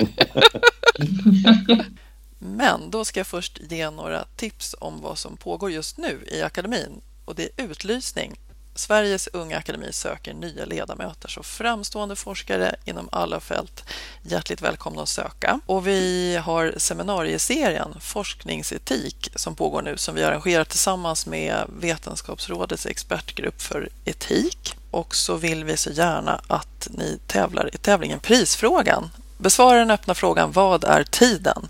Men 2.38 2.90
då 2.90 3.04
ska 3.04 3.20
jag 3.20 3.26
först 3.26 3.60
ge 3.70 3.90
några 3.90 4.24
tips 4.36 4.74
om 4.78 5.00
vad 5.02 5.18
som 5.18 5.36
pågår 5.36 5.70
just 5.70 5.98
nu 5.98 6.18
i 6.26 6.42
akademin 6.42 7.00
och 7.24 7.34
det 7.34 7.42
är 7.42 7.64
utlysning. 7.64 8.36
Sveriges 8.78 9.28
unga 9.32 9.58
akademi 9.58 9.92
söker 9.92 10.34
nya 10.34 10.64
ledamöter, 10.64 11.28
så 11.28 11.42
framstående 11.42 12.16
forskare 12.16 12.76
inom 12.84 13.08
alla 13.12 13.40
fält 13.40 13.84
hjärtligt 14.22 14.62
välkomna 14.62 15.02
att 15.02 15.08
söka. 15.08 15.60
Och 15.66 15.86
vi 15.86 16.36
har 16.36 16.74
seminarieserien 16.76 17.94
Forskningsetik 18.00 19.30
som 19.34 19.54
pågår 19.54 19.82
nu 19.82 19.96
som 19.96 20.14
vi 20.14 20.24
arrangerar 20.24 20.64
tillsammans 20.64 21.26
med 21.26 21.64
Vetenskapsrådets 21.80 22.86
expertgrupp 22.86 23.62
för 23.62 23.88
etik. 24.04 24.76
Och 24.90 25.14
så 25.14 25.36
vill 25.36 25.64
vi 25.64 25.76
så 25.76 25.90
gärna 25.90 26.40
att 26.46 26.88
ni 26.90 27.18
tävlar 27.26 27.74
i 27.74 27.78
tävlingen 27.78 28.20
Prisfrågan. 28.20 29.10
Besvara 29.38 29.78
den 29.78 29.90
öppna 29.90 30.14
frågan 30.14 30.52
Vad 30.52 30.84
är 30.84 31.04
tiden? 31.04 31.68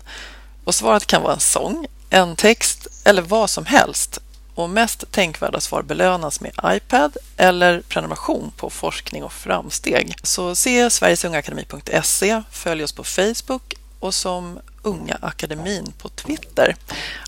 Och 0.63 0.75
svaret 0.75 1.05
kan 1.05 1.21
vara 1.21 1.33
en 1.33 1.39
sång, 1.39 1.87
en 2.09 2.35
text 2.35 2.87
eller 3.05 3.21
vad 3.21 3.49
som 3.49 3.65
helst. 3.65 4.19
Och 4.59 4.69
mest 4.69 5.11
tänkvärda 5.11 5.59
svar 5.59 5.81
belönas 5.81 6.41
med 6.41 6.51
iPad 6.65 7.17
eller 7.37 7.81
prenumeration 7.81 8.51
på 8.57 8.69
forskning 8.69 9.23
och 9.23 9.33
framsteg. 9.33 10.15
Så 10.23 10.55
se 10.55 10.89
sverigesungaakademi.se, 10.89 12.41
följ 12.51 12.83
oss 12.83 12.91
på 12.91 13.03
Facebook 13.03 13.73
och 13.99 14.13
som 14.13 14.59
Unga 14.81 15.17
Akademin 15.21 15.93
på 16.01 16.09
Twitter. 16.09 16.75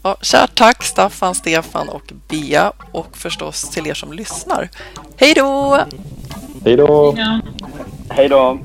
Ja, 0.03 0.17
kärt 0.21 0.55
tack 0.55 0.83
Staffan, 0.83 1.35
Stefan 1.35 1.89
och 1.89 2.13
Bea 2.29 2.73
och 2.91 3.17
förstås 3.17 3.69
till 3.69 3.87
er 3.87 3.93
som 3.93 4.13
lyssnar. 4.13 4.69
Hej 5.17 5.33
då! 5.33 5.79
Hej 6.65 6.75
då! 6.75 7.15
Hej 8.09 8.29
då! 8.29 8.59